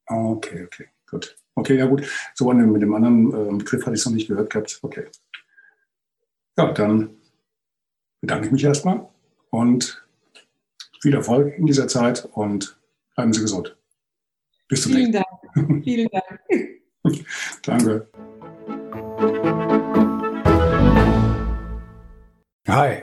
Okay, 0.07 0.65
okay, 0.65 0.89
gut. 1.09 1.37
Okay, 1.55 1.77
ja 1.77 1.87
gut. 1.87 2.09
So 2.35 2.53
mit 2.53 2.83
dem 2.83 2.95
anderen 2.95 3.31
äh, 3.31 3.59
Begriff 3.59 3.83
hatte 3.83 3.95
ich 3.95 4.01
es 4.01 4.07
noch 4.07 4.13
nicht 4.13 4.29
gehört 4.29 4.51
gehabt. 4.51 4.79
Okay. 4.83 5.07
Ja, 6.57 6.73
dann 6.73 7.17
bedanke 8.21 8.47
ich 8.47 8.53
mich 8.53 8.65
erstmal 8.65 9.09
und 9.51 10.07
viel 11.01 11.15
Erfolg 11.15 11.59
in 11.59 11.67
dieser 11.67 11.89
Zeit 11.89 12.29
und 12.33 12.79
bleiben 13.15 13.33
Sie 13.33 13.41
gesund. 13.41 13.77
Bis 14.69 14.83
zum 14.83 14.93
Vielen 14.93 15.11
nächsten 15.11 15.25
Mal. 15.55 15.67
Dank. 15.67 15.85
Vielen 15.85 16.09
Dank. 16.09 16.41
Danke. 17.63 18.09
Hi. 22.69 23.03